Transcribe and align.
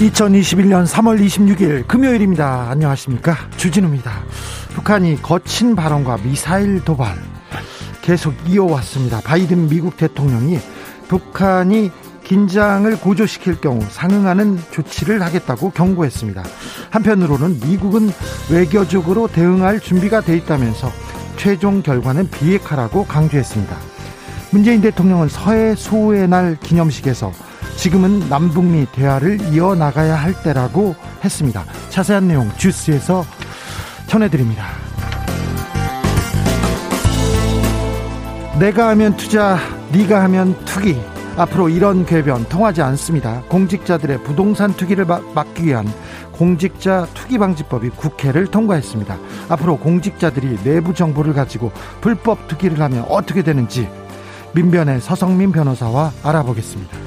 2021년 0.00 0.86
3월 0.86 1.22
26일 1.22 1.86
금요일입니다. 1.86 2.70
안녕하십니까. 2.70 3.36
주진우입니다. 3.58 4.22
북한이 4.74 5.20
거친 5.20 5.76
발언과 5.76 6.18
미사일 6.24 6.82
도발 6.82 7.16
계속 8.00 8.34
이어왔습니다. 8.46 9.20
바이든 9.20 9.68
미국 9.68 9.98
대통령이 9.98 10.58
북한이 11.08 11.90
긴장을 12.24 12.98
고조시킬 12.98 13.60
경우 13.60 13.82
상응하는 13.82 14.58
조치를 14.70 15.20
하겠다고 15.20 15.70
경고했습니다. 15.72 16.44
한편으로는 16.88 17.60
미국은 17.60 18.10
외교적으로 18.50 19.28
대응할 19.28 19.80
준비가 19.80 20.22
돼 20.22 20.34
있다면서 20.38 20.90
최종 21.36 21.82
결과는 21.82 22.30
비핵화라고 22.30 23.04
강조했습니다. 23.04 23.76
문재인 24.50 24.80
대통령은 24.80 25.28
서해 25.28 25.74
수호의 25.74 26.26
날 26.28 26.56
기념식에서 26.58 27.49
지금은 27.80 28.28
남북미 28.28 28.84
대화를 28.92 29.40
이어나가야 29.54 30.14
할 30.14 30.34
때라고 30.42 30.94
했습니다. 31.24 31.64
자세한 31.88 32.28
내용 32.28 32.50
주스에서 32.58 33.24
전해드립니다. 34.06 34.66
내가 38.58 38.90
하면 38.90 39.16
투자, 39.16 39.56
네가 39.92 40.22
하면 40.24 40.62
투기. 40.66 41.00
앞으로 41.38 41.70
이런 41.70 42.04
궤변 42.04 42.44
통하지 42.50 42.82
않습니다. 42.82 43.40
공직자들의 43.48 44.24
부동산 44.24 44.74
투기를 44.74 45.06
막기 45.06 45.64
위한 45.64 45.90
공직자 46.32 47.06
투기 47.14 47.38
방지법이 47.38 47.88
국회를 47.90 48.48
통과했습니다. 48.48 49.16
앞으로 49.48 49.78
공직자들이 49.78 50.64
내부 50.64 50.92
정보를 50.92 51.32
가지고 51.32 51.72
불법 52.02 52.46
투기를 52.46 52.78
하면 52.82 53.06
어떻게 53.08 53.42
되는지 53.42 53.88
민변의 54.52 55.00
서성민 55.00 55.50
변호사와 55.52 56.12
알아보겠습니다. 56.22 56.98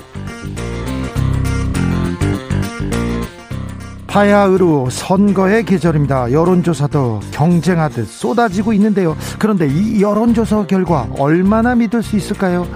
바야흐로 4.13 4.91
선거의 4.91 5.65
계절입니다. 5.65 6.31
여론조사도 6.31 7.21
경쟁하듯 7.31 8.07
쏟아지고 8.07 8.71
있는데요. 8.73 9.17
그런데 9.39 9.67
이 9.67 10.03
여론조사 10.03 10.67
결과 10.67 11.07
얼마나 11.17 11.73
믿을 11.73 12.03
수 12.03 12.15
있을까요? 12.15 12.67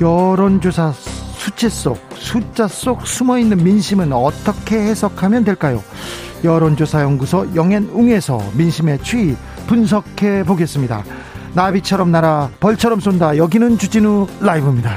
여론조사 0.00 0.94
수치 1.36 1.68
속, 1.68 1.98
숫자 2.14 2.66
속 2.66 3.06
숨어 3.06 3.38
있는 3.38 3.62
민심은 3.62 4.10
어떻게 4.14 4.78
해석하면 4.78 5.44
될까요? 5.44 5.82
여론조사연구소 6.44 7.54
영앤웅에서 7.54 8.40
민심의 8.54 9.02
추이 9.02 9.36
분석해 9.66 10.44
보겠습니다. 10.44 11.04
나비처럼 11.52 12.10
날아 12.10 12.52
벌처럼 12.58 13.00
쏜다. 13.00 13.36
여기는 13.36 13.76
주진우 13.76 14.28
라이브입니다. 14.40 14.94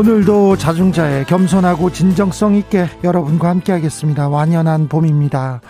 오늘도 0.00 0.56
자중자의 0.56 1.26
겸손하고 1.26 1.92
진정성 1.92 2.54
있게 2.54 2.88
여러분과 3.04 3.50
함께 3.50 3.70
하겠습니다. 3.72 4.30
완연한 4.30 4.88
봄입니다. 4.88 5.60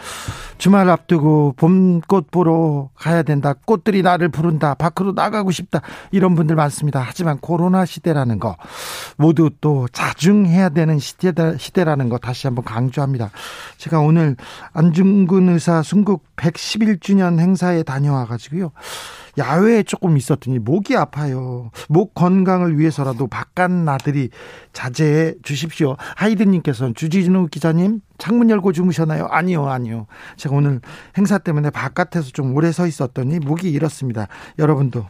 주말 0.56 0.88
앞두고 0.88 1.54
봄꽃 1.56 2.30
보러 2.30 2.90
가야 2.94 3.24
된다. 3.24 3.54
꽃들이 3.64 4.02
나를 4.02 4.28
부른다. 4.28 4.74
밖으로 4.74 5.10
나가고 5.10 5.50
싶다. 5.50 5.80
이런 6.12 6.36
분들 6.36 6.54
많습니다. 6.54 7.02
하지만 7.04 7.38
코로나 7.38 7.84
시대라는 7.84 8.38
거 8.38 8.56
모두 9.16 9.50
또 9.60 9.88
자중해야 9.90 10.68
되는 10.68 11.00
시대다, 11.00 11.56
시대라는 11.56 12.08
거 12.08 12.18
다시 12.18 12.46
한번 12.46 12.64
강조합니다. 12.64 13.30
제가 13.78 13.98
오늘 13.98 14.36
안중근 14.74 15.48
의사 15.48 15.82
순국 15.82 16.24
111주년 16.36 17.40
행사에 17.40 17.82
다녀와 17.82 18.26
가지고요. 18.26 18.70
야외에 19.38 19.82
조금 19.82 20.16
있었더니 20.16 20.58
목이 20.58 20.96
아파요. 20.96 21.70
목 21.88 22.14
건강을 22.14 22.78
위해서라도 22.78 23.26
바깥 23.26 23.70
나들이 23.70 24.30
자제해 24.72 25.34
주십시오. 25.42 25.96
하이든님께서는 26.16 26.94
주지진우 26.94 27.48
기자님 27.48 28.00
창문 28.18 28.50
열고 28.50 28.72
주무셨나요? 28.72 29.26
아니요, 29.30 29.68
아니요. 29.68 30.06
제가 30.36 30.54
오늘 30.54 30.80
행사 31.16 31.38
때문에 31.38 31.70
바깥에서 31.70 32.30
좀 32.30 32.54
오래 32.54 32.70
서 32.70 32.86
있었더니 32.86 33.38
목이 33.38 33.70
이렇습니다. 33.70 34.28
여러분도 34.58 35.06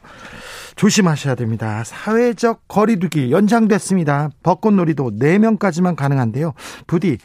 조심하셔야 0.77 1.35
됩니다. 1.35 1.83
사회적 1.85 2.69
거리두기 2.69 3.33
연장됐습니다. 3.33 4.31
벚꽃놀이도 4.43 5.19
4명까지만 5.19 5.97
가능한데요. 5.97 6.55
부디 6.87 7.19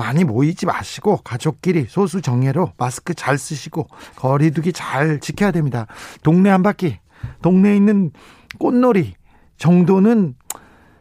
많이 0.00 0.24
모이지 0.24 0.64
마시고 0.64 1.18
가족끼리 1.18 1.84
소수 1.86 2.22
정예로 2.22 2.72
마스크 2.78 3.12
잘 3.12 3.36
쓰시고 3.36 3.86
거리두기 4.16 4.72
잘 4.72 5.20
지켜야 5.20 5.50
됩니다. 5.50 5.86
동네 6.22 6.48
한 6.48 6.62
바퀴, 6.62 6.98
동네에 7.42 7.76
있는 7.76 8.10
꽃놀이 8.58 9.12
정도는 9.58 10.36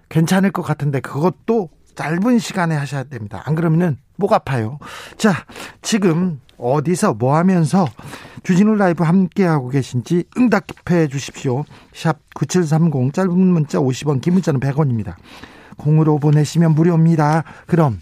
괜찮을 0.10 0.52
것 0.52 0.64
같은데 0.64 1.00
그것도 1.00 1.70
짧은 1.96 2.40
시간에 2.40 2.76
하셔야 2.76 3.06
됩니다. 3.06 3.42
안 3.46 3.56
그러면은 3.56 3.98
목 4.18 4.34
아파요. 4.34 4.80
자, 5.18 5.46
지금 5.82 6.42
어디서 6.58 7.14
뭐 7.14 7.38
하면서 7.38 7.88
주진우 8.44 8.76
라이브 8.76 9.06
함께하고 9.06 9.70
계신지 9.70 10.26
응답해 10.38 11.08
주십시오. 11.08 11.64
샵 11.94 12.18
9730 12.36 13.14
짧은 13.14 13.32
문자 13.32 13.80
50원 13.80 14.20
긴 14.20 14.34
문자는 14.34 14.60
100원입니다. 14.60 15.16
공으로 15.78 16.20
보내시면 16.20 16.76
무료입니다. 16.76 17.46
그럼 17.66 18.02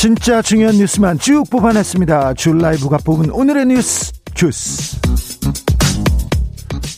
진짜 0.00 0.40
중요한 0.40 0.76
뉴스만 0.76 1.18
쭉 1.18 1.44
뽑아냈습니다. 1.50 2.32
줄 2.32 2.56
라이브가 2.56 2.96
뽑은 3.04 3.30
오늘의 3.32 3.66
뉴스 3.66 4.10
주스. 4.32 4.98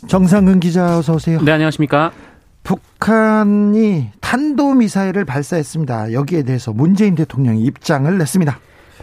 정상근 0.06 0.60
기자 0.60 0.98
어서 0.98 1.14
오세요. 1.14 1.40
네, 1.42 1.50
안녕하십니까? 1.50 2.12
북한이 2.62 4.10
탄도 4.20 4.74
미사일을 4.74 5.24
발사했습니다. 5.24 6.12
여기에 6.12 6.44
대해서 6.44 6.72
문재인 6.72 7.16
대통령이 7.16 7.64
입장을 7.64 8.16
냈습니다. 8.18 8.60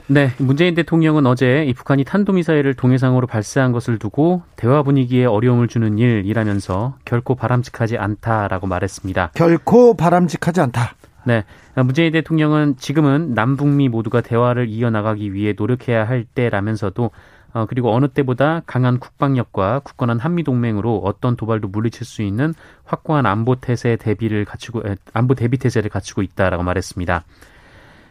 네, 0.08 0.32
문재인 0.38 0.76
대통령은 0.76 1.26
어제 1.26 1.66
이 1.68 1.74
북한이 1.74 2.06
탄도미사일을 2.06 2.76
동해상으로 2.76 3.28
발사한 3.28 3.74
것을 3.74 4.00
두고 4.00 4.44
대화 4.56 4.82
분위기에 4.82 5.26
어려움을 5.26 5.68
주는 5.68 5.98
일이라면서 5.98 6.96
결코 7.04 7.36
바람직하지 7.36 7.98
않다라고 7.98 8.66
말했습니다. 8.66 9.32
결코 9.36 9.96
바람직하지 9.96 10.62
않다. 10.62 10.94
네. 11.30 11.44
문재인 11.76 12.12
대통령은 12.12 12.78
지금은 12.78 13.36
남북미 13.36 13.88
모두가 13.88 14.22
대화를 14.22 14.68
이어나가기 14.68 15.32
위해 15.32 15.54
노력해야 15.56 16.08
할 16.08 16.24
때라면서도 16.26 17.12
어, 17.54 17.66
그리고 17.70 17.94
어느 17.94 18.08
때보다 18.08 18.64
강한 18.66 18.98
국방력과 18.98 19.82
굳건한 19.84 20.18
한미 20.18 20.42
동맹으로 20.42 20.98
어떤 21.06 21.36
도발도 21.36 21.68
물리칠 21.68 22.04
수 22.04 22.24
있는 22.24 22.56
확고한 22.84 23.28
안보 23.28 23.58
태세 23.58 23.96
대비를 23.96 24.44
갖추고 24.44 24.82
안보 25.14 25.36
대비 25.36 25.60
태세를 25.60 25.92
갖추고 25.92 26.24
있다라고 26.24 26.64
말했습니다. 26.64 27.24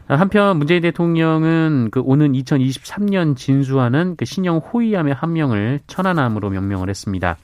한편 0.06 0.56
문재인 0.56 0.82
대통령은 0.82 1.88
그 1.90 2.00
오는 2.00 2.32
2023년 2.32 3.36
진수하는 3.36 4.14
그 4.16 4.26
신형 4.26 4.58
호위함의 4.58 5.12
한 5.12 5.32
명을 5.32 5.80
천안함으로 5.88 6.50
명명을 6.50 6.88
했습니다. 6.88 7.36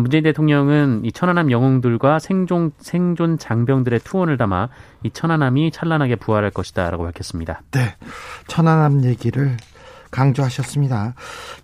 문재인 0.00 0.24
대통령은 0.24 1.02
이 1.04 1.12
천안함 1.12 1.50
영웅들과 1.50 2.18
생존 2.18 2.72
생존 2.78 3.38
장병들의 3.38 4.00
투혼을 4.00 4.36
담아 4.36 4.68
이 5.04 5.10
천안함이 5.10 5.70
찬란하게 5.70 6.16
부활할 6.16 6.50
것이다 6.50 6.90
라고 6.90 7.04
밝혔습니다. 7.04 7.62
네, 7.70 7.94
천안함 8.48 9.04
얘기를 9.04 9.56
강조하셨습니다. 10.10 11.14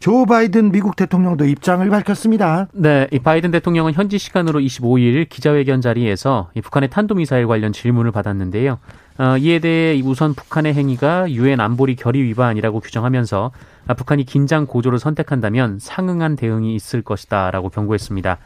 조 0.00 0.26
바이든 0.26 0.72
미국 0.72 0.96
대통령도 0.96 1.44
입장을 1.44 1.88
밝혔습니다. 1.88 2.66
네, 2.72 3.06
이 3.12 3.20
바이든 3.20 3.52
대통령은 3.52 3.92
현지 3.92 4.18
시간으로 4.18 4.60
25일 4.60 5.28
기자회견 5.28 5.80
자리에서 5.80 6.50
이 6.54 6.60
북한의 6.60 6.90
탄도미사일 6.90 7.46
관련 7.46 7.72
질문을 7.72 8.10
받았는데요. 8.10 8.78
어, 9.20 9.36
이에 9.36 9.58
대해 9.58 10.00
우선 10.02 10.32
북한의 10.32 10.72
행위가 10.72 11.30
유엔 11.30 11.60
안보리 11.60 11.94
결의 11.94 12.22
위반이라고 12.22 12.80
규정하면서 12.80 13.50
아, 13.86 13.92
북한이 13.92 14.24
긴장 14.24 14.64
고조를 14.64 14.98
선택한다면 14.98 15.78
상응한 15.78 16.36
대응이 16.36 16.74
있을 16.74 17.02
것이다라고 17.02 17.68
경고했습니다. 17.68 18.38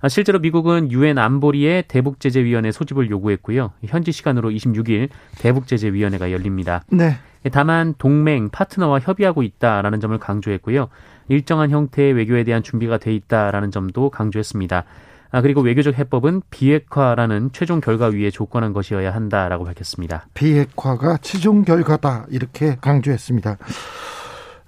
아, 0.00 0.08
실제로 0.08 0.38
미국은 0.38 0.90
유엔 0.90 1.18
안보리의 1.18 1.84
대북 1.88 2.18
제재 2.18 2.42
위원회 2.44 2.72
소집을 2.72 3.10
요구했고요. 3.10 3.72
현지 3.84 4.10
시간으로 4.10 4.48
26일 4.48 5.10
대북 5.38 5.66
제재 5.66 5.92
위원회가 5.92 6.32
열립니다. 6.32 6.82
네. 6.88 7.18
다만 7.52 7.94
동맹 7.98 8.48
파트너와 8.48 9.00
협의하고 9.00 9.42
있다라는 9.42 10.00
점을 10.00 10.16
강조했고요. 10.16 10.88
일정한 11.28 11.68
형태의 11.68 12.14
외교에 12.14 12.42
대한 12.44 12.62
준비가 12.62 12.96
돼 12.96 13.14
있다라는 13.14 13.70
점도 13.70 14.08
강조했습니다. 14.08 14.84
아, 15.30 15.40
그리고 15.42 15.60
외교적 15.60 15.98
해법은 15.98 16.42
비핵화라는 16.50 17.50
최종 17.52 17.80
결과 17.80 18.06
위에 18.06 18.30
조건한 18.30 18.72
것이어야 18.72 19.14
한다라고 19.14 19.64
밝혔습니다. 19.64 20.26
비핵화가 20.34 21.18
최종 21.18 21.62
결과다 21.62 22.26
이렇게 22.30 22.76
강조했습니다. 22.80 23.58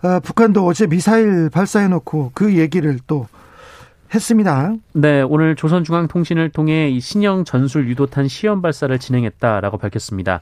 아, 0.03 0.21
북한도 0.21 0.65
어제 0.67 0.87
미사일 0.87 1.51
발사해놓고 1.51 2.33
그 2.35 2.57
얘기를 2.57 2.99
또 3.07 3.27
했습니다. 4.15 4.73
네, 4.95 5.23
오늘 5.23 5.55
조선중앙통신을 5.55 6.51
통해 6.51 6.89
이 6.89 6.99
신형 7.01 7.45
전술 7.45 7.89
유도탄 7.89 8.27
시험 8.29 8.63
발사를 8.63 8.97
진행했다라고 8.99 9.77
밝혔습니다. 9.79 10.41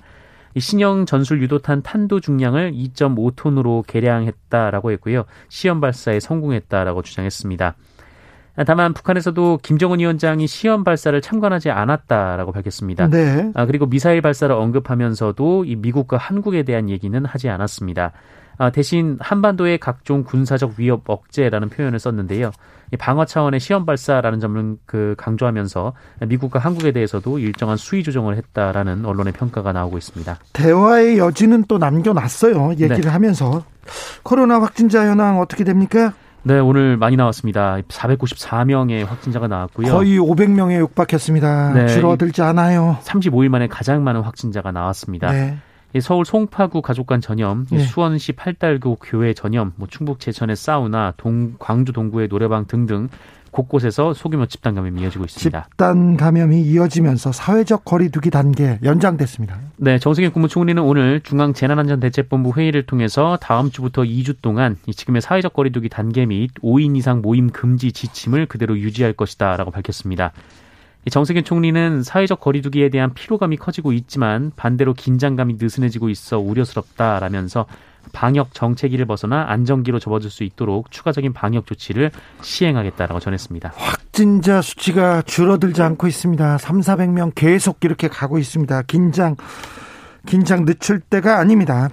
이 0.55 0.61
신형 0.61 1.05
전술 1.05 1.43
유도탄 1.43 1.83
탄도 1.83 2.21
중량을 2.21 2.73
2.5톤으로 2.73 3.87
개량했다라고 3.87 4.91
했고요. 4.93 5.25
시험 5.49 5.81
발사에 5.81 6.21
성공했다라고 6.21 7.03
주장했습니다. 7.03 7.75
다만 8.65 8.95
북한에서도 8.95 9.61
김정은 9.63 9.99
위원장이 9.99 10.47
시험 10.47 10.83
발사를 10.85 11.21
참관하지 11.21 11.71
않았다라고 11.71 12.53
밝혔습니다. 12.53 13.09
네. 13.09 13.51
아, 13.55 13.67
그리고 13.67 13.87
미사일 13.87 14.23
발사를 14.23 14.55
언급하면서도 14.55 15.65
이 15.67 15.77
미국과 15.77 16.17
한국에 16.17 16.63
대한 16.63 16.89
얘기는 16.89 17.25
하지 17.25 17.49
않았습니다. 17.49 18.13
아, 18.59 18.71
대신 18.71 19.19
한반도의 19.21 19.79
각종 19.79 20.25
군사적 20.25 20.75
위협 20.79 21.03
억제라는 21.09 21.69
표현을 21.69 21.99
썼는데요. 21.99 22.53
방어 22.99 23.25
차원의 23.25 23.61
시험 23.61 23.85
발사라는 23.85 24.41
점을 24.41 24.77
그 24.87 25.15
강조하면서 25.19 25.93
미국과 26.27 26.61
한국에 26.61 26.93
대해서도 26.93 27.39
일정한 27.39 27.77
수위 27.77 28.03
조정을 28.03 28.37
했다라는 28.37 29.05
언론의 29.05 29.33
평가가 29.33 29.73
나오고 29.73 29.99
있습니다. 29.99 30.39
대화의 30.53 31.19
여지는 31.19 31.65
또 31.69 31.79
남겨놨어요. 31.79 32.71
얘기를 32.73 33.01
네. 33.01 33.09
하면서 33.09 33.65
코로나 34.23 34.61
확진자 34.61 35.07
현황 35.07 35.41
어떻게 35.41 35.65
됩니까? 35.65 36.15
네, 36.47 36.61
오늘 36.61 36.97
많이 36.97 37.17
나왔습니다. 37.17 37.79
494명의 37.89 39.05
확진자가 39.05 39.49
나왔고요. 39.49 39.91
거의 39.91 40.17
500명에 40.17 40.79
육박했습니다. 40.79 41.73
네, 41.73 41.89
줄어들지 41.89 42.41
않아요. 42.43 42.99
35일 43.03 43.49
만에 43.49 43.67
가장 43.67 44.05
많은 44.05 44.21
확진자가 44.21 44.71
나왔습니다. 44.71 45.33
네. 45.33 45.59
서울 46.01 46.25
송파구 46.25 46.83
가족관 46.83 47.21
전염, 47.21 47.67
네. 47.69 47.81
수원시 47.81 48.33
팔달구 48.33 48.99
교회 49.03 49.35
전염, 49.35 49.73
뭐 49.75 49.89
충북 49.91 50.21
제천의 50.21 50.55
사우나, 50.55 51.15
동, 51.17 51.55
광주 51.59 51.93
동구의 51.93 52.29
노래방 52.29 52.67
등등 52.67 53.09
곳곳에서 53.57 54.13
소규모 54.13 54.47
집단 54.47 54.75
감염이 54.75 55.01
이어지고 55.01 55.25
있습니다. 55.25 55.69
집단 55.71 56.17
감염이 56.17 56.61
이어지면서 56.61 57.33
사회적 57.33 57.85
거리두기 57.85 58.31
단계 58.31 58.79
연장됐습니다. 58.85 59.59
네, 59.77 59.99
정세균 59.99 60.33
국무총리는 60.33 60.81
오늘 60.83 61.21
중앙 61.23 61.55
재난안전대책본부 61.55 62.53
회의를 62.57 62.85
통해서 62.85 63.39
다음 63.41 63.71
주부터 63.71 64.03
2주 64.03 64.37
동안 64.43 64.77
지금의 64.95 65.23
사회적 65.23 65.55
거리두기 65.55 65.89
단계 65.89 66.27
및 66.27 66.51
5인 66.63 66.97
이상 66.97 67.23
모임 67.23 67.51
금지 67.51 67.93
지침을 67.93 68.47
그대로 68.47 68.79
유지할 68.79 69.15
것이다라고 69.15 69.71
밝혔습니다. 69.71 70.33
정세균 71.11 71.45
총리는 71.45 72.03
사회적 72.03 72.41
거리두기에 72.41 72.89
대한 72.89 73.15
피로감이 73.15 73.57
커지고 73.57 73.93
있지만 73.93 74.51
반대로 74.57 74.93
긴장감이 74.93 75.55
느슨해지고 75.59 76.09
있어 76.11 76.39
우려스럽다라면서 76.41 77.67
방역 78.13 78.55
정체기를 78.55 79.07
벗어나 79.07 79.47
안정기로 79.49 79.99
접어들 79.99 80.31
수 80.31 80.45
있도록 80.45 80.91
추가적인 80.91 81.33
방역 81.33 81.67
조치를 81.67 82.11
시행하겠다라고 82.43 83.21
전했습니다. 83.21 83.73
확진자 83.77 84.63
수치가 84.63 85.23
줄어들지 85.23 85.83
않고 85.83 86.07
있습니다. 86.07 86.59
3, 86.59 86.81
400명 86.81 87.33
계속 87.35 87.79
이렇게 87.83 88.09
가고 88.09 88.39
있습니다. 88.39 88.83
긴장 88.83 89.37
긴장 90.27 90.65
늦출 90.65 91.01
때가 91.01 91.39
아닙니다. 91.39 91.89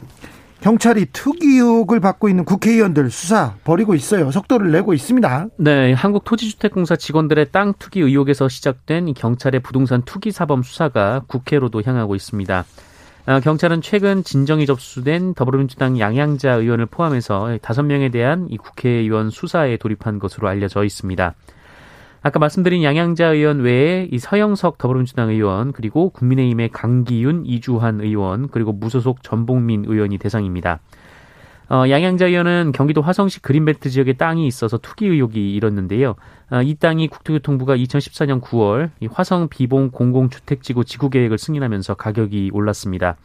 경찰이 0.61 1.07
투기 1.11 1.57
의혹을 1.57 1.99
받고 1.99 2.29
있는 2.29 2.45
국회의원들 2.45 3.11
수사 3.11 3.55
벌이고 3.65 3.95
있어요. 3.95 4.31
속도를 4.31 4.71
내고 4.71 4.93
있습니다. 4.93 5.47
네, 5.57 5.91
한국토지주택공사 5.91 6.95
직원들의 6.95 7.51
땅 7.51 7.73
투기 7.77 7.99
의혹에서 7.99 8.47
시작된 8.47 9.13
경찰의 9.13 9.59
부동산 9.59 10.03
투기 10.03 10.31
사범 10.31 10.63
수사가 10.63 11.23
국회로도 11.27 11.83
향하고 11.85 12.15
있습니다. 12.15 12.63
아, 13.25 13.39
경찰은 13.39 13.81
최근 13.81 14.21
진정이 14.21 14.65
접수된 14.65 15.33
더불어민주당 15.33 15.97
양양자 15.97 16.55
의원을 16.55 16.87
포함해서 16.87 17.57
다섯 17.61 17.83
명에 17.83 18.09
대한 18.09 18.47
이 18.49 18.57
국회의원 18.57 19.29
수사에 19.29 19.77
돌입한 19.77 20.19
것으로 20.19 20.49
알려져 20.49 20.83
있습니다. 20.83 21.33
아까 22.21 22.39
말씀드린 22.39 22.83
양양자 22.83 23.27
의원 23.27 23.61
외에 23.61 24.09
이 24.11 24.19
서영석 24.19 24.77
더불어민주당 24.77 25.29
의원 25.29 25.71
그리고 25.71 26.09
국민의힘의 26.09 26.69
강기윤 26.69 27.45
이주환 27.45 28.01
의원 28.01 28.49
그리고 28.49 28.73
무소속 28.73 29.23
전봉민 29.23 29.85
의원이 29.87 30.17
대상입니다. 30.17 30.79
어, 31.73 31.89
양양자 31.89 32.27
의원은 32.27 32.71
경기도 32.71 33.01
화성시 33.01 33.41
그린벨트 33.41 33.89
지역에 33.89 34.13
땅이 34.13 34.45
있어서 34.45 34.77
투기 34.77 35.07
의혹이 35.07 35.55
일었는데요. 35.55 36.13
어, 36.51 36.61
이 36.61 36.75
땅이 36.75 37.07
국토교통부가 37.07 37.75
2014년 37.75 38.41
9월 38.41 38.91
이 38.99 39.07
화성 39.07 39.47
비봉 39.49 39.89
공공주택지구 39.89 40.85
지구계획을 40.85 41.39
승인하면서 41.39 41.95
가격이 41.95 42.51
올랐습니다. 42.53 43.17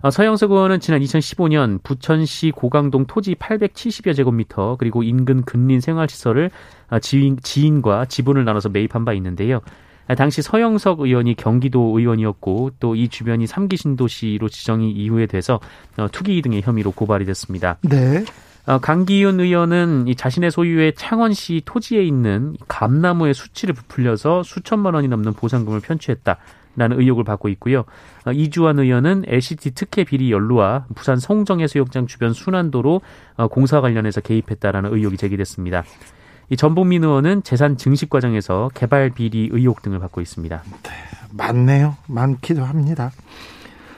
어, 0.00 0.10
서영석 0.12 0.52
의원은 0.52 0.78
지난 0.78 1.00
2015년 1.00 1.82
부천시 1.82 2.52
고강동 2.52 3.06
토지 3.06 3.34
870여 3.34 4.14
제곱미터 4.14 4.76
그리고 4.78 5.02
인근 5.02 5.42
근린 5.42 5.80
생활시설을 5.80 6.52
어, 6.90 7.00
지인, 7.00 7.36
지인과 7.42 8.04
지분을 8.04 8.44
나눠서 8.44 8.68
매입한 8.68 9.04
바 9.04 9.12
있는데요. 9.14 9.60
당시 10.14 10.42
서영석 10.42 11.00
의원이 11.00 11.34
경기도 11.36 11.98
의원이었고 11.98 12.72
또 12.80 12.96
이 12.96 13.08
주변이 13.08 13.46
삼기 13.46 13.76
신도시로 13.76 14.48
지정이 14.48 14.90
이후에 14.90 15.26
돼서 15.26 15.60
어, 15.98 16.08
투기 16.10 16.40
등의 16.42 16.62
혐의로 16.62 16.90
고발이 16.92 17.26
됐습니다. 17.26 17.76
네. 17.82 18.24
어, 18.66 18.78
강기윤 18.78 19.38
의원은 19.38 20.08
이 20.08 20.14
자신의 20.16 20.50
소유의 20.50 20.94
창원시 20.94 21.62
토지에 21.64 22.02
있는 22.02 22.56
감나무의 22.68 23.34
수치를 23.34 23.74
부풀려서 23.74 24.42
수천만 24.42 24.94
원이 24.94 25.08
넘는 25.08 25.34
보상금을 25.34 25.80
편취했다. 25.80 26.36
라는 26.78 27.00
의혹을 27.00 27.24
받고 27.24 27.48
있고요. 27.50 27.84
어, 28.26 28.32
이주환 28.32 28.78
의원은 28.78 29.24
LCT 29.26 29.70
특혜 29.74 30.04
비리 30.04 30.30
연루와 30.30 30.84
부산 30.94 31.18
송정해수욕장 31.18 32.06
주변 32.06 32.34
순환도로 32.34 33.00
공사 33.50 33.80
관련해서 33.80 34.20
개입했다라는 34.20 34.92
의혹이 34.92 35.16
제기됐습니다. 35.16 35.84
이 36.48 36.56
전봉민 36.56 37.02
의원은 37.04 37.42
재산 37.42 37.76
증식 37.76 38.08
과정에서 38.10 38.70
개발 38.74 39.10
비리 39.10 39.48
의혹 39.52 39.82
등을 39.82 39.98
받고 39.98 40.20
있습니다. 40.20 40.62
네, 40.82 40.90
많네요. 41.32 41.96
많기도 42.06 42.64
합니다. 42.64 43.10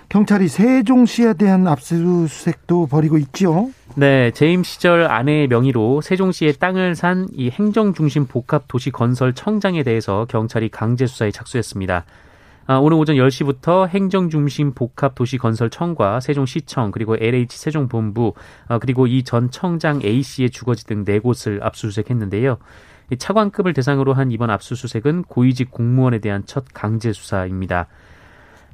경찰이 0.09 0.49
세종시에 0.49 1.35
대한 1.35 1.69
압수수색도 1.69 2.87
벌이고 2.87 3.19
있죠. 3.19 3.71
네, 3.95 4.31
재임 4.31 4.63
시절 4.63 5.03
아내의 5.11 5.49
명의로 5.49 6.01
세종시에 6.01 6.53
땅을 6.53 6.95
산 6.95 7.27
이 7.35 7.51
행정중심 7.51 8.27
복합 8.27 8.65
도시 8.69 8.91
건설 8.91 9.35
청장에 9.35 9.83
대해서 9.83 10.25
경찰이 10.31 10.71
강제 10.71 11.07
수사에 11.07 11.31
착수했습니다. 11.31 12.05
아, 12.71 12.77
오늘 12.77 12.99
오전 12.99 13.17
10시부터 13.17 13.89
행정중심 13.89 14.75
복합도시건설청과 14.75 16.21
세종시청 16.21 16.91
그리고 16.91 17.17
LH 17.19 17.57
세종본부 17.57 18.35
아, 18.69 18.79
그리고 18.79 19.07
이 19.07 19.23
전 19.25 19.51
청장 19.51 20.03
A씨의 20.05 20.51
주거지 20.51 20.85
등 20.87 21.05
네 21.05 21.19
곳을 21.19 21.61
압수수색했는데요. 21.63 22.59
차관급을 23.19 23.73
대상으로 23.73 24.13
한 24.13 24.31
이번 24.31 24.51
압수수색은 24.51 25.23
고위직 25.23 25.71
공무원에 25.71 26.19
대한 26.19 26.43
첫 26.45 26.67
강제 26.75 27.15
수사입니다. 27.15 27.87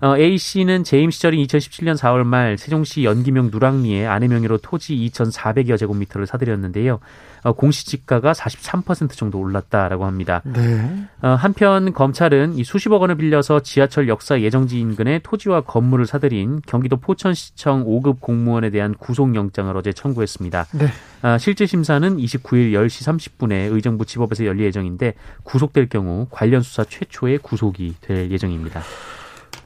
어, 0.00 0.16
A 0.16 0.36
씨는 0.36 0.84
재임 0.84 1.10
시절인 1.10 1.44
2017년 1.46 1.96
4월 1.96 2.24
말 2.24 2.58
세종시 2.58 3.04
연기명 3.04 3.50
누랑리에 3.50 4.06
아내 4.06 4.28
명의로 4.28 4.58
토지 4.58 4.94
2,400여 4.96 5.78
제곱미터를 5.78 6.26
사들였는데요. 6.26 7.00
어, 7.44 7.52
공시지가가 7.52 8.32
43% 8.32 9.16
정도 9.16 9.38
올랐다라고 9.38 10.04
합니다. 10.06 10.42
네. 10.44 11.06
어, 11.22 11.28
한편 11.28 11.92
검찰은 11.92 12.58
이 12.58 12.64
수십억 12.64 13.02
원을 13.02 13.16
빌려서 13.16 13.60
지하철 13.60 14.08
역사 14.08 14.40
예정지 14.40 14.80
인근에 14.80 15.20
토지와 15.22 15.60
건물을 15.62 16.06
사들인 16.06 16.62
경기도 16.66 16.96
포천시청 16.96 17.84
5급 17.84 18.20
공무원에 18.20 18.70
대한 18.70 18.94
구속영장을 18.94 19.76
어제 19.76 19.92
청구했습니다. 19.92 20.66
네. 20.72 20.86
어, 21.22 21.38
실제 21.38 21.66
심사는 21.66 22.16
29일 22.16 22.72
10시 22.72 23.32
30분에 23.38 23.72
의정부 23.72 24.04
지법에서 24.06 24.46
열릴 24.46 24.66
예정인데 24.66 25.14
구속될 25.44 25.88
경우 25.88 26.26
관련 26.30 26.62
수사 26.62 26.82
최초의 26.84 27.38
구속이 27.38 27.96
될 28.00 28.30
예정입니다. 28.30 28.82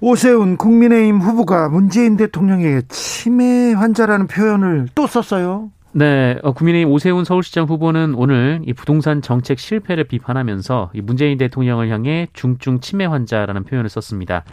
오세훈 0.00 0.56
국민의힘 0.56 1.18
후보가 1.18 1.68
문재인 1.68 2.16
대통령에게 2.16 2.82
치매 2.88 3.72
환자라는 3.72 4.28
표현을 4.28 4.88
또 4.94 5.06
썼어요. 5.06 5.70
네, 5.92 6.38
어, 6.42 6.52
국민의힘 6.52 6.92
오세훈 6.92 7.24
서울시장 7.24 7.66
후보는 7.66 8.14
오늘 8.14 8.60
이 8.64 8.72
부동산 8.72 9.22
정책 9.22 9.58
실패를 9.58 10.04
비판하면서 10.04 10.90
이 10.94 11.00
문재인 11.00 11.38
대통령을 11.38 11.88
향해 11.90 12.28
중증 12.32 12.80
치매 12.80 13.06
환자라는 13.06 13.64
표현을 13.64 13.88
썼습니다. 13.90 14.44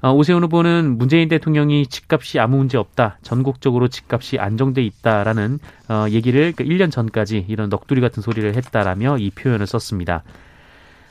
어, 0.00 0.12
오세훈 0.12 0.42
후보는 0.42 0.98
문재인 0.98 1.28
대통령이 1.28 1.86
집값이 1.86 2.40
아무 2.40 2.56
문제 2.56 2.76
없다, 2.76 3.18
전국적으로 3.22 3.86
집값이 3.86 4.40
안정돼 4.40 4.82
있다라는 4.82 5.60
어, 5.88 6.06
얘기를 6.10 6.52
1년 6.54 6.86
그 6.86 6.90
전까지 6.90 7.46
이런 7.48 7.70
넋두리 7.70 8.00
같은 8.00 8.20
소리를 8.20 8.52
했다라며 8.56 9.18
이 9.18 9.30
표현을 9.30 9.68
썼습니다. 9.68 10.24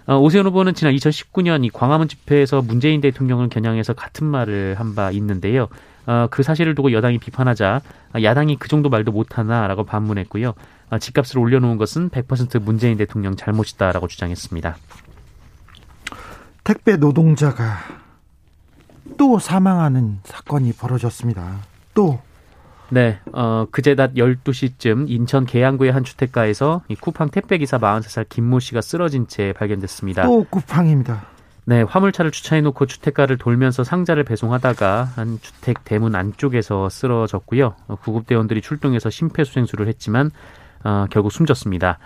어, 0.07 0.17
오세훈 0.17 0.45
후보는 0.47 0.73
지난 0.73 0.93
2019년 0.95 1.63
이 1.63 1.69
광화문 1.69 2.07
집회에서 2.07 2.61
문재인 2.61 3.01
대통령을 3.01 3.49
겨냥해서 3.49 3.93
같은 3.93 4.25
말을 4.25 4.75
한 4.79 4.95
바 4.95 5.11
있는데요. 5.11 5.67
어, 6.07 6.27
그 6.31 6.43
사실을 6.43 6.75
두고 6.75 6.91
여당이 6.91 7.19
비판하자 7.19 7.81
야당이 8.21 8.57
그 8.57 8.67
정도 8.67 8.89
말도 8.89 9.11
못하나라고 9.11 9.83
반문했고요. 9.85 10.53
어, 10.89 10.97
집값을 10.97 11.37
올려놓은 11.39 11.77
것은 11.77 12.09
100% 12.09 12.61
문재인 12.61 12.97
대통령 12.97 13.35
잘못이다라고 13.35 14.07
주장했습니다. 14.07 14.75
택배 16.63 16.97
노동자가 16.97 17.77
또 19.17 19.39
사망하는 19.39 20.19
사건이 20.23 20.73
벌어졌습니다. 20.73 21.59
또 21.93 22.19
네, 22.93 23.19
어, 23.31 23.65
그제 23.71 23.95
낮 23.95 24.15
12시쯤 24.15 25.09
인천 25.09 25.45
계양구의 25.45 25.93
한 25.93 26.03
주택가에서 26.03 26.81
이 26.89 26.95
쿠팡 26.95 27.29
택배기사 27.29 27.77
43살 27.77 28.27
김모 28.27 28.59
씨가 28.59 28.81
쓰러진 28.81 29.27
채 29.27 29.53
발견됐습니다. 29.53 30.23
또 30.23 30.45
쿠팡입니다. 30.49 31.25
네, 31.63 31.83
화물차를 31.83 32.31
주차해놓고 32.31 32.87
주택가를 32.87 33.37
돌면서 33.37 33.85
상자를 33.85 34.25
배송하다가 34.25 35.11
한 35.15 35.39
주택 35.41 35.85
대문 35.85 36.15
안쪽에서 36.15 36.89
쓰러졌고요. 36.89 37.75
구급대원들이 38.01 38.61
출동해서 38.61 39.09
심폐소생술을 39.09 39.87
했지만 39.87 40.29
어, 40.83 41.05
결국 41.09 41.31
숨졌습니다. 41.31 41.97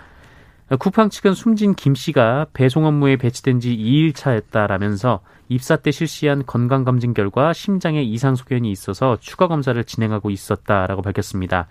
쿠팡 0.78 1.10
측은 1.10 1.34
숨진 1.34 1.74
김 1.74 1.94
씨가 1.94 2.46
배송 2.52 2.86
업무에 2.86 3.16
배치된 3.16 3.60
지 3.60 3.76
2일 3.76 4.14
차였다라면서 4.14 5.20
입사 5.48 5.76
때 5.76 5.92
실시한 5.92 6.44
건강검진 6.44 7.14
결과 7.14 7.52
심장에 7.52 8.02
이상 8.02 8.34
소견이 8.34 8.72
있어서 8.72 9.16
추가 9.20 9.46
검사를 9.46 9.82
진행하고 9.82 10.30
있었다라고 10.30 11.02
밝혔습니다. 11.02 11.68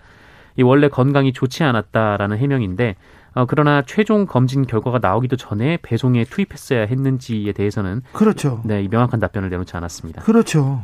이 0.56 0.62
원래 0.62 0.88
건강이 0.88 1.34
좋지 1.34 1.62
않았다라는 1.62 2.38
해명인데 2.38 2.96
어, 3.34 3.44
그러나 3.44 3.82
최종 3.82 4.24
검진 4.24 4.66
결과가 4.66 4.98
나오기도 4.98 5.36
전에 5.36 5.76
배송에 5.82 6.24
투입했어야 6.24 6.86
했는지에 6.86 7.52
대해서는 7.52 8.00
그렇죠. 8.14 8.62
네, 8.64 8.88
명확한 8.88 9.20
답변을 9.20 9.50
내놓지 9.50 9.76
않았습니다. 9.76 10.22
그렇죠. 10.22 10.82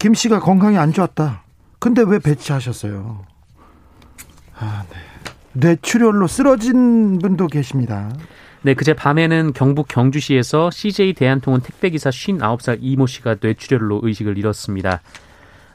김 0.00 0.14
씨가 0.14 0.40
건강이 0.40 0.76
안 0.76 0.92
좋았다. 0.92 1.44
근데 1.78 2.02
왜 2.02 2.18
배치하셨어요? 2.18 3.24
아, 4.58 4.84
네. 4.90 4.96
뇌출혈로 5.60 6.28
쓰러진 6.28 7.18
분도 7.18 7.48
계십니다. 7.48 8.12
네, 8.62 8.74
그제 8.74 8.92
밤에는 8.92 9.52
경북 9.54 9.88
경주시에서 9.88 10.70
CJ 10.70 11.14
대한통운 11.14 11.60
택배기사 11.60 12.10
59살 12.10 12.78
이모 12.80 13.06
씨가 13.06 13.36
뇌출혈로 13.40 14.00
의식을 14.02 14.38
잃었습니다. 14.38 15.00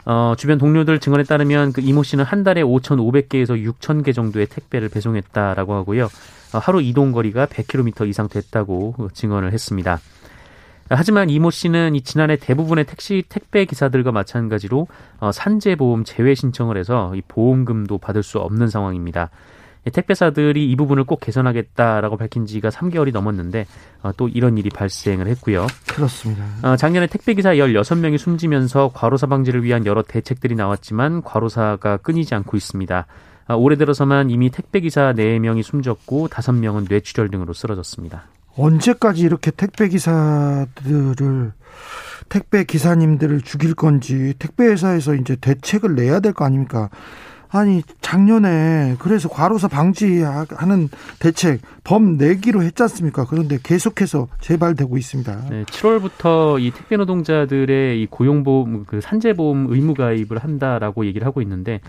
어, 0.06 0.36
주변 0.38 0.58
동료들 0.58 1.00
증언에 1.00 1.24
따르면 1.24 1.74
그 1.74 1.82
이모 1.82 2.04
씨는 2.04 2.24
한 2.24 2.44
달에 2.44 2.62
5,500개에서 2.62 3.62
6,000개 3.62 4.14
정도의 4.14 4.48
택배를 4.48 4.90
배송했다라고 4.90 5.74
하고요. 5.74 6.06
어, 6.06 6.58
하루 6.58 6.82
이동 6.82 7.12
거리가 7.12 7.46
100km 7.48 8.08
이상 8.08 8.30
됐다고 8.30 9.10
증언을 9.14 9.52
했습니다. 9.52 10.00
하지만 10.90 11.30
이모 11.30 11.50
씨는 11.50 11.96
이 11.96 12.02
지난해 12.02 12.36
대부분의 12.38 12.86
택시 12.86 13.24
택배 13.28 13.66
기사들과 13.66 14.12
마찬가지로 14.12 14.88
어, 15.20 15.32
산재보험 15.32 16.04
제외 16.04 16.36
신청을 16.36 16.78
해서 16.78 17.14
이 17.16 17.22
보험금도 17.28 17.98
받을 17.98 18.24
수 18.24 18.40
없는 18.40 18.68
상황입니다. 18.68 19.30
택배사들이 19.92 20.72
이 20.72 20.76
부분을 20.76 21.04
꼭 21.04 21.20
개선하겠다라고 21.20 22.18
밝힌 22.18 22.46
지가 22.46 22.70
3개월이 22.70 23.12
넘었는데 23.12 23.66
어, 24.02 24.12
또 24.16 24.28
이런 24.30 24.58
일이 24.58 24.70
발생을 24.70 25.28
했고요. 25.28 25.68
그렇습니다. 25.88 26.46
어, 26.62 26.76
작년에 26.76 27.08
택배기사 27.08 27.56
16명이 27.56 28.18
숨지면서 28.18 28.92
과로사 28.94 29.28
방지를 29.28 29.64
위한 29.64 29.86
여러 29.86 30.02
대책들이 30.02 30.56
나왔지만 30.56 31.22
과로사가 31.24 31.98
끊이지 31.98 32.34
않고 32.36 32.58
있습니다. 32.58 33.06
어, 33.50 33.56
올해 33.56 33.76
들어서만 33.76 34.30
이미 34.30 34.50
택배기사 34.50 35.14
4명이 35.14 35.64
숨졌고 35.64 36.30
5명은 36.30 36.88
뇌출혈 36.90 37.30
등으로 37.30 37.54
쓰러졌습니다. 37.54 38.24
언제까지 38.56 39.24
이렇게 39.24 39.52
택배기사들을 39.52 41.52
택배 42.30 42.64
기사님들을 42.64 43.42
죽일 43.42 43.74
건지 43.76 44.34
택배 44.40 44.66
회사에서 44.66 45.16
이제 45.16 45.36
대책을 45.36 45.96
내야 45.96 46.20
될 46.20 46.34
거 46.34 46.46
아닙니까? 46.46 46.90
아니 47.54 47.84
작년에 48.02 48.96
그래서 48.98 49.30
과로사 49.30 49.68
방지하는 49.68 50.90
대책 51.20 51.62
범 51.84 52.18
내기로 52.18 52.64
했지 52.64 52.82
않습니까? 52.84 53.26
그런데 53.30 53.60
계속해서 53.62 54.28
재발되고 54.42 54.98
있습니다. 54.98 55.50
네, 55.52 55.64
7월부터 55.66 56.60
이 56.60 56.72
택배 56.72 56.98
노동자들의 56.98 58.02
이 58.02 58.08
고용보험 58.08 58.86
그 58.86 59.02
산재보험 59.02 59.68
의무 59.70 59.94
가입을 59.94 60.40
한다라고 60.40 61.06
얘기를 61.06 61.28
하고 61.28 61.42
있는데 61.44 61.80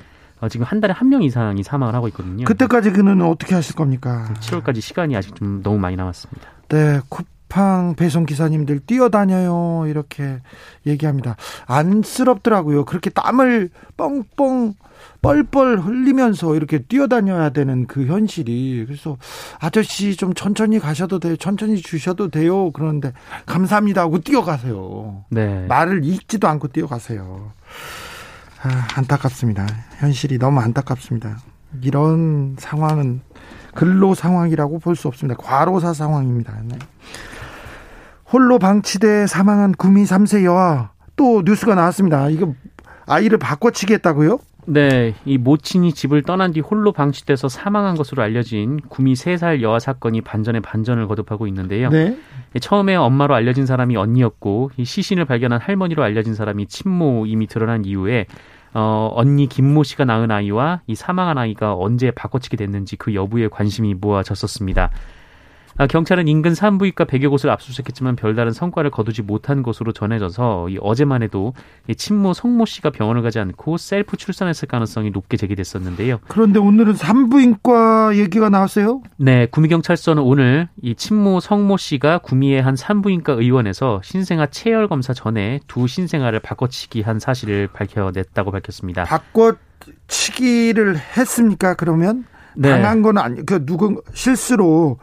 어, 0.40 0.48
지금 0.48 0.66
한 0.66 0.80
달에 0.80 0.92
한 0.92 1.08
명 1.08 1.22
이상이 1.22 1.62
사망을 1.62 1.94
하고 1.94 2.08
있거든요. 2.08 2.44
그때까지 2.44 2.90
그는 2.90 3.22
어떻게 3.22 3.54
하실 3.54 3.74
겁니까? 3.74 4.34
7월까지 4.40 4.80
시간이 4.82 5.16
아직 5.16 5.34
좀 5.34 5.62
너무 5.62 5.78
많이 5.78 5.96
남았습니다. 5.96 6.46
네, 6.68 7.00
쿠팡 7.48 7.94
배송 7.96 8.26
기사님들 8.26 8.80
뛰어다녀요 8.80 9.84
이렇게 9.86 10.40
얘기합니다. 10.86 11.36
안쓰럽더라고요. 11.66 12.84
그렇게 12.84 13.10
땀을 13.10 13.70
뻥뻥 13.96 14.74
뻘뻘 15.22 15.80
흘리면서 15.80 16.54
이렇게 16.54 16.78
뛰어다녀야 16.80 17.50
되는 17.50 17.86
그 17.86 18.06
현실이 18.06 18.84
그래서 18.86 19.16
아저씨 19.58 20.16
좀 20.16 20.34
천천히 20.34 20.78
가셔도 20.78 21.18
돼요. 21.18 21.36
천천히 21.36 21.80
주셔도 21.80 22.28
돼요. 22.28 22.70
그런데 22.72 23.12
감사합니다 23.46 24.02
하고 24.02 24.20
뛰어가세요. 24.20 25.24
네. 25.30 25.66
말을 25.66 26.04
읽지도 26.04 26.48
않고 26.48 26.68
뛰어가세요. 26.68 27.52
아, 28.62 28.88
안타깝습니다. 28.96 29.66
현실이 29.98 30.38
너무 30.38 30.60
안타깝습니다. 30.60 31.38
이런 31.82 32.56
상황은 32.58 33.20
근로 33.74 34.14
상황이라고 34.14 34.78
볼 34.78 34.94
수 34.94 35.08
없습니다. 35.08 35.36
과로사 35.42 35.92
상황입니다. 35.94 36.54
네. 36.64 36.78
홀로 38.34 38.58
방치돼 38.58 39.28
사망한 39.28 39.74
구미 39.78 40.02
3세 40.02 40.42
여아 40.42 40.90
또 41.14 41.42
뉴스가 41.44 41.76
나왔습니다. 41.76 42.28
이거 42.30 42.52
아이를 43.06 43.38
바꿔치기 43.38 43.92
했다고요? 43.92 44.40
네, 44.66 45.14
이 45.24 45.38
모친이 45.38 45.92
집을 45.92 46.22
떠난 46.22 46.52
뒤 46.52 46.58
홀로 46.58 46.90
방치돼서 46.90 47.48
사망한 47.48 47.94
것으로 47.94 48.24
알려진 48.24 48.80
구미 48.88 49.12
3살 49.12 49.62
여아 49.62 49.78
사건이 49.78 50.22
반전에 50.22 50.58
반전을 50.58 51.06
거듭하고 51.06 51.46
있는데요. 51.46 51.90
네. 51.90 52.18
처음에 52.60 52.96
엄마로 52.96 53.36
알려진 53.36 53.66
사람이 53.66 53.96
언니였고 53.96 54.72
이 54.78 54.84
시신을 54.84 55.26
발견한 55.26 55.60
할머니로 55.60 56.02
알려진 56.02 56.34
사람이 56.34 56.66
친모 56.66 57.26
이미 57.26 57.46
드러난 57.46 57.84
이후에 57.84 58.26
어, 58.72 59.12
언니 59.14 59.46
김모 59.46 59.84
씨가 59.84 60.06
낳은 60.06 60.32
아이와 60.32 60.80
이 60.88 60.96
사망한 60.96 61.38
아이가 61.38 61.76
언제 61.76 62.10
바꿔치기 62.10 62.56
됐는지 62.56 62.96
그 62.96 63.14
여부에 63.14 63.46
관심이 63.46 63.94
모아졌었습니다. 63.94 64.90
아, 65.76 65.88
경찰은 65.88 66.28
인근 66.28 66.54
산부인과 66.54 67.04
100여 67.06 67.30
곳을 67.30 67.50
압수수색했지만 67.50 68.14
별다른 68.14 68.52
성과를 68.52 68.92
거두지 68.92 69.22
못한 69.22 69.64
것으로 69.64 69.92
전해져서 69.92 70.68
어제만 70.80 71.22
해도 71.24 71.52
친모 71.96 72.32
성모 72.32 72.64
씨가 72.66 72.90
병원을 72.90 73.22
가지 73.22 73.40
않고 73.40 73.76
셀프 73.76 74.16
출산했을 74.16 74.68
가능성이 74.68 75.10
높게 75.10 75.36
제기됐었는데요. 75.36 76.20
그런데 76.28 76.60
오늘은 76.60 76.94
산부인과 76.94 78.16
얘기가 78.16 78.50
나왔어요? 78.50 79.02
네, 79.16 79.46
구미경찰서는 79.46 80.22
오늘 80.22 80.68
이 80.80 80.94
친모 80.94 81.40
성모 81.40 81.76
씨가 81.76 82.18
구미의 82.18 82.62
한 82.62 82.76
산부인과 82.76 83.32
의원에서 83.32 84.00
신생아 84.04 84.46
체열 84.46 84.86
검사 84.86 85.12
전에 85.12 85.58
두 85.66 85.88
신생아를 85.88 86.38
바꿔치기 86.38 87.02
한 87.02 87.18
사실을 87.18 87.66
밝혀냈다고 87.72 88.52
밝혔습니다. 88.52 89.04
바꿔치기를 89.04 90.96
했습니까? 91.16 91.74
그러면? 91.74 92.26
네. 92.56 92.70
당한 92.70 93.02
건 93.02 93.18
아니, 93.18 93.44
그 93.44 93.64
누군 93.64 94.00
실수로 94.12 94.98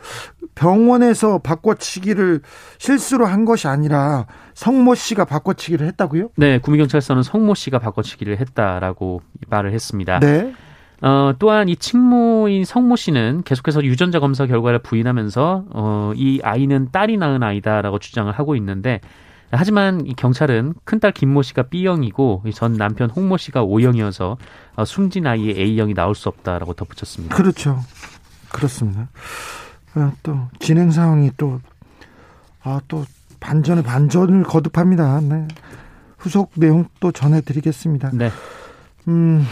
병원에서 0.55 1.39
바꿔치기를 1.39 2.41
실수로 2.77 3.25
한 3.25 3.45
것이 3.45 3.67
아니라 3.67 4.27
성모 4.53 4.95
씨가 4.95 5.25
바꿔치기를 5.25 5.87
했다고요? 5.87 6.29
네, 6.35 6.59
구미경찰서는 6.59 7.23
성모 7.23 7.55
씨가 7.55 7.79
바꿔치기를 7.79 8.39
했다라고 8.39 9.21
말을 9.49 9.73
했습니다. 9.73 10.19
네. 10.19 10.53
어, 11.01 11.33
또한 11.39 11.67
이 11.67 11.75
친모인 11.75 12.63
성모 12.63 12.95
씨는 12.95 13.41
계속해서 13.43 13.83
유전자 13.83 14.19
검사 14.19 14.45
결과를 14.45 14.79
부인하면서 14.79 15.65
어, 15.71 16.11
이 16.15 16.39
아이는 16.43 16.89
딸이 16.91 17.17
낳은 17.17 17.41
아이다라고 17.41 17.97
주장을 17.97 18.31
하고 18.31 18.55
있는데 18.55 19.01
하지만 19.49 20.05
이 20.05 20.13
경찰은 20.13 20.75
큰딸 20.85 21.11
김모 21.11 21.41
씨가 21.41 21.63
B형이고 21.63 22.43
전 22.53 22.73
남편 22.73 23.09
홍모 23.09 23.37
씨가 23.37 23.63
O형이어서 23.63 24.37
어, 24.75 24.85
숨진 24.85 25.27
아이의 25.27 25.57
A형이 25.59 25.93
나올 25.93 26.15
수 26.15 26.29
없다라고 26.29 26.73
덧붙였습니다. 26.73 27.35
그렇죠. 27.35 27.79
그렇습니다. 28.51 29.09
아, 29.93 30.13
또 30.23 30.37
진행 30.59 30.91
상황이 30.91 31.31
또 31.37 31.59
아, 32.63 32.79
또 32.87 33.05
반전에 33.39 33.81
반전을 33.81 34.43
거듭합니다. 34.43 35.19
네. 35.21 35.47
후속 36.17 36.51
내용 36.55 36.85
또 36.99 37.11
전해드리겠습니다. 37.11 38.11
네. 38.13 38.29
음, 39.07 39.43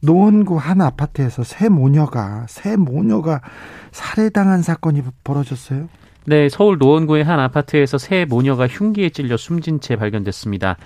노원구 0.00 0.56
한 0.56 0.82
아파트에서 0.82 1.42
새 1.42 1.68
모녀가 1.68 2.46
새 2.48 2.76
모녀가 2.76 3.40
살해당한 3.92 4.62
사건이 4.62 5.02
벌어졌어요. 5.24 5.88
네, 6.26 6.48
서울 6.48 6.76
노원구의 6.78 7.24
한 7.24 7.40
아파트에서 7.40 7.98
새 7.98 8.24
모녀가 8.24 8.66
흉기에 8.66 9.10
찔려 9.10 9.36
숨진 9.36 9.80
채 9.80 9.96
발견됐습니다. 9.96 10.76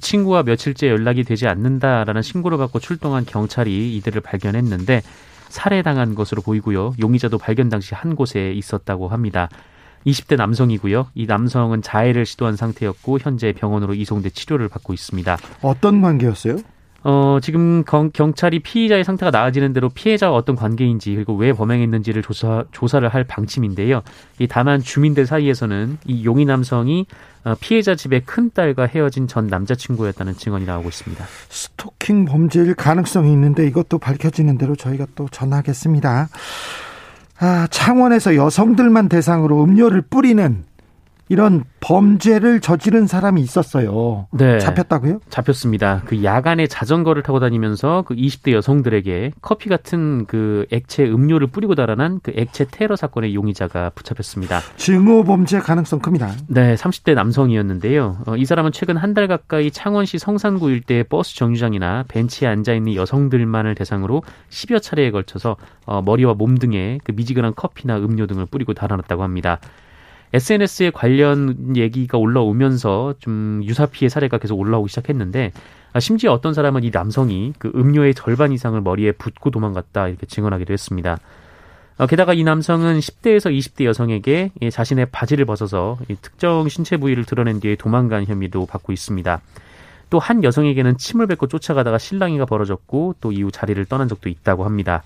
친구와 0.00 0.44
며칠째 0.44 0.88
연락이 0.88 1.24
되지 1.24 1.46
않는다라는 1.46 2.22
신고를 2.22 2.58
받고 2.58 2.78
출동한 2.78 3.24
경찰이 3.26 3.96
이들을 3.96 4.20
발견했는데 4.22 5.02
살해당한 5.48 6.14
것으로 6.14 6.42
보이고요. 6.42 6.94
용의자도 7.00 7.38
발견 7.38 7.68
당시 7.68 7.94
한 7.94 8.16
곳에 8.16 8.52
있었다고 8.52 9.08
합니다. 9.08 9.48
20대 10.06 10.36
남성이고요. 10.36 11.08
이 11.14 11.26
남성은 11.26 11.82
자해를 11.82 12.26
시도한 12.26 12.56
상태였고 12.56 13.18
현재 13.20 13.52
병원으로 13.52 13.94
이송돼 13.94 14.30
치료를 14.30 14.68
받고 14.68 14.92
있습니다. 14.92 15.38
어떤 15.62 16.00
관계였어요? 16.02 16.56
어, 17.06 17.38
지금 17.42 17.84
경찰이 17.84 18.60
피의자의 18.60 19.04
상태가 19.04 19.30
나아지는 19.30 19.74
대로 19.74 19.90
피해자와 19.90 20.34
어떤 20.34 20.56
관계인지 20.56 21.14
그리고 21.14 21.34
왜 21.34 21.52
범행했는지를 21.52 22.22
조사, 22.22 22.64
조사를 22.72 23.06
할 23.06 23.24
방침인데요. 23.24 24.02
이 24.38 24.48
다만 24.48 24.80
주민들 24.80 25.26
사이에서는 25.26 25.98
이 26.06 26.24
용의 26.24 26.46
남성이 26.46 27.06
어, 27.44 27.54
피해자 27.60 27.94
집의 27.94 28.22
큰 28.24 28.50
딸과 28.54 28.86
헤어진 28.86 29.28
전 29.28 29.48
남자친구였다는 29.48 30.34
증언이 30.34 30.64
나오고 30.64 30.88
있습니다. 30.88 31.24
스토킹 31.50 32.24
범죄일 32.24 32.74
가능성이 32.74 33.32
있는데 33.32 33.66
이것도 33.66 33.98
밝혀지는 33.98 34.56
대로 34.56 34.74
저희가 34.74 35.06
또 35.14 35.28
전하겠습니다. 35.30 36.28
아, 37.40 37.66
창원에서 37.70 38.36
여성들만 38.36 39.10
대상으로 39.10 39.62
음료를 39.62 40.02
뿌리는 40.02 40.64
이런 41.28 41.64
범죄를 41.80 42.60
저지른 42.60 43.06
사람이 43.06 43.40
있었어요. 43.40 44.26
네. 44.32 44.58
잡혔다고요? 44.58 45.20
잡혔습니다. 45.30 46.02
그 46.04 46.22
야간에 46.22 46.66
자전거를 46.66 47.22
타고 47.22 47.40
다니면서 47.40 48.04
그 48.06 48.14
20대 48.14 48.52
여성들에게 48.52 49.32
커피 49.40 49.68
같은 49.70 50.26
그 50.26 50.66
액체 50.70 51.04
음료를 51.04 51.46
뿌리고 51.46 51.74
달아난 51.74 52.20
그 52.22 52.32
액체 52.36 52.66
테러 52.70 52.94
사건의 52.96 53.34
용의자가 53.34 53.90
붙잡혔습니다. 53.94 54.60
증오 54.76 55.24
범죄 55.24 55.60
가능성 55.60 56.00
큽니다. 56.00 56.30
네, 56.48 56.74
30대 56.74 57.14
남성이었는데요. 57.14 58.18
어, 58.26 58.36
이 58.36 58.44
사람은 58.44 58.72
최근 58.72 58.96
한 58.98 59.14
달 59.14 59.28
가까이 59.28 59.70
창원시 59.70 60.18
성산구 60.18 60.70
일대의 60.72 61.04
버스 61.04 61.36
정류장이나 61.36 62.06
벤치에 62.08 62.48
앉아 62.48 62.74
있는 62.74 62.96
여성들만을 62.96 63.76
대상으로 63.76 64.24
10여 64.50 64.82
차례에 64.82 65.12
걸쳐서 65.12 65.54
어, 65.86 66.02
머리와 66.02 66.34
몸 66.34 66.58
등에 66.58 66.98
그 67.04 67.12
미지근한 67.12 67.54
커피나 67.54 67.98
음료 67.98 68.26
등을 68.26 68.46
뿌리고 68.46 68.74
달아났다고 68.74 69.22
합니다. 69.22 69.60
SNS에 70.34 70.90
관련 70.90 71.76
얘기가 71.76 72.18
올라오면서 72.18 73.14
좀 73.20 73.62
유사 73.64 73.86
피해 73.86 74.08
사례가 74.08 74.38
계속 74.38 74.58
올라오기 74.58 74.88
시작했는데 74.88 75.52
아, 75.92 76.00
심지어 76.00 76.32
어떤 76.32 76.54
사람은 76.54 76.82
이 76.82 76.90
남성이 76.90 77.52
그 77.56 77.70
음료의 77.72 78.14
절반 78.14 78.50
이상을 78.50 78.80
머리에 78.80 79.12
붓고 79.12 79.50
도망갔다 79.50 80.08
이렇게 80.08 80.26
증언하기도 80.26 80.72
했습니다. 80.72 81.18
아, 81.98 82.06
게다가 82.08 82.34
이 82.34 82.42
남성은 82.42 82.98
10대에서 82.98 83.56
20대 83.56 83.84
여성에게 83.84 84.50
자신의 84.72 85.06
바지를 85.12 85.44
벗어서 85.44 85.98
특정 86.20 86.68
신체 86.68 86.96
부위를 86.96 87.24
드러낸 87.24 87.60
뒤에 87.60 87.76
도망간 87.76 88.24
혐의도 88.26 88.66
받고 88.66 88.92
있습니다. 88.92 89.40
또 90.10 90.18
한 90.18 90.42
여성에게는 90.42 90.98
침을 90.98 91.28
뱉고 91.28 91.46
쫓아가다가 91.46 91.98
실랑이가 91.98 92.44
벌어졌고 92.46 93.16
또 93.20 93.30
이후 93.30 93.52
자리를 93.52 93.84
떠난 93.84 94.08
적도 94.08 94.28
있다고 94.28 94.64
합니다. 94.64 95.04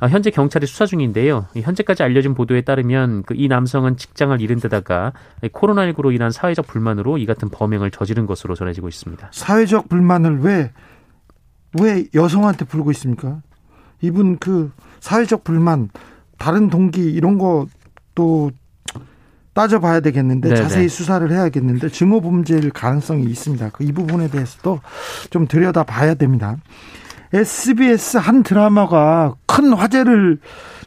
아, 0.00 0.06
현재 0.06 0.30
경찰이 0.30 0.66
수사 0.66 0.86
중인데요. 0.86 1.46
현재까지 1.56 2.02
알려진 2.04 2.34
보도에 2.34 2.60
따르면 2.60 3.24
그 3.24 3.34
이 3.34 3.48
남성은 3.48 3.96
직장을 3.96 4.40
잃은 4.40 4.60
데다가 4.60 5.12
코로나19로 5.42 6.14
인한 6.14 6.30
사회적 6.30 6.66
불만으로 6.68 7.18
이 7.18 7.26
같은 7.26 7.48
범행을 7.48 7.90
저지른 7.90 8.26
것으로 8.26 8.54
전해지고 8.54 8.88
있습니다. 8.88 9.28
사회적 9.32 9.88
불만을 9.88 10.38
왜, 10.40 10.72
왜 11.80 12.04
여성한테 12.14 12.64
불고 12.64 12.90
있습니까? 12.92 13.40
이분 14.00 14.38
그 14.38 14.70
사회적 15.00 15.42
불만, 15.44 15.88
다른 16.38 16.70
동기 16.70 17.00
이런 17.02 17.38
것도 17.38 18.52
따져봐야 19.54 19.98
되겠는데 20.00 20.50
네네. 20.50 20.62
자세히 20.62 20.88
수사를 20.88 21.28
해야겠는데 21.28 21.88
증오 21.88 22.20
범죄일 22.20 22.70
가능성이 22.70 23.24
있습니다. 23.24 23.70
그 23.70 23.82
이 23.82 23.90
부분에 23.90 24.28
대해서도 24.30 24.80
좀 25.30 25.48
들여다봐야 25.48 26.14
됩니다. 26.14 26.56
SBS 27.32 28.16
한 28.18 28.42
드라마가 28.44 29.34
큰 29.58 29.72
화제를 29.72 30.38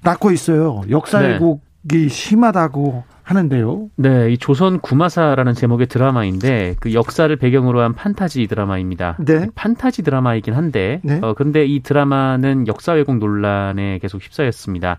낳고 0.02 0.32
있어요. 0.32 0.82
역사 0.90 1.20
왜곡이 1.20 1.60
네. 1.84 2.08
심하다고 2.08 3.04
하는데요. 3.22 3.90
네, 3.98 4.32
이 4.32 4.38
조선 4.38 4.80
구마사라는 4.80 5.54
제목의 5.56 5.88
드라마인데 5.88 6.76
그 6.80 6.94
역사를 6.94 7.34
배경으로 7.36 7.82
한 7.82 7.94
판타지 7.94 8.48
드라마입니다. 8.48 9.18
네. 9.20 9.48
판타지 9.56 10.04
드라마이긴 10.04 10.54
한데 10.54 11.02
네. 11.04 11.20
어, 11.22 11.34
그런데 11.34 11.66
이 11.66 11.82
드라마는 11.82 12.68
역사 12.68 12.94
왜곡 12.94 13.18
논란에 13.18 14.00
계속 14.00 14.24
휩싸였습니다. 14.24 14.98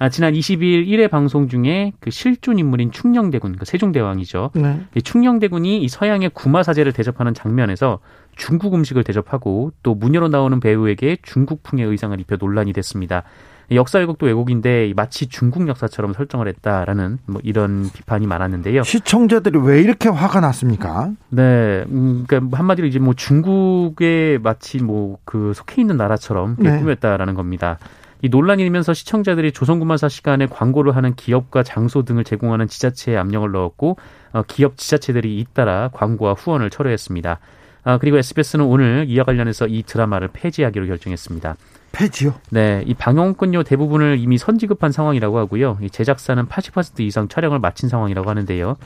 아, 0.00 0.08
지난 0.08 0.34
20일 0.34 0.88
1회 0.88 1.08
방송 1.08 1.48
중에 1.48 1.92
그 2.00 2.10
실존 2.10 2.58
인물인 2.58 2.90
충녕대군, 2.90 3.56
그 3.56 3.64
세종대왕이죠. 3.64 4.50
네. 4.54 4.80
이 4.96 5.02
충녕대군이 5.02 5.80
이 5.82 5.88
서양의 5.88 6.30
구마사제를 6.30 6.92
대접하는 6.92 7.32
장면에서 7.32 8.00
중국 8.36 8.74
음식을 8.74 9.04
대접하고 9.04 9.72
또 9.82 9.94
무녀로 9.94 10.28
나오는 10.28 10.58
배우에게 10.60 11.18
중국풍의 11.22 11.84
의상을 11.86 12.18
입혀 12.20 12.36
논란이 12.36 12.72
됐습니다. 12.72 13.22
역사 13.70 13.98
왜곡도 13.98 14.26
왜곡인데 14.26 14.92
마치 14.94 15.26
중국 15.26 15.66
역사처럼 15.68 16.12
설정을 16.12 16.48
했다라는 16.48 17.18
뭐 17.24 17.40
이런 17.42 17.90
비판이 17.90 18.26
많았는데요. 18.26 18.82
시청자들이 18.82 19.58
왜 19.58 19.80
이렇게 19.80 20.10
화가 20.10 20.40
났습니까? 20.40 21.12
네, 21.30 21.84
음, 21.88 22.24
그러니까 22.26 22.58
한마디로 22.58 22.86
이제 22.86 22.98
뭐 22.98 23.14
중국에 23.14 24.38
마치 24.42 24.82
뭐 24.82 25.14
그 25.24 25.52
속해 25.54 25.80
있는 25.80 25.96
나라처럼 25.96 26.56
네. 26.58 26.78
꾸몄다라는 26.78 27.34
겁니다. 27.34 27.78
이 28.22 28.28
논란이 28.28 28.62
일면서 28.62 28.94
시청자들이 28.94 29.52
조선구마사 29.52 30.08
시간에 30.08 30.46
광고를 30.46 30.96
하는 30.96 31.14
기업과 31.14 31.62
장소 31.62 32.04
등을 32.04 32.24
제공하는 32.24 32.68
지자체에 32.68 33.16
압력을 33.16 33.50
넣었고 33.50 33.96
어, 34.32 34.42
기업 34.46 34.76
지자체들이 34.76 35.38
잇따라 35.38 35.90
광고와 35.92 36.34
후원을 36.34 36.70
철회했습니다. 36.70 37.38
아, 37.84 37.98
그리고 37.98 38.18
SBS는 38.18 38.64
오늘 38.64 39.04
이와 39.08 39.24
관련해서 39.24 39.66
이 39.66 39.82
드라마를 39.82 40.28
폐지하기로 40.32 40.86
결정했습니다. 40.86 41.56
폐지요? 41.92 42.34
네, 42.50 42.82
이 42.86 42.94
방영권료 42.94 43.62
대부분을 43.62 44.18
이미 44.18 44.36
선지급한 44.38 44.90
상황이라고 44.90 45.38
하고요. 45.38 45.78
이 45.80 45.90
제작사는 45.90 46.44
80% 46.46 47.00
이상 47.00 47.28
촬영을 47.28 47.60
마친 47.60 47.88
상황이라고 47.88 48.28
하는데요. 48.28 48.76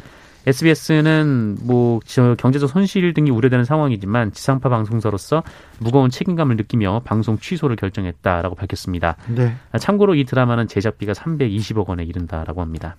SBS는 0.47 1.59
뭐 1.63 2.01
경제적 2.07 2.71
손실 2.71 3.13
등이 3.13 3.31
우려되는 3.31 3.65
상황이지만 3.65 4.33
지상파 4.33 4.69
방송사로서 4.69 5.43
무거운 5.79 6.11
책임감을 6.11 6.57
느끼며 6.57 7.03
방송 7.05 7.39
취소를 7.39 7.77
결정했다라고 7.77 8.55
밝혔습니다. 8.55 9.17
네. 9.35 9.55
참고로 9.79 10.15
이 10.15 10.25
드라마는 10.25 10.69
제작비가 10.69 11.13
320억 11.13 11.87
원에 11.89 12.05
이른다라고 12.05 12.63
합니다. 12.63 12.97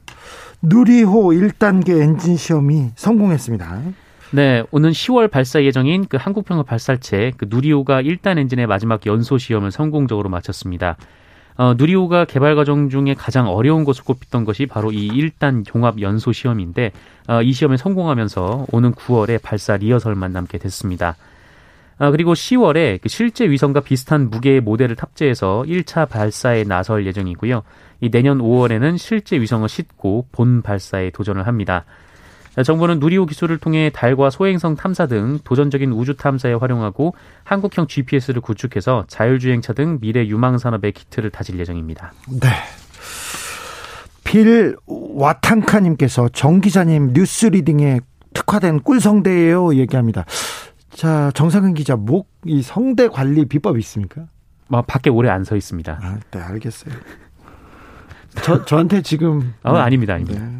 누리호 0.62 1.30
1단계 1.32 2.02
엔진 2.02 2.36
시험이 2.36 2.92
성공했습니다. 2.96 3.82
네, 4.32 4.64
오는 4.70 4.92
10월 4.92 5.32
발사 5.32 5.64
예정인 5.64 6.06
그 6.06 6.16
한국평화 6.18 6.62
발사체 6.62 7.32
그 7.36 7.48
누리호가 7.50 8.04
1단 8.04 8.38
엔진의 8.38 8.68
마지막 8.68 9.04
연소 9.08 9.40
시험을 9.40 9.72
성공적으로 9.72 10.30
마쳤습니다. 10.30 10.98
어, 11.58 11.74
누리호가 11.76 12.26
개발 12.26 12.56
과정 12.56 12.90
중에 12.90 13.16
가장 13.16 13.48
어려운 13.50 13.84
것으로 13.84 14.06
꼽혔던 14.06 14.46
것이 14.46 14.68
바로 14.68 14.92
이 14.92 15.10
1단 15.10 15.66
종합 15.66 16.00
연소 16.00 16.32
시험인데 16.32 16.92
어, 17.28 17.42
이 17.42 17.52
시험에 17.52 17.76
성공하면서 17.76 18.68
오는 18.72 18.94
9월에 18.94 19.42
발사 19.42 19.76
리허설만 19.78 20.32
남게 20.32 20.60
됐습니다. 20.60 21.16
아, 21.98 22.12
그리고 22.12 22.34
10월에 22.34 23.02
그 23.02 23.10
실제 23.10 23.50
위성과 23.50 23.82
비슷한 23.82 24.30
무게의 24.30 24.62
모델을 24.62 24.96
탑재해서 24.96 25.66
1차 25.68 26.08
발사에 26.08 26.66
나설 26.66 27.08
예정이고요. 27.08 27.64
이 28.02 28.10
내년 28.12 28.38
5월에는 28.38 29.00
실제 29.00 29.42
위성을 29.42 29.68
싣고 29.68 30.28
본 30.32 30.62
발사에 30.62 31.10
도전을 31.10 31.48
합니다. 31.48 31.84
정부는 32.64 33.00
누리호 33.00 33.26
기술을 33.26 33.58
통해 33.58 33.90
달과 33.94 34.30
소행성 34.30 34.76
탐사 34.76 35.06
등 35.08 35.40
도전적인 35.44 35.92
우주 35.92 36.16
탐사에 36.18 36.54
활용하고 36.54 37.14
한국형 37.44 37.88
GPS를 37.88 38.42
구축해서 38.42 39.06
자율주행차 39.08 39.74
등 39.74 40.00
미래 40.02 40.26
유망 40.28 40.58
산업의 40.58 40.92
기틀을 40.92 41.30
다질 41.30 41.60
예정입니다. 41.60 42.14
네. 42.42 42.50
빌 44.24 44.76
와탕카님께서 44.86 46.30
정 46.34 46.62
기자님 46.62 47.14
뉴스 47.14 47.48
리딩에 47.48 48.00
특화된 48.34 48.82
꿀성대예요 48.82 49.76
얘기합니다. 49.76 50.26
자 50.92 51.32
정상근 51.34 51.74
기자 51.74 51.96
목 51.96 52.28
이 52.46 52.62
성대 52.62 53.10
관리 53.10 53.44
비법이 53.46 53.80
있습니까? 53.80 54.26
뭐 54.70 54.82
밖에 54.82 55.10
오래 55.10 55.30
안 55.30 55.44
서 55.44 55.58
있습니다. 55.58 56.00
아, 56.02 56.18
네 56.32 56.40
알겠어요. 56.40 56.94
저 58.44 58.64
저한테 58.64 59.02
지금 59.02 59.54
어, 59.64 59.76
아닙니다, 59.76 60.14
아닙니다. 60.14 60.40
네. 60.42 60.56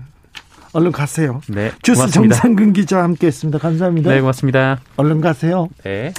얼른 0.74 0.92
가세요. 0.92 1.42
네, 1.48 1.72
주스 1.82 2.00
고맙습니다. 2.00 2.36
정상근 2.36 2.74
기자와 2.74 3.04
함께 3.04 3.28
했습니다. 3.28 3.58
감사합니다. 3.60 4.12
네, 4.12 4.20
고맙습니다. 4.20 4.80
얼른 4.98 5.22
가세요. 5.22 5.70
네. 5.84 6.14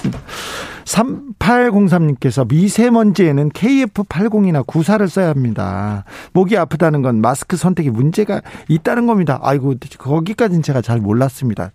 3803님께서 0.85 2.47
미세먼지에는 2.47 3.49
KF80이나 3.49 4.65
구사를 4.65 5.07
써야 5.07 5.29
합니다. 5.29 6.03
목이 6.33 6.57
아프다는 6.57 7.01
건 7.01 7.21
마스크 7.21 7.55
선택에 7.55 7.89
문제가 7.89 8.41
있다는 8.67 9.07
겁니다. 9.07 9.39
아이고, 9.41 9.75
거기까지는 9.97 10.63
제가 10.63 10.81
잘 10.81 10.99
몰랐습니다. 10.99 11.71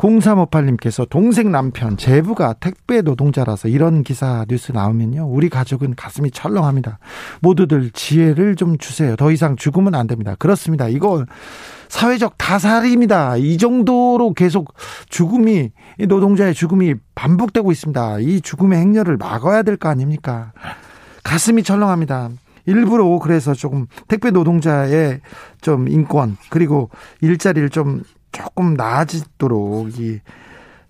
0358님께서 0.00 1.06
동생 1.08 1.52
남편 1.52 1.96
제부가 1.96 2.54
택배 2.54 3.02
노동자라서 3.02 3.68
이런 3.68 4.02
기사 4.02 4.46
뉴스 4.48 4.72
나오면요. 4.72 5.26
우리 5.28 5.48
가족은 5.50 5.94
가슴이 5.94 6.30
철렁합니다. 6.30 6.98
모두들 7.40 7.90
지혜를 7.90 8.56
좀 8.56 8.78
주세요. 8.78 9.14
더 9.16 9.30
이상 9.30 9.56
죽으면 9.56 9.94
안 9.94 10.06
됩니다. 10.06 10.34
그렇습니다. 10.38 10.88
이거 10.88 11.26
사회적 11.88 12.38
타살입니다. 12.38 13.36
이 13.36 13.58
정도로 13.58 14.32
계속 14.32 14.72
죽음이 15.08 15.70
이 15.98 16.06
노동자의 16.06 16.54
죽음이 16.54 16.94
반복되고 17.14 17.70
있습니다. 17.70 18.20
이 18.20 18.40
죽음의 18.40 18.78
행렬을 18.78 19.18
막아야 19.18 19.62
될 19.62 19.76
거 19.76 19.88
아닙니까? 19.88 20.52
가슴이 21.24 21.62
철렁합니다. 21.62 22.30
일부러 22.66 23.18
그래서 23.18 23.54
조금 23.54 23.86
택배 24.08 24.30
노동자의 24.30 25.20
좀 25.60 25.88
인권 25.88 26.36
그리고 26.50 26.90
일자리를 27.20 27.68
좀 27.70 28.02
조금 28.32 28.74
나아지도록 28.74 29.98
이 29.98 30.20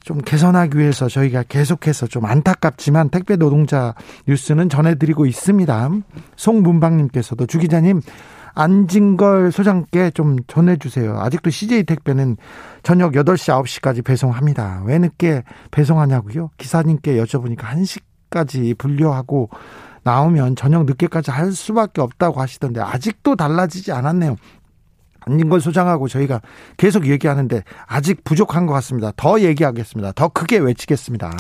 좀 0.03 0.18
개선하기 0.18 0.79
위해서 0.79 1.09
저희가 1.09 1.44
계속해서 1.44 2.07
좀 2.07 2.24
안타깝지만 2.24 3.11
택배 3.11 3.37
노동자 3.37 3.94
뉴스는 4.26 4.68
전해드리고 4.68 5.26
있습니다. 5.26 5.90
송문방님께서도 6.37 7.46
주 7.46 7.59
기자님 7.59 8.00
안진걸 8.55 9.53
소장께 9.53 10.11
좀 10.11 10.38
전해주세요. 10.46 11.20
아직도 11.20 11.50
CJ 11.50 11.85
택배는 11.85 12.37
저녁 12.83 13.12
8시, 13.12 13.62
9시까지 13.62 14.05
배송합니다. 14.05 14.83
왜 14.87 14.98
늦게 14.98 15.44
배송하냐고요? 15.70 16.50
기사님께 16.57 17.22
여쭤보니까 17.22 17.59
1시까지 17.59 18.76
분류하고 18.76 19.50
나오면 20.03 20.57
저녁 20.57 20.87
늦게까지 20.87 21.31
할 21.31 21.53
수밖에 21.53 22.00
없다고 22.00 22.40
하시던데 22.40 22.81
아직도 22.81 23.37
달라지지 23.37 23.92
않았네요. 23.92 24.37
안진걸 25.21 25.61
소장하고 25.61 26.09
저희가 26.09 26.41
계속 26.77 27.07
얘기하는데 27.07 27.63
아직 27.87 28.25
부족한 28.25 28.67
것 28.67 28.75
같습니다. 28.75 29.13
더 29.17 29.41
얘기하겠습니다. 29.41 30.13
더 30.13 30.29
크게 30.29 30.59
외치겠습니다. 30.59 31.31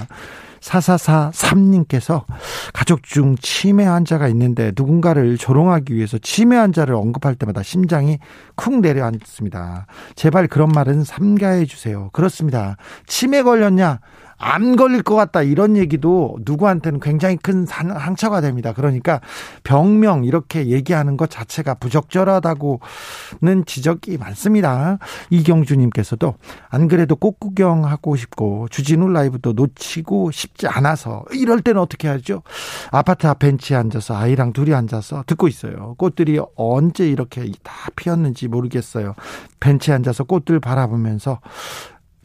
4443님께서 0.60 2.24
가족 2.72 3.02
중 3.02 3.36
치매 3.40 3.84
환자가 3.84 4.28
있는데 4.28 4.72
누군가를 4.76 5.38
조롱하기 5.38 5.94
위해서 5.94 6.18
치매 6.18 6.56
환자를 6.56 6.94
언급할 6.94 7.34
때마다 7.34 7.62
심장이 7.62 8.18
쿵 8.56 8.80
내려앉습니다. 8.80 9.86
제발 10.14 10.48
그런 10.48 10.68
말은 10.68 11.04
삼가해 11.04 11.64
주세요. 11.64 12.10
그렇습니다. 12.12 12.76
치매 13.06 13.42
걸렸냐? 13.42 14.00
안 14.42 14.74
걸릴 14.74 15.02
것 15.02 15.14
같다 15.14 15.42
이런 15.42 15.76
얘기도 15.76 16.38
누구한테는 16.46 16.98
굉장히 16.98 17.36
큰 17.36 17.66
상처가 17.66 18.40
됩니다. 18.40 18.72
그러니까 18.72 19.20
병명 19.64 20.24
이렇게 20.24 20.68
얘기하는 20.68 21.18
것 21.18 21.28
자체가 21.28 21.74
부적절하다고는 21.74 23.66
지적이 23.66 24.16
많습니다. 24.16 24.98
이경주님께서도 25.28 26.34
안 26.70 26.88
그래도 26.88 27.16
꽃 27.16 27.38
구경하고 27.38 28.16
싶고 28.16 28.68
주진우 28.70 29.10
라이브도 29.10 29.52
놓치고 29.52 30.30
싶지 30.30 30.66
않아서 30.66 31.24
이럴 31.32 31.60
때는 31.60 31.80
어떻게 31.80 32.08
하죠? 32.08 32.42
아파트 32.90 33.26
앞 33.26 33.40
벤치에 33.40 33.76
앉아서 33.76 34.16
아이랑 34.16 34.54
둘이 34.54 34.72
앉아서 34.74 35.24
듣고 35.26 35.48
있어요. 35.48 35.94
꽃들이 35.98 36.40
언제 36.56 37.06
이렇게 37.06 37.50
다 37.62 37.90
피었는지 37.94 38.48
모르겠어요. 38.48 39.14
벤치에 39.60 39.94
앉아서 39.94 40.24
꽃들 40.24 40.60
바라보면서 40.60 41.40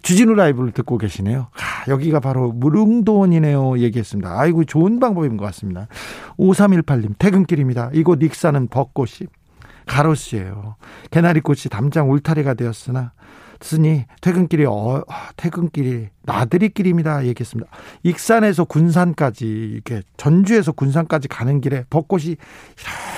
주진우 0.06 0.36
라이브를 0.36 0.72
듣고 0.72 1.00
계시네요. 1.00 1.48
아, 1.52 1.90
여기가 1.90 2.20
바로 2.20 2.52
무릉도원이네요. 2.52 3.80
얘기했습니다. 3.80 4.40
아이고, 4.40 4.64
좋은 4.64 5.00
방법인 5.00 5.36
것 5.36 5.46
같습니다. 5.46 5.88
5318님, 6.38 7.16
퇴근길입니다. 7.18 7.90
이곳 7.92 8.22
익사는 8.22 8.68
벚꽃이 8.68 9.28
가로수예요. 9.88 10.76
개나리꽃이 11.10 11.64
담장 11.72 12.12
울타리가 12.12 12.54
되었으나, 12.54 13.14
쓰니 13.62 14.06
퇴근길이 14.22 14.66
어, 14.68 15.04
퇴근길이 15.38 16.10
나들이길입니다. 16.22 17.26
얘기했습니다. 17.26 17.68
익산에서 18.04 18.66
군산까지 18.66 19.48
이렇게 19.48 20.04
전주에서 20.18 20.72
군산까지 20.72 21.30
가는 21.30 21.62
길에 21.62 21.84
벚꽃이 21.90 22.36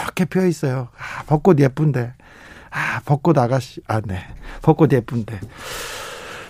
이렇게 0.03 0.23
피어 0.23 0.45
있어요. 0.45 0.87
아, 0.97 1.23
벚꽃 1.23 1.59
예쁜데. 1.59 2.13
아, 2.69 3.01
벚꽃 3.03 3.37
아가씨. 3.37 3.81
아, 3.89 3.99
네. 3.99 4.21
벚꽃 4.61 4.93
예쁜데. 4.93 5.37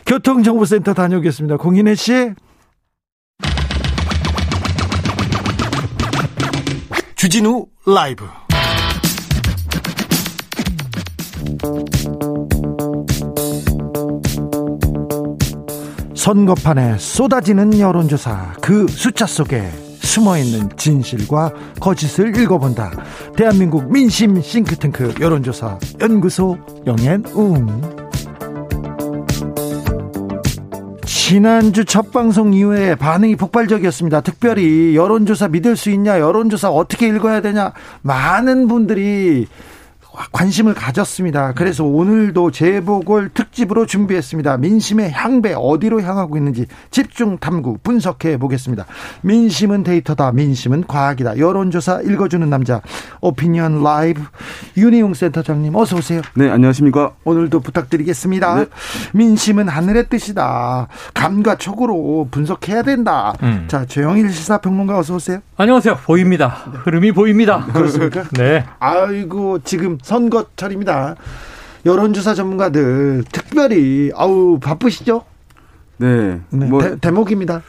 교통정보센터 0.07 0.93
다녀오겠습니다. 0.93 1.57
공인혜 1.57 1.93
씨. 1.93 2.31
주진우 7.15 7.65
라이브. 7.85 8.25
선거판에 16.15 16.97
쏟아지는 16.97 17.77
여론조사 17.77 18.53
그 18.61 18.87
숫자 18.87 19.25
속에 19.25 19.69
숨어있는 19.99 20.69
진실과 20.77 21.51
거짓을 21.81 22.35
읽어본다. 22.37 22.91
대한민국 23.35 23.91
민심 23.91 24.41
싱크탱크 24.41 25.15
여론조사 25.19 25.77
연구소 25.99 26.57
영앤웅. 26.85 28.06
지난주 31.27 31.83
첫 31.83 32.13
방송 32.13 32.53
이후에 32.53 32.95
반응이 32.95 33.35
폭발적이었습니다. 33.35 34.21
특별히 34.21 34.95
여론조사 34.95 35.49
믿을 35.49 35.75
수 35.75 35.89
있냐, 35.89 36.21
여론조사 36.21 36.69
어떻게 36.69 37.09
읽어야 37.09 37.41
되냐, 37.41 37.73
많은 38.01 38.69
분들이 38.69 39.45
관심을 40.32 40.73
가졌습니다. 40.73 41.53
그래서 41.53 41.84
오늘도 41.84 42.51
재보궐 42.51 43.30
특집으로 43.34 43.86
준비했습니다. 43.86 44.58
민심의 44.58 45.12
향배 45.12 45.53
어디로 45.56 46.01
향하고 46.01 46.38
있는지 46.38 46.65
집중 46.89 47.38
탐구 47.38 47.77
분석해 47.84 48.38
보겠습니다. 48.38 48.86
민심은 49.21 49.84
데이터다. 49.84 50.32
민심은 50.32 50.86
과학이다. 50.88 51.38
여론조사 51.38 52.01
읽어주는 52.01 52.49
남자 52.49 52.82
오피니언 53.21 53.84
라이브 53.84 54.21
윤희용 54.75 55.13
센터장님 55.13 55.75
어서 55.75 55.97
오세요. 55.97 56.21
네 56.36 56.49
안녕하십니까. 56.49 57.12
오늘도 57.23 57.60
부탁드리겠습니다. 57.60 58.56
네. 58.56 58.65
민심은 59.13 59.67
하늘의 59.67 60.10
뜻이다. 60.10 60.88
감과 61.13 61.56
촉으로 61.56 62.27
분석해야 62.32 62.82
된다. 62.82 63.34
음. 63.43 63.65
자 63.67 63.86
조영일 63.86 64.32
시사평론가 64.32 64.97
어서 64.97 65.15
오세요. 65.15 65.39
안녕하세요. 65.58 65.97
보입니다. 66.06 66.47
흐름이 66.84 67.12
보입니다. 67.12 67.65
그렇습니까? 67.65 68.23
네. 68.32 68.65
아이고 68.80 69.60
지금 69.63 69.97
선거철입니다. 70.07 71.15
여론조사 71.85 72.33
전문가들 72.33 73.25
특별히 73.31 74.11
아우 74.15 74.57
바쁘시죠? 74.59 75.23
네. 75.97 76.39
네 76.49 76.65
뭐, 76.65 76.81
대, 76.99 77.11
목입니다 77.11 77.61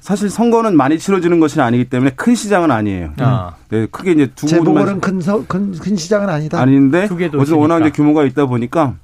사실 0.00 0.30
선거는 0.30 0.76
많이 0.76 0.98
치러지는 0.98 1.40
것이 1.40 1.60
아니기 1.60 1.90
때문에 1.90 2.12
큰 2.16 2.34
시장은 2.34 2.70
아니에요. 2.70 3.12
아. 3.18 3.54
네, 3.68 3.86
크게 3.86 4.12
이제 4.12 4.30
두 4.34 4.46
재보궐은 4.46 5.00
큰, 5.00 5.20
큰, 5.46 5.72
큰 5.72 5.96
시장은 5.96 6.28
아니다. 6.30 6.58
아닌데 6.58 7.08
어제 7.36 7.54
워낙 7.54 7.80
이제 7.80 7.90
규모가 7.90 8.24
있다 8.24 8.46
보니까 8.46 8.94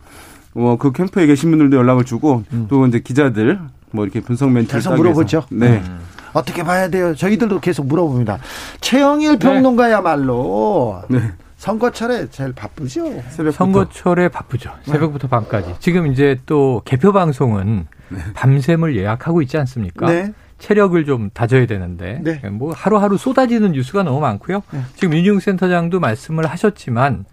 뭐그 0.55 0.92
캠프에 0.92 1.27
계신 1.27 1.50
분들도 1.50 1.77
연락을 1.77 2.05
주고 2.05 2.44
음. 2.53 2.66
또 2.70 2.87
이제 2.87 3.00
기자들 3.00 3.61
뭐 3.90 4.05
이렇게 4.05 4.20
분석 4.20 4.50
멘트를 4.50 4.81
계속 4.81 4.94
물어보죠. 4.94 5.44
네. 5.50 5.83
음. 5.87 6.00
어떻게 6.33 6.62
봐야 6.64 6.88
돼요? 6.88 7.14
저희들도 7.14 7.61
계속 7.61 7.87
물어봅니다. 7.87 8.38
최영일 8.81 9.38
평론가야말로 9.38 11.03
네. 11.09 11.33
선거철에 11.64 12.29
제일 12.29 12.53
바쁘죠. 12.53 13.05
새벽부터. 13.31 13.50
선거철에 13.53 14.29
바쁘죠. 14.29 14.70
새벽부터 14.83 15.29
밤까지. 15.29 15.77
지금 15.79 16.07
이제 16.12 16.38
또 16.44 16.83
개표 16.85 17.11
방송은 17.11 17.87
네. 18.11 18.18
밤샘을 18.35 18.94
예약하고 18.96 19.40
있지 19.40 19.57
않습니까? 19.57 20.07
네. 20.07 20.35
체력을 20.59 21.03
좀 21.07 21.31
다져야 21.33 21.64
되는데 21.64 22.20
네. 22.22 22.38
뭐 22.50 22.74
하루하루 22.74 23.16
쏟아지는 23.16 23.72
뉴스가 23.72 24.03
너무 24.03 24.20
많고요. 24.20 24.62
네. 24.72 24.81
지금 24.96 25.16
윤용 25.16 25.40
센터장도 25.40 26.00
말씀을 26.00 26.44
하셨지만 26.46 27.24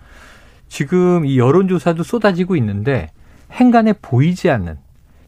지금 0.70 1.26
이 1.26 1.38
여론조사도 1.38 2.04
쏟아지고 2.04 2.56
있는데 2.56 3.10
행간에 3.52 3.94
보이지 4.02 4.50
않는 4.50 4.78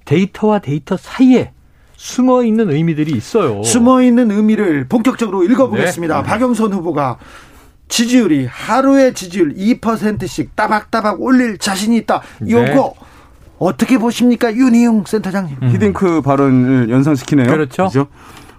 데이터와 0.05 0.59
데이터 0.59 0.95
사이에 0.95 1.51
숨어 1.97 2.43
있는 2.43 2.71
의미들이 2.71 3.11
있어요. 3.11 3.63
숨어 3.63 4.01
있는 4.01 4.31
의미를 4.31 4.87
본격적으로 4.87 5.43
읽어보겠습니다. 5.43 6.21
네. 6.21 6.23
박영선 6.23 6.71
후보가 6.71 7.17
지지율이 7.93 8.47
하루의 8.47 9.13
지지율 9.13 9.53
2%씩 9.53 10.55
따박따박 10.55 11.21
올릴 11.21 11.59
자신이 11.59 11.95
있다. 11.97 12.23
요거 12.41 12.63
네. 12.65 12.93
어떻게 13.59 13.99
보십니까? 13.99 14.51
윤희용 14.51 15.03
센터장님. 15.05 15.57
음. 15.61 15.69
히딩크 15.69 16.21
발언을 16.23 16.89
연상시키네요. 16.89 17.45
그렇죠. 17.45 17.89
그렇죠? 17.89 18.07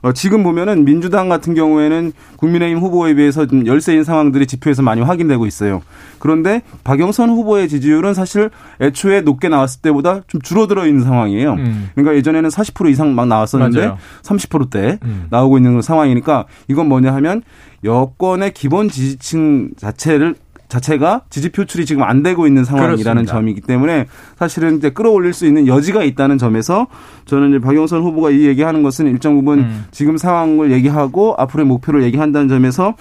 어, 0.05 0.13
지금 0.13 0.43
보면은 0.43 0.85
민주당 0.85 1.31
같은 1.31 1.55
경우에는 1.55 2.13
국민의힘 2.37 2.79
후보에 2.79 3.15
비해서 3.15 3.47
좀 3.47 3.67
열세인 3.67 4.05
상황들이 4.05 4.47
지표에서 4.47 4.83
많이 4.83 5.01
확인되고 5.01 5.47
있어요. 5.47 5.81
그런데 6.19 6.61
박영선 6.85 7.31
후보의 7.31 7.71
지지율은 7.71 8.13
사실 8.13 8.51
애초에 8.83 9.23
높게 9.23 9.49
나왔을 9.49 9.81
때보다 9.81 10.21
좀 10.27 10.43
줄어들어 10.43 10.87
있는 10.87 11.05
상황이에요. 11.05 11.55
음. 11.55 11.89
그러니까 11.95 12.17
예전에는 12.17 12.51
40% 12.51 12.91
이상 12.91 13.15
막 13.15 13.27
나왔었는데 13.29 13.79
맞아요. 13.79 13.99
30%대 14.23 14.99
음. 15.05 15.27
나오고 15.31 15.57
있는 15.57 15.81
상황이니까 15.81 16.45
이건 16.69 16.87
뭐냐 16.91 17.15
하면 17.15 17.43
여권의 17.83 18.53
기본 18.53 18.91
지지층 18.91 19.71
자체를 19.79 20.35
자체가 20.75 21.23
지지 21.31 21.51
표출이 21.51 21.87
지금 21.87 22.03
안 22.03 22.23
되고 22.23 22.47
있는 22.47 22.65
상황이라는 22.65 22.99
그렇습니다. 22.99 23.33
점이기 23.33 23.61
때문에 23.61 24.07
사실은 24.39 24.79
이제 24.79 24.91
끌어올릴 24.91 25.33
수 25.33 25.47
있는 25.47 25.67
여지가 25.67 26.03
있다는 26.03 26.39
점에서 26.39 26.89
저는 27.27 27.51
이제 27.51 27.59
박영선 27.61 28.03
후보가 28.03 28.31
이 28.31 28.47
얘기하는 28.47 28.83
것은 28.83 29.07
일정 29.07 29.37
부분 29.37 29.61
음. 29.61 29.85
지금 29.91 30.17
상황을 30.17 30.73
얘기하고 30.73 31.35
앞으로의 31.39 31.67
목표를 31.67 32.03
얘기한다는 32.03 32.49
점에서 32.49 32.95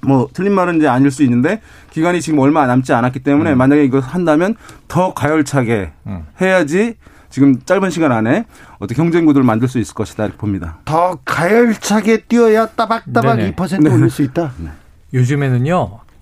뭐 0.00 0.28
틀린 0.32 0.52
말은 0.52 0.76
이제 0.76 0.88
아닐 0.88 1.10
수 1.10 1.22
있는데 1.22 1.60
기간이 1.90 2.20
지금 2.20 2.38
얼마 2.38 2.66
남지 2.66 2.92
않았기 2.92 3.20
때문에 3.20 3.52
음. 3.52 3.58
만약에 3.58 3.84
이거 3.84 4.00
한다면 4.00 4.54
더 4.88 5.14
가열차게 5.14 5.92
음. 6.06 6.24
해야지 6.40 6.94
지금 7.28 7.60
짧은 7.64 7.90
시간 7.90 8.12
안에 8.12 8.44
어떤 8.78 8.96
경쟁 8.96 9.26
구도를 9.26 9.44
만들 9.44 9.66
수 9.68 9.78
있을 9.78 9.94
것이다 9.94 10.24
이렇게 10.24 10.38
봅니다. 10.38 10.78
더 10.84 11.18
가열차게 11.24 12.22
뛰어야 12.28 12.66
따박따박 12.66 13.36
네네. 13.36 13.52
2% 13.54 13.82
네. 13.82 13.90
올릴 13.90 14.10
수 14.10 14.22
있다. 14.22 14.52
네. 14.58 14.70
요즘에는 15.12 15.66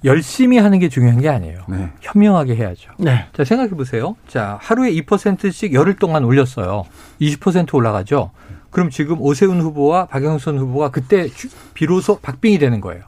열심히 0.05 0.59
하는 0.59 0.79
게 0.79 0.89
중요한 0.89 1.21
게 1.21 1.29
아니에요. 1.29 1.61
네. 1.69 1.91
현명하게 2.01 2.57
해야죠. 2.57 2.93
네. 2.99 3.27
자, 3.33 3.45
생각해 3.45 3.71
보세요. 3.71 4.17
자, 4.27 4.59
하루에 4.61 4.93
2%씩 4.93 5.75
열흘 5.75 5.95
동안 5.97 6.25
올렸어요. 6.25 6.85
20% 7.21 7.75
올라가죠. 7.75 8.31
그럼 8.71 8.91
지금 8.91 9.21
오세훈 9.21 9.61
후보와 9.61 10.07
박영선 10.07 10.59
후보가 10.59 10.91
그때 10.91 11.29
비로소 11.75 12.19
박빙이 12.19 12.59
되는 12.59 12.81
거예요. 12.81 13.03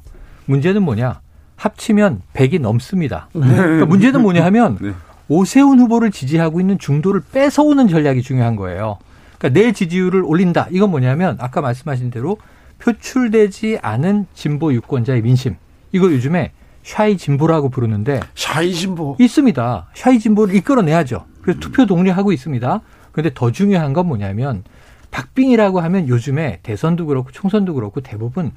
문제는 0.46 0.82
뭐냐? 0.82 1.20
합치면 1.56 2.22
100이 2.34 2.60
넘습니다. 2.60 3.28
네. 3.32 3.46
그러니까 3.46 3.86
문제는 3.86 4.20
뭐냐 4.22 4.44
하면 4.44 4.78
네. 4.80 4.92
오세훈 5.28 5.80
후보를 5.80 6.10
지지하고 6.10 6.60
있는 6.60 6.78
중도를 6.78 7.22
뺏어오는 7.32 7.88
전략이 7.88 8.22
중요한 8.22 8.56
거예요. 8.56 8.98
그러니까 9.38 9.60
내 9.60 9.72
지지율을 9.72 10.22
올린다. 10.22 10.68
이건 10.70 10.90
뭐냐면 10.90 11.36
아까 11.40 11.60
말씀하신 11.60 12.10
대로 12.10 12.36
표출되지 12.78 13.78
않은 13.80 14.26
진보 14.34 14.72
유권자의 14.72 15.22
민심. 15.22 15.56
이거 15.92 16.12
요즘에 16.12 16.52
shy 16.84 17.16
진보라고 17.16 17.70
부르는데 17.70 18.20
shy 18.34 18.72
진보 18.72 19.16
있습니다. 19.18 19.88
shy 19.94 20.18
진보를 20.20 20.54
이끌어내야죠. 20.54 21.24
그래서 21.42 21.58
투표 21.58 21.86
독려하고 21.86 22.30
있습니다. 22.30 22.80
그런데 23.10 23.34
더 23.34 23.50
중요한 23.50 23.92
건 23.92 24.06
뭐냐면 24.06 24.62
박빙이라고 25.10 25.80
하면 25.80 26.08
요즘에 26.08 26.60
대선도 26.62 27.06
그렇고 27.06 27.30
총선도 27.32 27.74
그렇고 27.74 28.00
대부분 28.00 28.52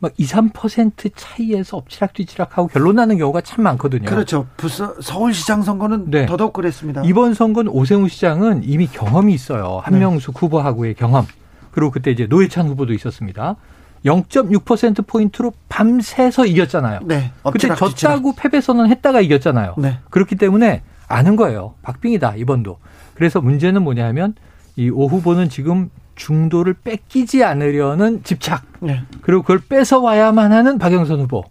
막 0.00 0.12
2, 0.16 0.24
3% 0.24 1.12
차이에서 1.14 1.76
엎치락뒤치락하고 1.76 2.68
결론 2.68 2.96
나는 2.96 3.18
경우가 3.18 3.40
참 3.40 3.64
많거든요. 3.64 4.08
그렇죠. 4.08 4.46
부서, 4.56 4.94
서울시장 5.00 5.62
선거는 5.62 6.10
네. 6.10 6.26
더더욱 6.26 6.52
그랬습니다. 6.52 7.02
이번 7.04 7.34
선거는 7.34 7.70
오세훈 7.72 8.08
시장은 8.08 8.62
이미 8.64 8.86
경험이 8.86 9.34
있어요. 9.34 9.80
한명숙 9.82 10.34
네. 10.34 10.40
후보하고의 10.40 10.94
경험. 10.94 11.26
그리고 11.72 11.90
그때 11.90 12.10
이제 12.10 12.26
노회찬 12.26 12.68
후보도 12.68 12.92
있었습니다. 12.92 13.56
0.6% 14.04 15.06
포인트로 15.06 15.52
밤새서 15.68 16.46
이겼잖아요. 16.46 17.00
네. 17.04 17.32
그때 17.52 17.74
졌다고 17.74 18.34
패배 18.36 18.60
선언했다가 18.60 19.20
이겼잖아요. 19.20 19.74
네. 19.78 19.98
그렇기 20.10 20.36
때문에 20.36 20.82
아는 21.08 21.36
거예요. 21.36 21.74
박빙이다 21.82 22.36
이번도. 22.36 22.78
그래서 23.14 23.40
문제는 23.40 23.82
뭐냐면 23.82 24.34
이 24.76 24.90
오 24.90 25.08
후보는 25.08 25.48
지금 25.48 25.90
중도를 26.14 26.74
뺏기지 26.74 27.44
않으려는 27.44 28.22
집착. 28.24 28.64
네. 28.80 29.02
그리고 29.22 29.42
그걸 29.42 29.60
뺏어와야만 29.60 30.52
하는 30.52 30.78
박영선 30.78 31.20
후보. 31.20 31.44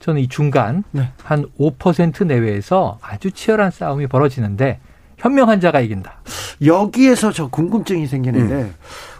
저는 0.00 0.20
이 0.20 0.28
중간 0.28 0.84
네. 0.90 1.10
한5% 1.26 2.26
내외에서 2.26 2.98
아주 3.00 3.30
치열한 3.30 3.70
싸움이 3.70 4.06
벌어지는데 4.06 4.80
현명한 5.24 5.58
자가 5.60 5.80
이긴다. 5.80 6.20
여기에서 6.66 7.32
저 7.32 7.48
궁금증이 7.48 8.06
생기는데 8.06 8.54
음. 8.54 8.74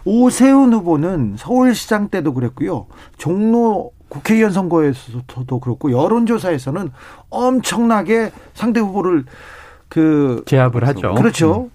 오세훈 0.05 0.71
후보는 0.71 1.35
서울시장 1.35 2.09
때도 2.09 2.35
그랬고요. 2.35 2.85
종로 3.17 3.91
국회의원 4.07 4.51
선거에서도 4.51 5.59
그렇고 5.59 5.91
여론조사에서는 5.91 6.91
엄청나게 7.31 8.31
상대 8.53 8.79
후보를 8.79 9.25
그 9.89 10.43
제압을 10.45 10.85
하죠. 10.87 11.15
그렇죠. 11.15 11.63
음. 11.63 11.71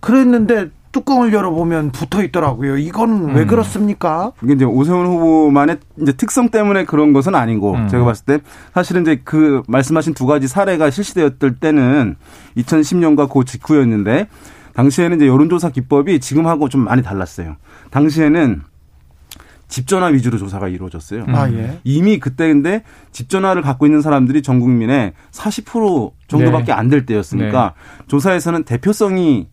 그랬는데 0.00 0.68
뚜껑을 0.92 1.32
열어보면 1.32 1.92
붙어 1.92 2.22
있더라고요. 2.22 2.78
이건 2.78 3.34
왜 3.34 3.42
음. 3.42 3.46
그렇습니까? 3.46 4.32
이게 4.42 4.54
이제 4.54 4.64
오세훈 4.64 5.06
후보만의 5.06 5.78
이제 6.00 6.12
특성 6.12 6.48
때문에 6.48 6.84
그런 6.84 7.12
것은 7.12 7.34
아니고 7.34 7.74
음. 7.74 7.88
제가 7.88 8.04
봤을 8.04 8.24
때 8.24 8.38
사실은 8.72 9.02
이제 9.02 9.20
그 9.24 9.62
말씀하신 9.68 10.14
두 10.14 10.26
가지 10.26 10.48
사례가 10.48 10.90
실시되었을 10.90 11.56
때는 11.60 12.16
2010년과 12.56 13.30
그 13.30 13.44
직후였는데 13.44 14.28
당시에는 14.74 15.16
이제 15.16 15.26
여론조사 15.26 15.70
기법이 15.70 16.20
지금하고 16.20 16.68
좀 16.68 16.84
많이 16.84 17.02
달랐어요. 17.02 17.56
당시에는 17.90 18.62
집전화 19.66 20.06
위주로 20.06 20.38
조사가 20.38 20.68
이루어졌어요. 20.68 21.24
아, 21.28 21.50
예. 21.50 21.78
이미 21.84 22.18
그때 22.18 22.48
근데 22.48 22.82
집전화를 23.12 23.60
갖고 23.60 23.86
있는 23.86 24.00
사람들이 24.00 24.40
전 24.40 24.60
국민의 24.60 25.12
40% 25.30 26.12
정도밖에 26.26 26.66
네. 26.66 26.72
안될 26.72 27.04
때였으니까 27.04 27.74
네. 27.76 28.04
조사에서는 28.06 28.64
대표성이 28.64 29.48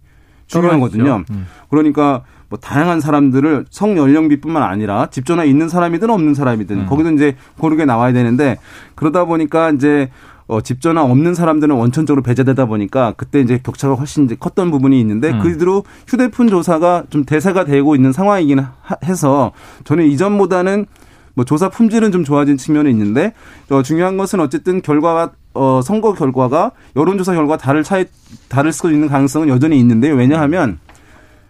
중요하거든요. 0.48 1.24
음. 1.30 1.48
그러니까 1.70 2.24
뭐 2.50 2.60
다양한 2.60 3.00
사람들을 3.00 3.66
성연령비뿐만 3.70 4.64
아니라 4.64 5.08
집전화 5.10 5.44
있는 5.44 5.70
사람이든 5.70 6.10
없는 6.10 6.34
사람이든 6.34 6.80
음. 6.82 6.86
거기도 6.86 7.12
이제 7.12 7.36
고르게 7.58 7.86
나와야 7.86 8.14
되는데 8.14 8.58
그러다 8.96 9.26
보니까 9.26 9.72
이제 9.72 10.10
어, 10.48 10.62
집 10.62 10.80
전화 10.80 11.02
없는 11.04 11.34
사람들은 11.34 11.76
원천적으로 11.76 12.22
배제되다 12.22 12.66
보니까 12.66 13.14
그때 13.18 13.40
이제 13.40 13.60
격차가 13.64 13.96
훨씬 13.96 14.26
이제 14.26 14.36
컸던 14.36 14.70
부분이 14.70 15.00
있는데 15.00 15.32
음. 15.32 15.40
그대로 15.40 15.84
휴대폰 16.08 16.48
조사가 16.48 17.06
좀 17.10 17.26
대세가 17.26 17.66
되고 17.66 17.96
있는 17.96 18.12
상황이긴 18.12 18.64
해서 19.06 19.54
저는 19.86 20.06
이전보다는 20.06 20.86
뭐 21.34 21.46
조사 21.46 21.70
품질은 21.70 22.12
좀 22.12 22.24
좋아진 22.24 22.58
측면이 22.58 22.90
있는데 22.92 23.34
어, 23.72 23.82
중요한 23.82 24.18
것은 24.18 24.40
어쨌든 24.40 24.82
결과가 24.82 25.32
어, 25.56 25.82
선거 25.82 26.14
결과가 26.14 26.72
여론조사 26.96 27.34
결과 27.34 27.58
다를 27.58 27.84
차이 27.84 28.06
다를 28.50 28.72
수 28.72 28.92
있는 28.92 29.08
가능성은 29.08 29.48
여전히 29.50 29.80
있는데요. 29.80 30.16
왜냐하면 30.16 30.80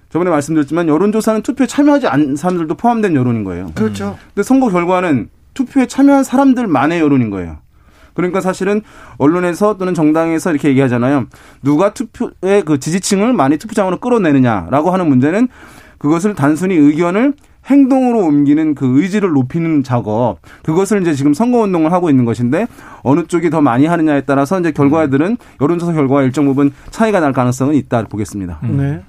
저번에 0.09 0.31
말씀드렸지만 0.31 0.87
여론조사는 0.87 1.41
투표에 1.41 1.67
참여하지 1.67 2.07
않은 2.07 2.35
사람들도 2.37 2.75
포함된 2.75 3.15
여론인 3.15 3.43
거예요. 3.43 3.71
그렇죠. 3.75 4.17
근데 4.33 4.43
선거 4.43 4.69
결과는 4.69 5.29
투표에 5.53 5.87
참여한 5.87 6.23
사람들만의 6.23 6.99
여론인 6.99 7.29
거예요. 7.31 7.57
그러니까 8.13 8.39
사실은 8.39 8.81
언론에서 9.17 9.77
또는 9.77 9.93
정당에서 9.93 10.51
이렇게 10.51 10.69
얘기하잖아요. 10.69 11.25
누가 11.61 11.93
투표의 11.93 12.63
그 12.63 12.79
지지층을 12.79 13.33
많이 13.33 13.57
투표장으로 13.57 13.99
끌어내느냐라고 13.99 14.91
하는 14.91 15.09
문제는 15.09 15.49
그것을 15.97 16.33
단순히 16.33 16.75
의견을 16.75 17.33
행동으로 17.65 18.19
옮기는 18.19 18.75
그 18.75 19.01
의지를 19.01 19.29
높이는 19.31 19.83
작업 19.83 20.37
그것을 20.63 21.01
이제 21.01 21.13
지금 21.13 21.33
선거 21.33 21.59
운동을 21.59 21.91
하고 21.91 22.09
있는 22.09 22.25
것인데 22.25 22.67
어느 23.03 23.25
쪽이 23.25 23.49
더 23.49 23.61
많이 23.61 23.85
하느냐에 23.85 24.21
따라서 24.21 24.59
이제 24.59 24.71
결과들은 24.71 25.37
여론조사 25.61 25.93
결과와 25.93 26.23
일정 26.23 26.45
부분 26.45 26.71
차이가 26.91 27.19
날 27.19 27.33
가능성은 27.33 27.75
있다 27.75 28.03
보겠습니다. 28.03 28.59
음. 28.63 28.77
네. 28.77 29.01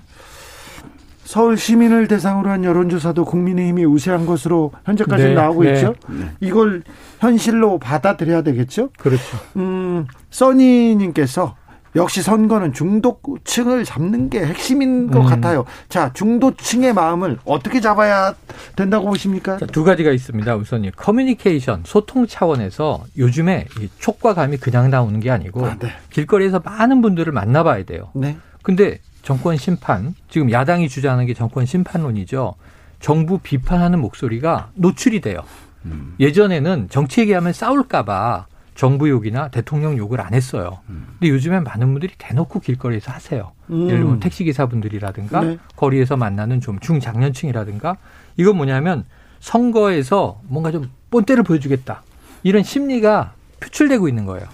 서울 1.26 1.58
시민을 1.58 2.06
대상으로 2.06 2.48
한 2.48 2.62
여론조사도 2.62 3.24
국민의힘이 3.24 3.84
우세한 3.84 4.26
것으로 4.26 4.70
현재까지 4.84 5.24
네, 5.24 5.34
나오고 5.34 5.64
네. 5.64 5.74
있죠. 5.74 5.94
네. 6.08 6.30
이걸 6.38 6.84
현실로 7.18 7.80
받아들여야 7.80 8.42
되겠죠. 8.42 8.90
그렇죠. 8.96 9.36
음, 9.56 10.06
써니님께서 10.30 11.56
역시 11.96 12.22
선거는 12.22 12.72
중도층을 12.72 13.85
잡는 13.85 14.30
게 14.30 14.44
핵심인 14.44 15.11
것 15.11 15.20
음. 15.20 15.26
같아요. 15.26 15.64
자, 15.88 16.12
중도층의 16.12 16.92
마음을 16.92 17.38
어떻게 17.44 17.80
잡아야 17.80 18.35
된다고 18.76 19.06
보십니까? 19.06 19.59
자, 19.59 19.66
두 19.66 19.82
가지가 19.85 20.11
있습니다. 20.12 20.56
우선 20.56 20.90
커뮤니케이션, 20.94 21.82
소통 21.85 22.26
차원에서 22.26 23.04
요즘에 23.16 23.66
촉과 23.98 24.35
감이 24.35 24.59
그냥 24.59 24.90
나오는 24.90 25.18
게 25.20 25.30
아니고 25.30 25.66
아, 25.66 25.76
네. 25.78 25.90
길거리에서 26.11 26.61
많은 26.64 27.02
분들을 27.02 27.32
만나봐야 27.32 27.85
돼요. 27.85 28.11
네. 28.14 28.37
근데 28.62 29.00
정권 29.22 29.56
심판, 29.56 30.14
지금 30.28 30.50
야당이 30.50 30.88
주장하는 30.88 31.26
게 31.26 31.35
정권 31.35 31.66
심판론이죠. 31.66 32.54
정부 33.00 33.38
비판하는 33.38 34.00
목소리가 34.00 34.70
노출이 34.74 35.20
돼요. 35.20 35.40
음. 35.85 36.14
예전에는 36.20 36.88
정치 36.90 37.20
얘기하면 37.22 37.52
싸울까봐 37.52 38.46
정부 38.76 39.08
욕이나 39.08 39.48
대통령 39.48 39.96
욕을 39.96 40.20
안 40.20 40.34
했어요. 40.34 40.78
음. 40.90 41.06
근데 41.18 41.30
요즘엔 41.30 41.64
많은 41.64 41.92
분들이 41.92 42.12
대놓고 42.16 42.60
길거리에서 42.60 43.10
하세요. 43.10 43.52
음. 43.70 43.86
예를 43.86 44.00
들면 44.00 44.20
택시기사분들이라든가 44.20 45.40
네. 45.40 45.58
거리에서 45.76 46.16
만나는 46.16 46.60
좀 46.60 46.78
중장년층이라든가 46.78 47.96
이건 48.36 48.56
뭐냐면 48.56 49.04
선거에서 49.40 50.40
뭔가 50.44 50.70
좀 50.70 50.90
본때를 51.10 51.42
보여주겠다. 51.42 52.02
이런 52.42 52.62
심리가 52.62 53.32
표출되고 53.60 54.08
있는 54.08 54.26
거예요. 54.26 54.46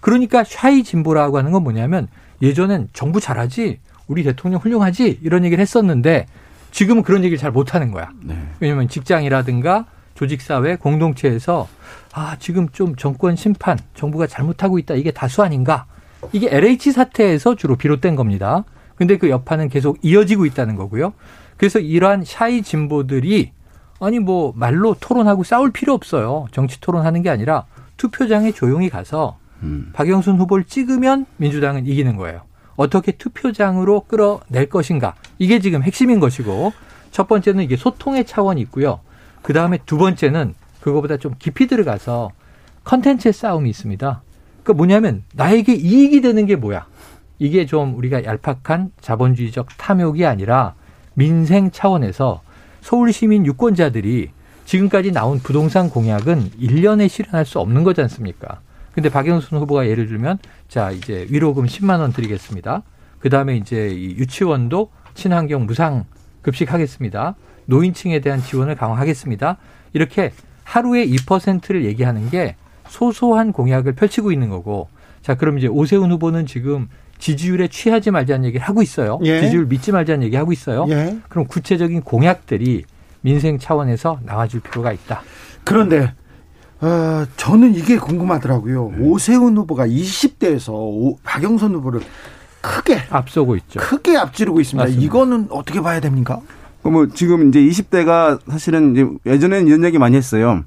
그러니까 0.00 0.44
샤이 0.44 0.82
진보라고 0.82 1.38
하는 1.38 1.50
건 1.50 1.62
뭐냐면 1.62 2.08
예전엔 2.42 2.88
정부 2.92 3.18
잘하지 3.18 3.80
우리 4.06 4.22
대통령 4.22 4.60
훌륭하지 4.60 5.20
이런 5.22 5.44
얘기를 5.44 5.60
했었는데 5.62 6.26
지금은 6.70 7.02
그런 7.02 7.24
얘기를 7.24 7.38
잘 7.38 7.50
못하는 7.50 7.90
거야. 7.90 8.10
네. 8.22 8.36
왜냐하면 8.60 8.88
직장이라든가 8.88 9.86
조직사회 10.14 10.76
공동체에서 10.76 11.66
아 12.12 12.36
지금 12.38 12.68
좀 12.70 12.96
정권 12.96 13.36
심판 13.36 13.78
정부가 13.94 14.26
잘못하고 14.26 14.78
있다 14.78 14.94
이게 14.94 15.10
다수 15.10 15.42
아닌가 15.42 15.86
이게 16.32 16.48
LH 16.50 16.92
사태에서 16.92 17.54
주로 17.54 17.76
비롯된 17.76 18.16
겁니다. 18.16 18.64
근데 18.96 19.16
그 19.16 19.30
여파는 19.30 19.68
계속 19.68 19.98
이어지고 20.02 20.44
있다는 20.44 20.76
거고요. 20.76 21.14
그래서 21.56 21.78
이러한 21.78 22.24
샤이 22.24 22.62
진보들이 22.62 23.52
아니 24.00 24.18
뭐 24.18 24.52
말로 24.56 24.94
토론하고 24.98 25.44
싸울 25.44 25.72
필요 25.72 25.94
없어요. 25.94 26.46
정치 26.52 26.80
토론하는 26.80 27.22
게 27.22 27.30
아니라 27.30 27.66
투표장에 27.96 28.52
조용히 28.52 28.88
가서 28.88 29.38
음. 29.62 29.90
박영순 29.92 30.38
후보를 30.38 30.64
찍으면 30.64 31.26
민주당은 31.36 31.86
이기는 31.86 32.16
거예요. 32.16 32.42
어떻게 32.76 33.12
투표장으로 33.12 34.04
끌어낼 34.08 34.68
것인가. 34.70 35.14
이게 35.38 35.60
지금 35.60 35.82
핵심인 35.82 36.18
것이고 36.18 36.72
첫 37.10 37.28
번째는 37.28 37.62
이게 37.64 37.76
소통의 37.76 38.24
차원이 38.24 38.60
있고요. 38.62 39.00
그 39.42 39.52
다음에 39.52 39.78
두 39.84 39.98
번째는 39.98 40.54
그거보다 40.80 41.16
좀 41.16 41.34
깊이 41.38 41.66
들어가서 41.66 42.30
컨텐츠의 42.84 43.32
싸움이 43.32 43.68
있습니다. 43.70 44.22
그러니까 44.62 44.72
뭐냐면 44.72 45.24
나에게 45.34 45.74
이익이 45.74 46.20
되는 46.20 46.46
게 46.46 46.56
뭐야? 46.56 46.86
이게 47.38 47.66
좀 47.66 47.96
우리가 47.96 48.24
얄팍한 48.24 48.92
자본주의적 49.00 49.68
탐욕이 49.78 50.26
아니라 50.26 50.74
민생 51.14 51.70
차원에서 51.70 52.42
서울 52.80 53.12
시민 53.12 53.46
유권자들이 53.46 54.30
지금까지 54.64 55.12
나온 55.12 55.38
부동산 55.38 55.90
공약은 55.90 56.50
1년에 56.60 57.08
실현할 57.08 57.44
수 57.44 57.58
없는 57.58 57.82
거지 57.82 58.00
않습니까? 58.02 58.60
근데 58.92 59.08
박영순 59.08 59.58
후보가 59.58 59.88
예를 59.88 60.06
들면 60.06 60.38
자 60.68 60.90
이제 60.90 61.26
위로금 61.30 61.66
10만 61.66 62.00
원 62.00 62.12
드리겠습니다. 62.12 62.82
그 63.18 63.30
다음에 63.30 63.56
이제 63.56 63.90
유치원도 63.94 64.90
친환경 65.14 65.66
무상 65.66 66.04
급식하겠습니다. 66.42 67.34
노인층에 67.66 68.20
대한 68.20 68.42
지원을 68.42 68.74
강화하겠습니다. 68.74 69.58
이렇게 69.92 70.32
하루에 70.70 71.04
2%를 71.04 71.84
얘기하는 71.84 72.30
게 72.30 72.54
소소한 72.88 73.52
공약을 73.52 73.94
펼치고 73.94 74.30
있는 74.30 74.50
거고 74.50 74.88
자 75.20 75.34
그럼 75.34 75.58
이제 75.58 75.66
오세훈 75.66 76.12
후보는 76.12 76.46
지금 76.46 76.88
지지율에 77.18 77.66
취하지 77.68 78.12
말자는 78.12 78.44
얘기를 78.46 78.64
하고 78.64 78.80
있어요. 78.80 79.18
예. 79.24 79.40
지지율 79.40 79.66
믿지 79.66 79.90
말자는 79.90 80.24
얘기 80.24 80.36
하고 80.36 80.52
있어요. 80.52 80.86
예. 80.88 81.18
그럼 81.28 81.46
구체적인 81.46 82.02
공약들이 82.02 82.84
민생 83.20 83.58
차원에서 83.58 84.20
나와줄 84.24 84.60
필요가 84.60 84.92
있다. 84.92 85.22
그런데 85.64 86.12
어, 86.80 87.26
저는 87.36 87.74
이게 87.74 87.98
궁금하더라고요. 87.98 88.92
네. 88.96 89.04
오세훈 89.04 89.56
후보가 89.56 89.88
20대에서 89.88 90.72
오, 90.72 91.18
박영선 91.24 91.74
후보를 91.74 92.00
크게 92.60 93.02
앞서고 93.10 93.56
있죠. 93.56 93.80
크게 93.80 94.16
앞지르고 94.16 94.60
있습니다. 94.60 94.84
맞습니다. 94.84 95.04
이거는 95.04 95.48
어떻게 95.50 95.80
봐야 95.80 95.98
됩니까? 96.00 96.40
뭐 96.82 97.06
지금 97.08 97.48
이제 97.48 97.60
20대가 97.60 98.38
사실은 98.48 98.92
이제 98.92 99.06
예전에는 99.26 99.66
이런 99.66 99.84
얘기 99.84 99.98
많이 99.98 100.16
했어요. 100.16 100.64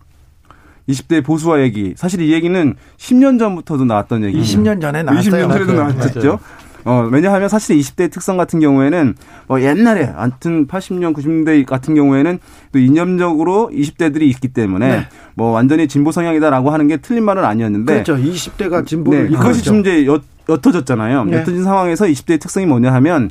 20대 0.88 1.24
보수화 1.24 1.62
얘기. 1.62 1.94
사실 1.96 2.22
이 2.22 2.34
얘기는 2.34 2.76
10년 2.98 3.40
전부터도 3.40 3.86
나왔던 3.86 4.24
얘기. 4.26 4.40
20년 4.42 4.82
전에 4.82 5.04
나왔어요. 5.04 5.48
20년 5.48 5.52
전에도 5.52 5.74
나왔었죠. 5.74 6.40
어, 6.86 7.08
왜냐하면 7.12 7.48
사실 7.48 7.78
20대 7.78 8.12
특성 8.12 8.36
같은 8.36 8.60
경우에는 8.60 9.16
뭐 9.48 9.62
옛날에 9.62 10.12
아무튼 10.16 10.68
80년 10.68 11.14
90년대 11.14 11.66
같은 11.66 11.96
경우에는 11.96 12.40
또 12.74 12.80
이념적으로 12.80 13.72
20대들이 13.74 14.24
있기 14.24 14.50
때문에 14.50 14.88
네. 14.88 15.08
뭐 15.36 15.52
완전히 15.52 15.88
진보 15.88 16.12
성향이다라고 16.12 16.72
하는 16.72 16.88
게 16.88 16.98
틀린 16.98 17.24
말은 17.24 17.46
아니었는데 17.46 18.04
그렇죠. 18.04 18.18
20대가 18.18 18.86
진보를 18.86 19.30
네, 19.30 19.32
이것이 19.32 19.64
지금 19.64 19.80
이제 19.80 20.06
옅, 20.06 20.22
옅어졌잖아요. 20.50 21.26
네. 21.26 21.38
옅어진 21.38 21.64
상황에서 21.64 22.06
20대의 22.06 22.42
특성이 22.42 22.66
뭐냐 22.66 22.94
하면 22.96 23.30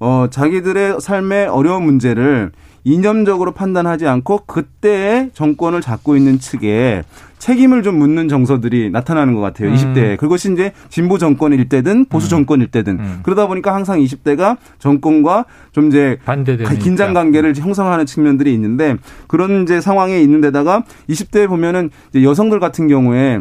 어 0.00 0.26
자기들의 0.30 1.00
삶의 1.00 1.46
어려운 1.46 1.84
문제를 1.84 2.50
이념적으로 2.84 3.52
판단하지 3.52 4.06
않고 4.06 4.44
그때의 4.46 5.30
정권을 5.34 5.82
잡고 5.82 6.16
있는 6.16 6.38
측에 6.38 7.02
책임을 7.38 7.82
좀 7.82 7.98
묻는 7.98 8.28
정서들이 8.28 8.90
나타나는 8.90 9.34
것 9.34 9.40
같아요. 9.40 9.70
음. 9.70 9.74
20대. 9.74 10.16
그것이 10.18 10.52
이제 10.52 10.72
진보 10.88 11.18
정권일 11.18 11.68
때든 11.68 12.04
보수 12.06 12.28
음. 12.28 12.30
정권일 12.30 12.68
때든. 12.68 12.98
음. 13.00 13.20
그러다 13.22 13.46
보니까 13.46 13.74
항상 13.74 13.98
20대가 13.98 14.58
정권과 14.78 15.46
좀 15.72 15.88
이제 15.88 16.18
긴장 16.78 17.14
관계를 17.14 17.54
형성하는 17.56 18.06
측면들이 18.06 18.52
있는데 18.54 18.96
그런 19.26 19.62
이제 19.62 19.80
상황에 19.80 20.20
있는 20.20 20.40
데다가 20.40 20.84
20대에 21.08 21.48
보면은 21.48 21.90
이제 22.10 22.22
여성들 22.22 22.60
같은 22.60 22.88
경우에 22.88 23.40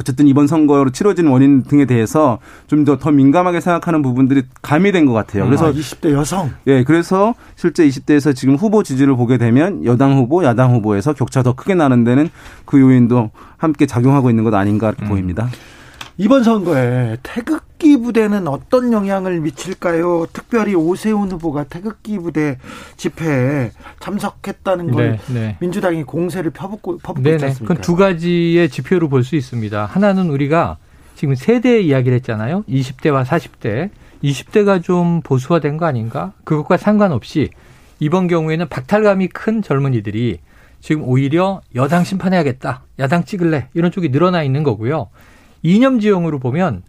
어쨌든 0.00 0.26
이번 0.26 0.46
선거로 0.46 0.90
치러진 0.90 1.26
원인 1.26 1.62
등에 1.62 1.84
대해서 1.84 2.38
좀 2.66 2.84
더 2.84 2.96
더 2.98 3.10
민감하게 3.10 3.60
생각하는 3.60 4.00
부분들이 4.02 4.42
가미된 4.62 5.04
것 5.06 5.12
같아요. 5.12 5.44
그래서 5.44 5.66
아, 5.68 5.72
20대 5.72 6.12
여성. 6.12 6.50
예, 6.66 6.82
그래서 6.82 7.34
실제 7.56 7.86
20대에서 7.86 8.34
지금 8.34 8.54
후보 8.56 8.82
지지를 8.82 9.14
보게 9.16 9.36
되면 9.38 9.84
여당 9.84 10.16
후보, 10.16 10.42
야당 10.44 10.72
후보에서 10.74 11.12
격차 11.12 11.42
더 11.42 11.52
크게 11.54 11.74
나는 11.74 12.02
데는 12.04 12.30
그 12.64 12.80
요인도 12.80 13.30
함께 13.58 13.84
작용하고 13.86 14.30
있는 14.30 14.42
것 14.44 14.54
아닌가 14.54 14.92
음. 15.02 15.08
보입니다. 15.08 15.48
이번 16.16 16.42
선거에 16.42 17.16
태극 17.22 17.62
기 17.80 17.96
부대는 17.96 18.46
어떤 18.46 18.92
영향을 18.92 19.40
미칠까요? 19.40 20.26
특별히 20.34 20.74
오세훈 20.74 21.32
후보가 21.32 21.64
태극기 21.64 22.18
부대 22.18 22.58
집회에 22.96 23.72
참석했다는 24.00 24.90
걸 24.90 25.18
네, 25.28 25.32
네. 25.34 25.56
민주당이 25.60 26.04
공세를 26.04 26.50
펴붓고 26.50 26.98
퍼붓고 26.98 27.28
있지 27.30 27.44
않습니까? 27.46 27.74
그건 27.74 27.82
두 27.82 27.96
가지의 27.96 28.68
지표로 28.68 29.08
볼 29.08 29.24
수 29.24 29.34
있습니다. 29.34 29.86
하나는 29.86 30.28
우리가 30.30 30.76
지금 31.16 31.34
세대 31.34 31.80
이야기를 31.80 32.16
했잖아요. 32.16 32.64
20대와 32.68 33.24
40대. 33.24 33.90
20대가 34.22 34.82
좀 34.82 35.22
보수화된 35.22 35.78
거 35.78 35.86
아닌가? 35.86 36.32
그것과 36.44 36.76
상관없이 36.76 37.48
이번 37.98 38.28
경우에는 38.28 38.68
박탈감이 38.68 39.28
큰 39.28 39.62
젊은이들이 39.62 40.38
지금 40.80 41.02
오히려 41.04 41.62
여당 41.74 42.04
심판해야겠다. 42.04 42.82
야당 42.98 43.24
찍을래. 43.24 43.68
이런 43.74 43.90
쪽이 43.90 44.10
늘어나 44.10 44.42
있는 44.42 44.62
거고요. 44.62 45.08
이념 45.62 46.00
지형으로 46.00 46.38
보면 46.38 46.82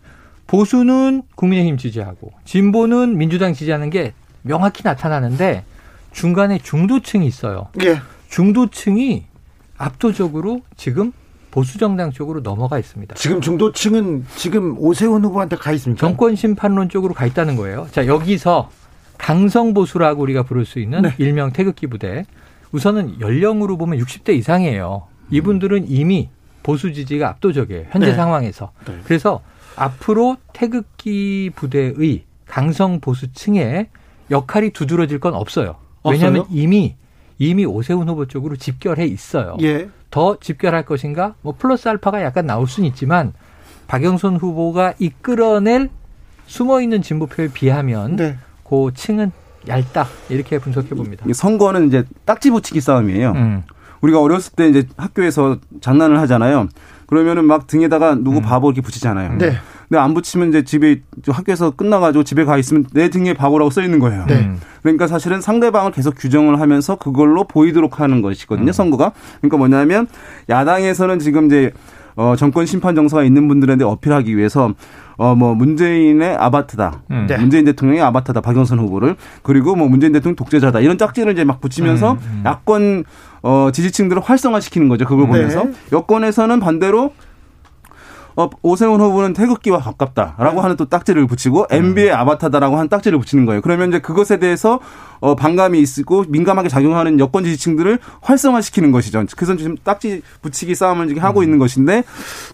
보수는 0.52 1.24
국민의힘 1.36 1.78
지지하고 1.78 2.34
진보는 2.44 3.18
민주당 3.18 3.54
지지하는 3.54 3.90
게 3.90 4.14
명확히 4.42 4.84
나타나는데 4.84 5.64
중간에 6.12 6.58
중도층이 6.58 7.26
있어요. 7.26 7.70
예. 7.86 8.02
중도층이 8.28 9.24
압도적으로 9.78 10.62
지금 10.76 11.14
보수 11.52 11.78
정당 11.78 12.12
쪽으로 12.12 12.42
넘어가 12.42 12.80
있습니다. 12.80 13.16
지금 13.16 13.40
중도층은 13.40 14.26
지금 14.36 14.76
오세훈 14.78 15.24
후보한테 15.24 15.56
가 15.56 15.72
있습니까? 15.72 16.06
정권 16.06 16.36
심판론 16.36 16.90
쪽으로 16.90 17.14
가 17.14 17.26
있다는 17.26 17.56
거예요. 17.56 17.88
자, 17.92 18.06
여기서 18.06 18.70
강성 19.18 19.74
보수라고 19.74 20.22
우리가 20.22 20.44
부를 20.44 20.66
수 20.66 20.80
있는 20.80 21.04
네. 21.04 21.16
일명 21.18 21.54
태극기 21.54 21.88
부대. 21.88 22.26
우선은 22.74 23.22
연령으로 23.22 23.78
보면 23.78 24.00
60대 24.00 24.36
이상이에요. 24.36 25.04
이분들은 25.30 25.86
이미 25.88 26.30
보수 26.62 26.92
지지가 26.92 27.30
압도적이에요. 27.30 27.86
현재 27.92 28.08
네. 28.08 28.16
상황에서. 28.16 28.74
네. 28.86 29.00
그래서 29.06 29.42
앞으로 29.76 30.38
태극기 30.54 31.52
부대의 31.56 32.24
강성 32.46 33.00
보수층의 33.00 33.88
역할이 34.30 34.72
두드러질 34.72 35.20
건 35.20 35.34
없어요. 35.34 35.76
왜냐하면 36.04 36.46
이미 36.50 36.96
이미 37.38 37.66
오세훈 37.66 38.08
후보 38.08 38.28
쪽으로 38.28 38.56
집결해 38.56 39.06
있어요. 39.06 39.58
예. 39.62 39.90
더 40.12 40.38
집결할 40.40 40.86
것인가? 40.86 41.36
뭐 41.42 41.56
플러스 41.58 41.90
알파가 41.90 42.22
약간 42.22 42.46
나올 42.46 42.68
수는 42.68 42.88
있지만 42.90 43.34
박영선 43.88 44.38
후보가 44.38 44.94
이끌어낼 45.00 45.90
숨어 46.46 46.82
있는 46.82 47.02
진보표에 47.02 47.50
비하면 47.54 48.16
네. 48.16 48.38
그 48.64 48.92
층은 48.94 49.32
얇다 49.68 50.08
이렇게 50.30 50.60
분석해 50.60 50.90
봅니다. 50.90 51.26
선거는 51.34 51.88
이제 51.88 52.04
딱지 52.26 52.52
붙이기 52.52 52.82
싸움이에요. 52.82 53.32
음. 53.32 53.64
우리가 54.02 54.22
어렸을 54.22 54.54
때 54.56 54.68
이제 54.68 54.88
학교에서 54.98 55.58
장난을 55.80 56.20
하잖아요. 56.20 56.68
그러면은 57.12 57.44
막 57.44 57.68
등에다가 57.68 58.16
누구 58.16 58.38
음. 58.38 58.42
바보 58.42 58.70
이렇게 58.70 58.80
붙이잖아요. 58.82 59.34
네. 59.38 59.52
근데 59.90 60.00
안 60.00 60.14
붙이면 60.14 60.48
이제 60.48 60.64
집에 60.64 61.02
학교에서 61.28 61.72
끝나가지고 61.72 62.24
집에 62.24 62.46
가 62.46 62.58
있으면 62.58 62.86
내 62.94 63.10
등에 63.10 63.34
바보라고 63.34 63.70
써 63.70 63.82
있는 63.82 64.00
거예요. 64.00 64.26
네. 64.28 64.50
그러니까 64.82 65.08
사실은 65.08 65.42
상대방을 65.42 65.92
계속 65.92 66.16
규정을 66.18 66.62
하면서 66.62 66.96
그걸로 66.96 67.44
보이도록 67.44 68.00
하는 68.00 68.22
것이거든요. 68.22 68.70
음. 68.70 68.72
선거가. 68.72 69.12
그러니까 69.42 69.58
뭐냐면 69.58 70.08
야당에서는 70.48 71.20
지금 71.20 71.48
이제 71.48 71.74
어 72.16 72.36
정권 72.38 72.66
심판 72.66 72.96
정서가 72.96 73.26
있는 73.26 73.50
분들한테 73.50 73.84
어필하기 73.84 74.38
위해서 74.38 74.74
어, 75.22 75.36
뭐, 75.36 75.54
문재인의 75.54 76.36
아바트다. 76.36 77.04
음. 77.12 77.28
네. 77.30 77.38
문재인 77.38 77.64
대통령의 77.64 78.02
아바트다. 78.02 78.42
박영선 78.42 78.80
후보를. 78.80 79.16
그리고 79.44 79.76
뭐, 79.76 79.88
문재인 79.88 80.14
대통령 80.14 80.36
독재자다. 80.36 80.80
이런 80.80 80.98
짝지를 80.98 81.34
이제 81.34 81.44
막 81.44 81.62
붙이면서 81.62 82.14
음, 82.14 82.18
음. 82.18 82.42
야권, 82.44 83.04
어, 83.42 83.70
지지층들을 83.74 84.22
활성화시키는 84.22 84.90
거죠. 84.90 85.06
그걸 85.06 85.26
네. 85.26 85.32
보면서. 85.32 85.68
여권에서는 85.92 86.60
반대로 86.60 87.12
어, 88.36 88.50
오세훈 88.62 89.02
후보는 89.02 89.34
태극기와 89.34 89.80
가깝다라고 89.80 90.56
네. 90.56 90.62
하는 90.62 90.78
또 90.78 90.86
딱지를 90.86 91.28
붙이고 91.28 91.68
MB의 91.70 92.12
음. 92.12 92.16
아바타다라고 92.16 92.78
하는 92.78 92.88
딱지를 92.88 93.20
붙이는 93.20 93.46
거예요. 93.46 93.62
그러면 93.62 93.90
이제 93.90 94.00
그것에 94.00 94.40
대해서 94.40 94.80
어, 95.20 95.36
반감이 95.36 95.80
있고 95.80 96.26
민감하게 96.28 96.70
작용하는 96.70 97.20
여권 97.20 97.44
지지층들을 97.44 98.00
활성화시키는 98.22 98.92
것이죠. 98.92 99.26
그래서 99.36 99.56
지금 99.58 99.76
딱지 99.84 100.22
붙이기 100.42 100.76
싸움을 100.76 101.10
지금 101.10 101.24
하고 101.24 101.42
음. 101.42 101.44
있는 101.44 101.60
것인데 101.60 102.04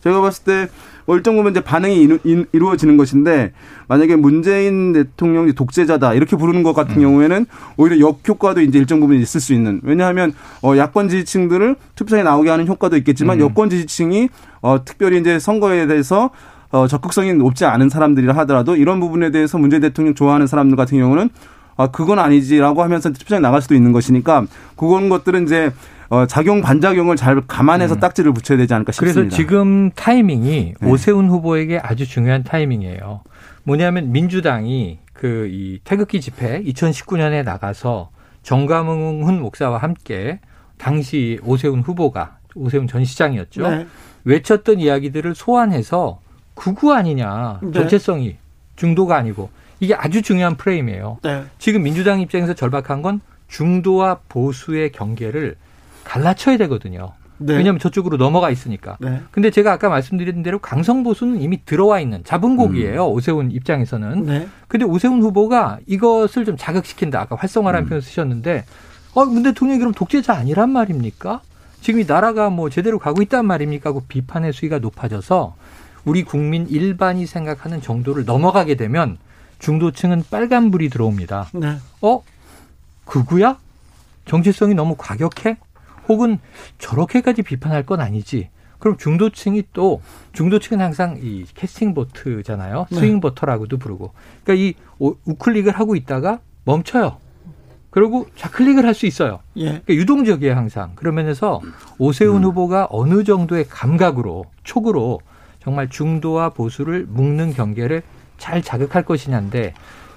제가 0.03 0.21
봤을 0.21 0.43
때 0.43 0.67
뭐 1.07 1.15
일정 1.15 1.37
부분 1.37 1.51
이제 1.51 1.61
반응이 1.61 2.19
이루, 2.51 2.69
어지는 2.69 2.97
것인데 2.97 3.53
만약에 3.87 4.17
문재인 4.17 4.91
대통령이 4.91 5.53
독재자다 5.53 6.13
이렇게 6.13 6.35
부르는 6.35 6.63
것 6.63 6.73
같은 6.73 6.97
음. 6.97 7.01
경우에는 7.01 7.45
오히려 7.77 7.99
역효과도 7.99 8.59
이제 8.61 8.77
일정 8.77 8.99
부분 8.99 9.17
있을 9.17 9.39
수 9.39 9.53
있는 9.53 9.79
왜냐하면 9.83 10.33
어 10.61 10.75
야권 10.75 11.07
지지층들을 11.07 11.77
투표장에 11.95 12.23
나오게 12.23 12.49
하는 12.49 12.67
효과도 12.67 12.97
있겠지만 12.97 13.39
음. 13.39 13.45
여권 13.45 13.69
지지층이 13.69 14.27
어 14.61 14.83
특별히 14.83 15.21
이제 15.21 15.39
선거에 15.39 15.87
대해서 15.87 16.29
어 16.71 16.87
적극성이 16.87 17.33
높지 17.33 17.63
않은 17.63 17.87
사람들이라 17.87 18.35
하더라도 18.39 18.75
이런 18.75 18.99
부분에 18.99 19.31
대해서 19.31 19.57
문재인 19.57 19.81
대통령 19.81 20.13
좋아하는 20.13 20.45
사람들 20.45 20.75
같은 20.75 20.97
경우는 20.99 21.29
아 21.77 21.87
그건 21.87 22.19
아니지라고 22.19 22.83
하면서 22.83 23.11
투표장에 23.11 23.39
나갈 23.39 23.61
수도 23.61 23.75
있는 23.75 23.93
것이니까 23.93 24.45
그런 24.75 25.07
것들은 25.07 25.43
이제 25.43 25.71
어, 26.09 26.25
작용 26.25 26.61
반작용을 26.61 27.15
잘 27.15 27.41
감안해서 27.41 27.95
음. 27.95 27.99
딱지를 27.99 28.33
붙여야 28.33 28.57
되지 28.57 28.73
않을까 28.73 28.91
싶습니다. 28.91 29.21
그래서 29.21 29.35
지금 29.35 29.91
타이밍이 29.91 30.73
네. 30.79 30.89
오세훈 30.89 31.29
후보에게 31.29 31.79
아주 31.79 32.07
중요한 32.07 32.43
타이밍이에요. 32.43 33.21
뭐냐면 33.63 34.11
민주당이 34.11 34.99
그 35.13 35.49
이 35.51 35.79
태극기 35.83 36.21
집회 36.21 36.61
2019년에 36.63 37.43
나가서 37.43 38.09
정감흥 38.43 39.41
목사와 39.41 39.79
함께 39.79 40.39
당시 40.77 41.39
오세훈 41.43 41.81
후보가 41.81 42.37
오세훈 42.55 42.87
전 42.87 43.03
시장이었죠. 43.03 43.69
네. 43.69 43.87
외쳤던 44.23 44.79
이야기들을 44.79 45.35
소환해서 45.35 46.19
구구 46.53 46.93
아니냐 46.93 47.59
네. 47.63 47.71
정체성이 47.71 48.37
중도가 48.75 49.15
아니고 49.17 49.49
이게 49.79 49.95
아주 49.95 50.21
중요한 50.21 50.55
프레임이에요. 50.55 51.19
네. 51.23 51.43
지금 51.59 51.83
민주당 51.83 52.21
입장에서 52.21 52.53
절박한 52.53 53.01
건 53.01 53.21
중도와 53.47 54.19
보수의 54.29 54.91
경계를 54.91 55.55
갈라쳐야 56.07 56.57
되거든요. 56.57 57.11
네. 57.39 57.55
왜냐하면 57.55 57.79
저쪽으로 57.79 58.17
넘어가 58.17 58.49
있으니까. 58.49 58.97
네. 58.99 59.21
근데 59.31 59.51
제가 59.51 59.73
아까 59.73 59.89
말씀드린 59.89 60.41
대로 60.41 60.59
강성 60.59 61.03
보수는 61.03 61.39
이미 61.41 61.63
들어와 61.65 61.99
있는 61.99 62.23
잡은 62.23 62.55
곡이에요. 62.55 63.05
음. 63.05 63.11
오세훈 63.13 63.51
입장에서는. 63.51 64.25
네. 64.25 64.47
근데 64.67 64.85
오세훈 64.85 65.21
후보가 65.21 65.79
이것을 65.85 66.45
좀 66.45 66.57
자극시킨다. 66.57 67.21
아까 67.21 67.35
활성화라는 67.35 67.85
음. 67.85 67.89
표현 67.89 68.01
쓰셨는데, 68.01 68.65
어, 69.13 69.25
근데 69.25 69.51
대통령이 69.51 69.79
그럼 69.79 69.93
독재자 69.93 70.33
아니란 70.33 70.71
말입니까? 70.71 71.41
지금 71.81 71.99
이 71.99 72.05
나라가 72.05 72.49
뭐 72.49 72.69
제대로 72.69 72.97
가고 72.97 73.21
있단 73.21 73.45
말입니까? 73.45 73.91
하고 73.91 74.01
비판의 74.07 74.53
수위가 74.53 74.79
높아져서 74.79 75.55
우리 76.05 76.23
국민 76.23 76.67
일반이 76.67 77.27
생각하는 77.27 77.81
정도를 77.81 78.25
넘어가게 78.25 78.75
되면 78.75 79.17
중도층은 79.59 80.23
빨간불이 80.31 80.89
들어옵니다. 80.89 81.49
네. 81.53 81.77
어? 82.01 82.23
그구야? 83.05 83.57
정체성이 84.25 84.73
너무 84.73 84.95
과격해? 84.97 85.57
혹은 86.07 86.39
저렇게까지 86.77 87.43
비판할 87.43 87.85
건 87.85 88.01
아니지. 88.01 88.49
그럼 88.79 88.97
중도층이 88.97 89.63
또 89.73 90.01
중도층은 90.33 90.83
항상 90.83 91.17
이 91.21 91.45
캐스팅 91.55 91.93
보트잖아요. 91.93 92.87
네. 92.91 92.99
스윙 92.99 93.19
보터라고도 93.19 93.77
부르고. 93.77 94.13
그러니까 94.43 94.53
이 94.53 94.73
우클릭을 95.25 95.71
하고 95.73 95.95
있다가 95.95 96.39
멈춰요. 96.65 97.17
그리고 97.89 98.27
좌클릭을 98.35 98.85
할 98.85 98.93
수 98.93 99.07
있어요. 99.07 99.39
예. 99.55 99.65
그러니까 99.65 99.93
유동적이에요 99.93 100.55
항상. 100.55 100.91
그러면서 100.95 101.61
오세훈 101.97 102.37
음. 102.37 102.43
후보가 102.43 102.87
어느 102.91 103.23
정도의 103.23 103.65
감각으로 103.67 104.45
촉으로 104.63 105.19
정말 105.59 105.89
중도와 105.89 106.49
보수를 106.49 107.05
묶는 107.09 107.53
경계를 107.53 108.03
잘 108.37 108.61
자극할 108.61 109.03
것이냐인데 109.03 109.73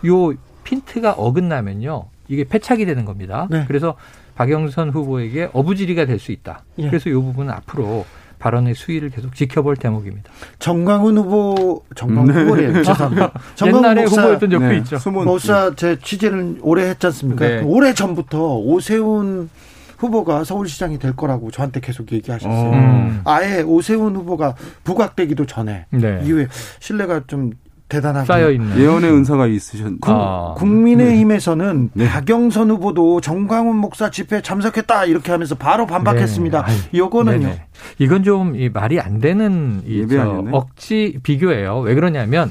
요 0.07 0.35
핀트가 0.65 1.13
어긋나면요 1.13 2.07
이게 2.29 2.45
패착이 2.45 2.85
되는 2.85 3.05
겁니다. 3.07 3.49
네. 3.51 3.65
그래서 3.67 3.97
박영선 4.41 4.89
후보에게 4.91 5.51
어부지리가 5.53 6.07
될 6.07 6.19
수 6.19 6.33
있다. 6.33 6.65
예. 6.79 6.87
그래서 6.89 7.09
이 7.11 7.13
부분은 7.15 7.53
앞으로 7.53 8.05
발언의 8.39 8.75
수위를 8.75 9.11
계속 9.11 9.35
지켜볼 9.35 9.77
대목입니다. 9.77 10.31
정광훈 10.59 11.17
후보, 11.19 11.83
정광훈 11.95 12.33
네. 12.35 12.43
후보래요. 12.43 12.73
죄송합니다. 12.85 13.33
옛날에 13.67 14.03
목사, 14.03 14.23
후보였던 14.23 14.51
적도 14.51 14.67
네. 14.67 14.77
있죠. 14.79 15.11
목사 15.11 15.75
제 15.75 15.99
취재를 15.99 16.57
오래 16.63 16.89
했지 16.89 17.07
않습니까? 17.07 17.47
네. 17.47 17.63
오래 17.63 17.93
전부터 17.93 18.57
오세훈 18.57 19.51
후보가 19.99 20.45
서울시장이 20.45 20.99
될 20.99 21.15
거라고 21.15 21.51
저한테 21.51 21.81
계속 21.81 22.11
얘기하셨어요. 22.13 22.71
음. 22.73 23.21
아예 23.25 23.61
오세훈 23.61 24.17
후보가 24.17 24.55
부각되기도 24.85 25.45
전에 25.45 25.85
네. 25.91 26.23
이후에 26.25 26.49
신뢰가 26.81 27.23
좀 27.27 27.53
대단하게 27.91 28.27
쌓여 28.27 28.51
있는 28.51 28.79
예언의 28.79 29.11
은사가 29.13 29.47
있으셨. 29.49 29.93
아. 30.03 30.55
국민의힘에서는 30.57 31.91
네. 31.93 32.09
박영선 32.09 32.71
후보도 32.71 33.21
정광훈 33.21 33.77
목사 33.77 34.11
집회 34.11 34.41
참석했다 34.41 35.05
이렇게 35.05 35.33
하면서 35.33 35.55
바로 35.55 35.87
반박했습니다. 35.87 36.65
네. 36.65 36.73
이거는요. 36.93 37.39
네네. 37.41 37.63
이건 37.99 38.23
좀 38.25 38.57
말이 38.73 38.99
안 38.99 39.21
되는 39.21 39.83
이 39.85 40.07
억지 40.53 41.19
비교예요. 41.23 41.81
왜 41.81 41.95
그러냐면 41.95 42.51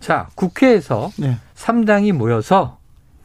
자 0.00 0.28
국회에서 0.34 1.10
네. 1.18 1.36
3당이 1.56 2.12
모여서 2.12 2.78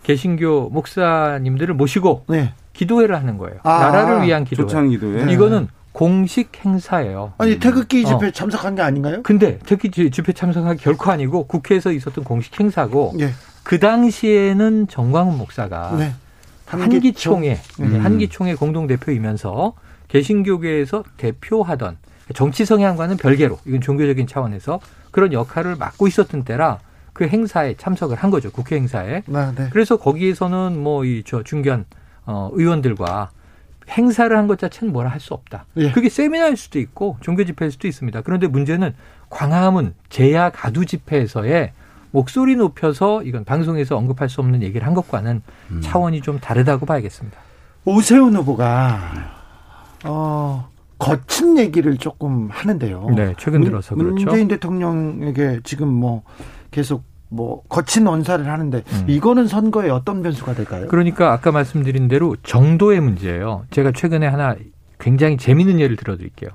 개신교 0.04 0.70
목사님들을 0.72 1.74
모시고 1.76 2.26
네. 2.28 2.54
기도회를 2.74 3.16
하는 3.16 3.38
거예요. 3.38 3.60
아, 3.64 3.80
나라를 3.80 4.24
위한 4.24 4.44
기도회. 4.44 4.88
기도회. 4.88 5.32
이거는 5.32 5.68
공식 6.02 6.66
행사예요. 6.66 7.34
아니 7.38 7.60
태극기 7.60 8.04
어. 8.04 8.08
집회 8.08 8.30
어. 8.30 8.32
참석한 8.32 8.74
게 8.74 8.82
아닌가요? 8.82 9.22
근데 9.22 9.60
태극기 9.60 10.10
집회 10.10 10.34
참석한 10.34 10.76
게 10.76 10.84
결코 10.84 11.12
아니고 11.12 11.46
국회에서 11.46 11.92
있었던 11.92 12.24
공식 12.24 12.60
행사고 12.60 13.14
네. 13.16 13.30
그 13.62 13.78
당시에는 13.78 14.88
정광훈 14.88 15.38
목사가 15.38 15.96
네. 15.96 16.16
한기총회 16.66 17.60
음. 17.82 18.00
한기총회 18.04 18.56
공동 18.56 18.88
대표이면서 18.88 19.74
개신교계에서 20.08 21.04
대표하던 21.18 21.98
정치 22.34 22.66
성향과는 22.66 23.18
별개로 23.18 23.60
이건 23.68 23.80
종교적인 23.82 24.26
차원에서 24.26 24.80
그런 25.12 25.34
역할을 25.34 25.76
맡고 25.76 26.08
있었던 26.08 26.46
때라 26.46 26.80
그 27.14 27.28
행사에 27.28 27.76
참석을 27.78 28.18
한 28.18 28.32
거죠 28.32 28.52
국회 28.52 28.76
행사에. 28.76 29.22
아, 29.32 29.54
네. 29.56 29.68
그래서 29.70 29.98
거기에서는 29.98 30.82
뭐 30.82 31.06
이 31.06 31.22
저 31.28 31.44
중견 31.44 31.86
어, 32.26 32.50
의원들과 32.54 33.30
행사를 33.90 34.36
한 34.38 34.48
것 34.48 34.58
자체는 34.60 34.94
뭐라 34.94 35.10
할 35.10 35.20
수 35.20 35.34
없다. 35.34 35.66
예. 35.78 35.92
그게 35.92 36.10
세미나일 36.10 36.56
수도 36.58 36.80
있고 36.80 37.18
종교 37.22 37.44
집회일 37.44 37.72
수도 37.72 37.88
있습니다. 37.88 38.22
그런데 38.22 38.48
문제는 38.48 38.94
광화문 39.30 39.94
제야 40.10 40.50
가두 40.50 40.86
집회에서의 40.86 41.74
목소리 42.12 42.56
높여서 42.56 43.24
이건 43.24 43.46
방송에서 43.46 43.96
언급할 43.98 44.28
수 44.30 44.42
없는 44.42 44.62
얘기를 44.64 44.86
한 44.86 44.94
것과는 44.94 45.42
음. 45.72 45.82
차원이 45.82 46.22
좀 46.22 46.40
다르다고 46.40 46.86
봐야겠습니다. 46.86 47.38
오세훈 47.86 48.36
후보가 48.36 49.00
어 50.06 50.70
거친 50.98 51.58
얘기를 51.58 51.98
조금 51.98 52.50
하는데요. 52.52 53.08
네, 53.16 53.34
최근 53.38 53.64
들어서 53.64 53.96
문, 53.96 54.08
그렇죠. 54.08 54.26
문재인 54.26 54.48
대통령에게 54.48 55.62
지금 55.64 55.88
뭐 55.88 56.24
계속 56.72 57.04
뭐 57.32 57.64
거친 57.70 58.08
언사를 58.08 58.46
하는데 58.46 58.84
음. 58.86 59.06
이거는 59.08 59.48
선거에 59.48 59.90
어떤 59.90 60.22
변수가 60.22 60.54
될까요? 60.54 60.88
그러니까 60.90 61.32
아까 61.32 61.52
말씀드린 61.52 62.10
대로 62.10 62.36
정도의 62.44 63.00
문제예요. 63.00 63.64
제가 63.72 63.94
최근에 63.94 64.28
하나 64.28 64.56
굉장히 65.00 65.38
재미있는 65.38 65.80
예를 65.80 65.96
들어드릴게요. 65.96 66.50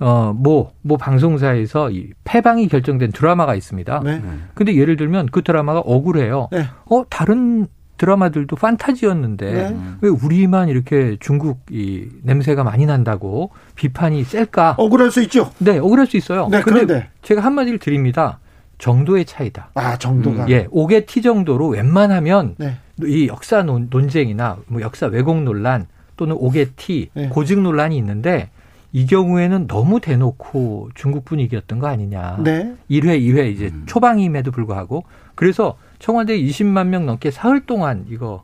어, 0.00 0.34
뭐, 0.36 0.72
뭐 0.82 0.96
방송사에서 0.96 1.90
이 1.90 2.10
패방이 2.24 2.66
결정된 2.68 3.12
드라마가 3.12 3.54
있습니다. 3.54 4.00
네. 4.04 4.22
근데 4.54 4.74
예를 4.74 4.96
들면 4.96 5.28
그 5.30 5.42
드라마가 5.42 5.80
억울해요. 5.80 6.48
네. 6.50 6.66
어, 6.86 7.04
다른 7.08 7.68
드라마들도 7.96 8.56
판타지였는데 8.56 9.52
네. 9.52 9.76
왜 10.00 10.08
우리만 10.08 10.70
이렇게 10.70 11.18
중국 11.20 11.60
이 11.70 12.08
냄새가 12.22 12.64
많이 12.64 12.86
난다고 12.86 13.50
비판이 13.74 14.24
셀까? 14.24 14.76
억울할 14.78 15.10
수 15.10 15.22
있죠. 15.22 15.52
네, 15.58 15.78
억울할 15.78 16.06
수 16.06 16.16
있어요. 16.16 16.48
네, 16.50 16.62
그런데 16.62 17.10
제가 17.20 17.42
한마디를 17.42 17.78
드립니다. 17.78 18.40
정도의 18.80 19.24
차이다. 19.26 19.70
아, 19.74 19.96
정도가. 19.96 20.44
음, 20.44 20.48
예, 20.48 20.66
5개 20.66 21.06
T 21.06 21.22
정도로 21.22 21.68
웬만하면 21.68 22.56
네. 22.58 22.78
이 23.04 23.28
역사 23.28 23.62
논, 23.62 23.88
논쟁이나 23.90 24.58
뭐 24.66 24.80
역사 24.80 25.06
왜곡 25.06 25.42
논란 25.42 25.86
또는 26.16 26.36
5개 26.36 26.70
T 26.76 27.10
네. 27.14 27.28
고증 27.28 27.62
논란이 27.62 27.96
있는데 27.98 28.50
이 28.92 29.06
경우에는 29.06 29.68
너무 29.68 30.00
대놓고 30.00 30.90
중국 30.94 31.24
분위기였던 31.24 31.78
거 31.78 31.86
아니냐. 31.86 32.38
네. 32.42 32.74
1회, 32.90 33.20
2회 33.20 33.52
이제 33.52 33.66
음. 33.66 33.84
초방임에도 33.86 34.50
불구하고 34.50 35.04
그래서 35.36 35.76
청와대 35.98 36.36
20만 36.38 36.88
명 36.88 37.06
넘게 37.06 37.30
사흘 37.30 37.60
동안 37.66 38.06
이거 38.08 38.42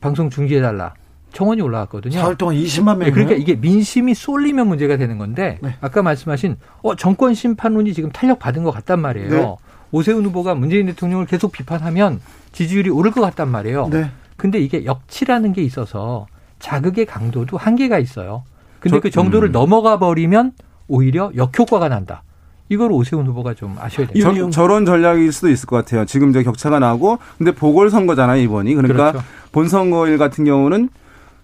방송 0.00 0.28
중지해 0.30 0.60
달라. 0.60 0.94
청원이 1.32 1.60
올라왔거든요. 1.60 2.18
사흘 2.18 2.36
동안 2.36 2.56
20만 2.56 2.96
명. 2.96 2.98
네, 3.00 3.10
그러니까 3.10 3.34
이게 3.36 3.54
민심이 3.54 4.14
쏠리면 4.14 4.66
문제가 4.66 4.96
되는 4.96 5.18
건데 5.18 5.58
네. 5.60 5.76
아까 5.82 6.02
말씀하신 6.02 6.56
어 6.82 6.96
정권 6.96 7.34
심판론이 7.34 7.92
지금 7.92 8.10
탄력 8.10 8.38
받은 8.38 8.64
것 8.64 8.70
같단 8.70 9.00
말이에요. 9.00 9.30
네. 9.30 9.56
오세훈 9.92 10.24
후보가 10.26 10.54
문재인 10.54 10.86
대통령을 10.86 11.26
계속 11.26 11.52
비판하면 11.52 12.20
지지율이 12.52 12.90
오를 12.90 13.10
것 13.10 13.20
같단 13.20 13.48
말이에요. 13.48 13.88
네. 13.88 14.10
근데 14.36 14.58
이게 14.58 14.84
역치라는 14.84 15.52
게 15.52 15.62
있어서 15.62 16.26
자극의 16.58 17.06
강도도 17.06 17.56
한계가 17.56 17.98
있어요. 17.98 18.44
근데 18.80 18.96
저, 18.96 19.00
그 19.00 19.10
정도를 19.10 19.50
음. 19.50 19.52
넘어가 19.52 19.98
버리면 19.98 20.52
오히려 20.88 21.30
역효과가 21.34 21.88
난다. 21.88 22.22
이걸 22.68 22.90
오세훈 22.90 23.26
후보가 23.26 23.54
좀 23.54 23.76
아셔야 23.78 24.08
돼요. 24.08 24.50
저, 24.50 24.66
런 24.66 24.84
전략일 24.84 25.32
수도 25.32 25.48
있을 25.48 25.66
것 25.66 25.76
같아요. 25.76 26.04
지금 26.04 26.30
이제 26.30 26.42
격차가 26.42 26.78
나고 26.78 27.18
근데 27.38 27.52
보궐 27.52 27.90
선거잖아요 27.90 28.42
이번이. 28.42 28.74
그러니까 28.74 29.12
그렇죠. 29.12 29.26
본 29.52 29.68
선거일 29.68 30.18
같은 30.18 30.44
경우는 30.44 30.88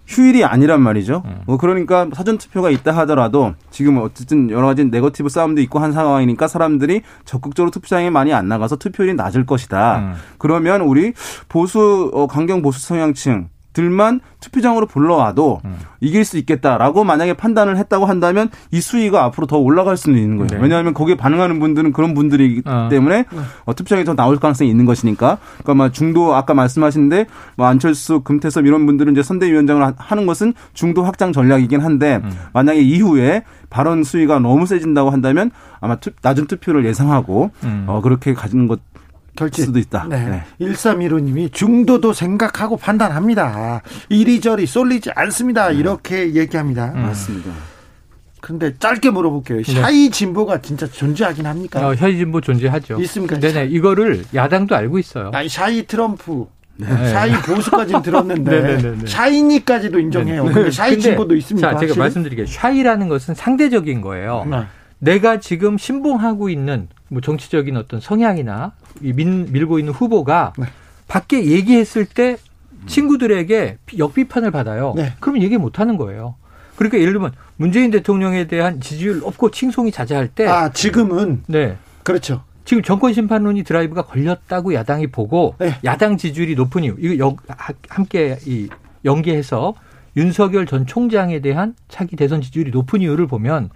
휴일이 0.05 0.43
아니란 0.43 0.81
말이죠. 0.81 1.23
음. 1.25 1.41
뭐 1.45 1.57
그러니까 1.57 2.07
사전 2.13 2.37
투표가 2.37 2.69
있다 2.69 2.91
하더라도 2.91 3.53
지금 3.71 3.97
어쨌든 3.97 4.49
여러 4.49 4.67
가지 4.67 4.85
네거티브 4.85 5.29
싸움도 5.29 5.61
있고 5.61 5.79
한 5.79 5.91
상황이니까 5.91 6.47
사람들이 6.47 7.01
적극적으로 7.25 7.71
투표장에 7.71 8.09
많이 8.09 8.33
안 8.33 8.47
나가서 8.47 8.75
투표율이 8.77 9.15
낮을 9.15 9.45
것이다. 9.45 9.99
음. 9.99 10.13
그러면 10.37 10.81
우리 10.81 11.13
보수 11.47 12.11
어, 12.13 12.27
강경 12.27 12.61
보수 12.61 12.79
성향층 12.85 13.49
들만 13.73 14.21
투표장으로 14.39 14.85
불러와도 14.85 15.61
음. 15.65 15.77
이길 15.99 16.25
수 16.25 16.37
있겠다라고 16.37 17.03
만약에 17.03 17.33
판단을 17.33 17.77
했다고 17.77 18.05
한다면 18.05 18.49
이 18.71 18.81
수위가 18.81 19.23
앞으로 19.25 19.47
더 19.47 19.57
올라갈 19.57 19.97
수는 19.97 20.19
있는 20.19 20.37
거예요. 20.37 20.49
네. 20.49 20.57
왜냐하면 20.61 20.93
거기에 20.93 21.15
반응하는 21.15 21.59
분들은 21.59 21.93
그런 21.93 22.13
분들이기 22.13 22.61
어. 22.65 22.87
때문에 22.89 23.25
네. 23.29 23.39
어, 23.65 23.73
투표장에 23.73 24.03
더 24.03 24.15
나올 24.15 24.37
가능성이 24.37 24.69
있는 24.69 24.85
것이니까. 24.85 25.37
그러니까 25.63 25.73
막 25.73 25.93
중도 25.93 26.35
아까 26.35 26.53
말씀하신데 26.53 27.27
뭐 27.55 27.67
안철수, 27.67 28.21
금태섭 28.21 28.65
이런 28.65 28.85
분들은 28.85 29.13
이제 29.13 29.23
선대위원장을 29.23 29.93
하는 29.97 30.25
것은 30.25 30.53
중도 30.73 31.03
확장 31.03 31.33
전략이긴 31.33 31.81
한데 31.81 32.21
음. 32.23 32.31
만약에 32.53 32.81
이후에 32.81 33.43
발언 33.69 34.03
수위가 34.03 34.39
너무 34.39 34.65
세진다고 34.67 35.09
한다면 35.09 35.51
아마 35.79 35.95
투, 35.95 36.11
낮은 36.21 36.45
투표를 36.45 36.85
예상하고 36.85 37.51
음. 37.63 37.85
어, 37.87 38.01
그렇게 38.01 38.33
가지는 38.33 38.67
것 38.67 38.79
결제 39.35 39.63
수도 39.63 39.79
있다. 39.79 40.05
네. 40.09 40.29
네. 40.29 40.43
1315님이 40.61 41.51
중도도 41.51 42.13
생각하고 42.13 42.77
판단합니다. 42.77 43.81
이리저리 44.09 44.65
쏠리지 44.65 45.11
않습니다. 45.15 45.69
네. 45.69 45.75
이렇게 45.77 46.33
얘기합니다. 46.35 46.91
음. 46.95 47.03
맞습니다. 47.03 47.51
근데 48.41 48.73
짧게 48.77 49.09
물어볼게요. 49.09 49.61
네. 49.63 49.73
shy 49.81 50.09
진보가 50.11 50.61
진짜 50.61 50.85
존재하긴 50.85 51.45
합니까? 51.45 51.87
어, 51.87 51.95
shy 51.95 52.17
진보 52.17 52.41
존재하죠. 52.41 52.99
있습니까? 53.01 53.39
네네. 53.39 53.67
이거를 53.67 54.25
야당도 54.35 54.75
알고 54.75 54.99
있어요. 54.99 55.31
아니, 55.33 55.47
shy 55.47 55.87
트럼프. 55.87 56.45
네. 56.75 56.87
shy 56.87 57.31
보수까지는 57.31 58.01
들었는데. 58.03 59.05
샤이니까지도 59.07 59.97
인정해요. 59.99 60.43
근데 60.45 60.71
shy 60.71 60.99
진보도 60.99 61.35
있습니다. 61.35 61.71
자, 61.71 61.77
제가 61.79 61.95
말씀드릴게요. 61.95 62.45
shy라는 62.45 63.07
것은 63.07 63.33
상대적인 63.33 64.01
거예요. 64.01 64.45
네. 65.03 65.13
내가 65.13 65.39
지금 65.39 65.77
신봉하고 65.77 66.49
있는 66.49 66.87
뭐 67.09 67.21
정치적인 67.21 67.75
어떤 67.77 67.99
성향이나 67.99 68.73
민, 69.01 69.51
밀고 69.51 69.79
있는 69.79 69.93
후보가 69.93 70.53
네. 70.57 70.65
밖에 71.07 71.45
얘기했을 71.45 72.05
때 72.05 72.37
친구들에게 72.85 73.77
역비판을 73.97 74.51
받아요. 74.51 74.93
네. 74.95 75.13
그러면 75.19 75.43
얘기 75.43 75.57
못 75.57 75.79
하는 75.79 75.97
거예요. 75.97 76.35
그러니까 76.75 76.99
예를 76.99 77.13
들면 77.13 77.31
문재인 77.55 77.91
대통령에 77.91 78.47
대한 78.47 78.81
지지율 78.81 79.19
높고 79.19 79.51
칭송이 79.51 79.91
자자할 79.91 80.29
때. 80.29 80.47
아, 80.47 80.71
지금은? 80.71 81.43
네. 81.47 81.77
그렇죠. 82.03 82.43
지금 82.65 82.81
정권 82.81 83.13
심판론이 83.13 83.63
드라이브가 83.63 84.03
걸렸다고 84.03 84.73
야당이 84.73 85.07
보고 85.07 85.55
네. 85.59 85.75
야당 85.83 86.17
지지율이 86.17 86.55
높은 86.55 86.83
이유, 86.83 86.95
이거 86.97 87.25
여, 87.25 87.35
함께 87.89 88.37
이 88.45 88.69
연계해서 89.03 89.75
윤석열 90.15 90.65
전 90.65 90.85
총장에 90.85 91.41
대한 91.41 91.75
차기 91.89 92.15
대선 92.15 92.41
지지율이 92.41 92.71
높은 92.71 93.01
이유를 93.01 93.27
보면 93.27 93.69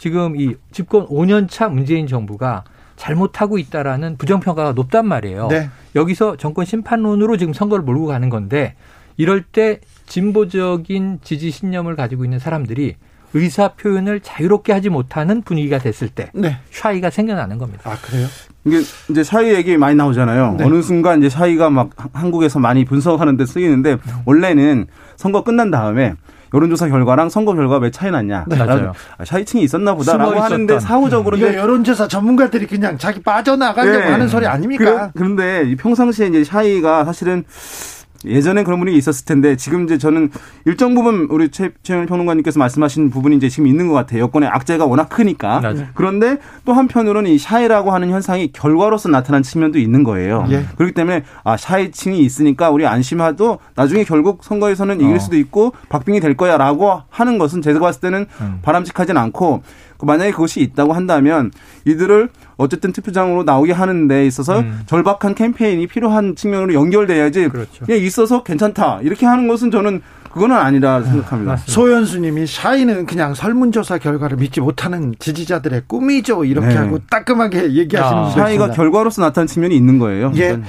지금 0.00 0.34
이 0.34 0.54
집권 0.72 1.06
5년 1.08 1.46
차 1.46 1.68
문재인 1.68 2.06
정부가 2.06 2.64
잘못하고 2.96 3.58
있다라는 3.58 4.16
부정평가가 4.16 4.72
높단 4.72 5.06
말이에요. 5.06 5.48
네. 5.48 5.68
여기서 5.94 6.36
정권 6.36 6.64
심판론으로 6.64 7.36
지금 7.36 7.52
선거를 7.52 7.84
몰고 7.84 8.06
가는 8.06 8.30
건데 8.30 8.76
이럴 9.18 9.42
때 9.42 9.80
진보적인 10.06 11.20
지지 11.22 11.50
신념을 11.50 11.96
가지고 11.96 12.24
있는 12.24 12.38
사람들이 12.38 12.96
의사 13.34 13.74
표현을 13.74 14.20
자유롭게 14.20 14.72
하지 14.72 14.88
못하는 14.88 15.42
분위기가 15.42 15.76
됐을 15.76 16.08
때 16.08 16.30
네. 16.32 16.56
shy가 16.70 17.10
생겨나는 17.10 17.58
겁니다. 17.58 17.82
아 17.84 17.94
그래요? 18.00 18.26
이게 18.64 18.78
이제 19.10 19.22
shy 19.22 19.52
얘기 19.52 19.76
많이 19.76 19.96
나오잖아요. 19.96 20.56
네. 20.58 20.64
어느 20.64 20.80
순간 20.80 21.18
이제 21.18 21.28
shy가 21.28 21.68
막 21.68 21.90
한국에서 22.14 22.58
많이 22.58 22.86
분석하는데 22.86 23.44
쓰이는데 23.44 23.98
원래는 24.24 24.86
선거 25.16 25.44
끝난 25.44 25.70
다음에 25.70 26.14
여론조사 26.52 26.88
결과랑 26.88 27.28
선거 27.28 27.54
결과 27.54 27.78
왜 27.78 27.90
차이 27.90 28.10
났냐. 28.10 28.44
네. 28.48 28.56
맞아요. 28.56 28.92
아, 29.18 29.24
shy층이 29.24 29.62
있었나 29.62 29.94
보다라고 29.94 30.40
하는데 30.40 30.80
사후적으로 30.80 31.36
이게 31.36 31.56
여론조사 31.56 32.08
전문가들이 32.08 32.66
그냥 32.66 32.98
자기 32.98 33.22
빠져나가려고 33.22 33.98
네. 33.98 34.04
하는 34.06 34.28
소리 34.28 34.46
아닙니까? 34.46 35.10
그런데 35.14 35.74
평상시에 35.76 36.28
이제 36.28 36.44
shy가 36.44 37.04
사실은 37.04 37.44
예전엔 38.26 38.64
그런 38.64 38.78
분위기 38.78 38.98
있었을 38.98 39.24
텐데 39.24 39.56
지금 39.56 39.84
이제 39.84 39.96
저는 39.96 40.30
일정 40.66 40.94
부분 40.94 41.26
우리 41.30 41.48
최, 41.48 41.70
최영 41.82 42.06
평론가님께서 42.06 42.58
말씀하신 42.58 43.10
부분이 43.10 43.36
이제 43.36 43.48
지금 43.48 43.66
있는 43.66 43.88
것 43.88 43.94
같아요. 43.94 44.20
여권의 44.22 44.48
악재가 44.48 44.84
워낙 44.84 45.08
크니까. 45.08 45.60
맞아. 45.60 45.86
그런데 45.94 46.38
또 46.64 46.72
한편으로는 46.72 47.30
이 47.30 47.38
샤이라고 47.38 47.92
하는 47.92 48.10
현상이 48.10 48.52
결과로서 48.52 49.08
나타난 49.08 49.42
측면도 49.42 49.78
있는 49.78 50.04
거예요. 50.04 50.46
예. 50.50 50.64
그렇기 50.76 50.92
때문에 50.92 51.22
아 51.44 51.56
샤이층이 51.56 52.20
있으니까 52.20 52.70
우리 52.70 52.86
안심하도 52.86 53.58
나중에 53.74 54.04
결국 54.04 54.44
선거에서는 54.44 55.00
이길 55.00 55.16
어. 55.16 55.18
수도 55.18 55.36
있고 55.36 55.72
박빙이 55.88 56.20
될 56.20 56.36
거야라고 56.36 57.02
하는 57.08 57.38
것은 57.38 57.62
제가 57.62 57.78
봤을 57.80 58.00
때는 58.00 58.26
음. 58.40 58.58
바람직하진 58.62 59.16
않고 59.16 59.62
그 60.00 60.06
만약에 60.06 60.30
그것이 60.30 60.60
있다고 60.60 60.94
한다면 60.94 61.50
이들을 61.84 62.30
어쨌든 62.60 62.92
투표장으로 62.92 63.44
나오게 63.44 63.72
하는 63.72 64.06
데 64.06 64.26
있어서 64.26 64.60
음. 64.60 64.80
절박한 64.86 65.34
캠페인이 65.34 65.86
필요한 65.86 66.36
측면으로 66.36 66.74
연결돼야지 66.74 67.48
그렇죠. 67.48 67.86
그냥 67.86 68.02
있어서 68.02 68.42
괜찮다 68.42 69.00
이렇게 69.02 69.24
하는 69.24 69.48
것은 69.48 69.70
저는 69.70 70.02
그거는 70.30 70.56
아니라 70.56 71.02
생각합니다. 71.02 71.56
소연수님이 71.56 72.46
샤이는 72.46 73.06
그냥 73.06 73.34
설문조사 73.34 73.98
결과를 73.98 74.36
믿지 74.36 74.60
못하는 74.60 75.14
지지자들의 75.18 75.82
꿈이죠 75.88 76.44
이렇게 76.44 76.68
네. 76.68 76.76
하고 76.76 76.98
따끔하게 77.10 77.72
얘기하시는 77.74 78.22
아, 78.22 78.30
샤이가 78.30 78.70
결과로서 78.70 79.22
나타난 79.22 79.48
측면이 79.48 79.74
있는 79.74 79.98
거예요. 79.98 80.30
예. 80.36 80.60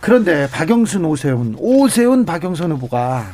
그런데 0.00 0.48
박영순 0.50 1.04
오세훈 1.04 1.54
오세훈 1.58 2.26
박영선 2.26 2.72
후보가 2.72 3.24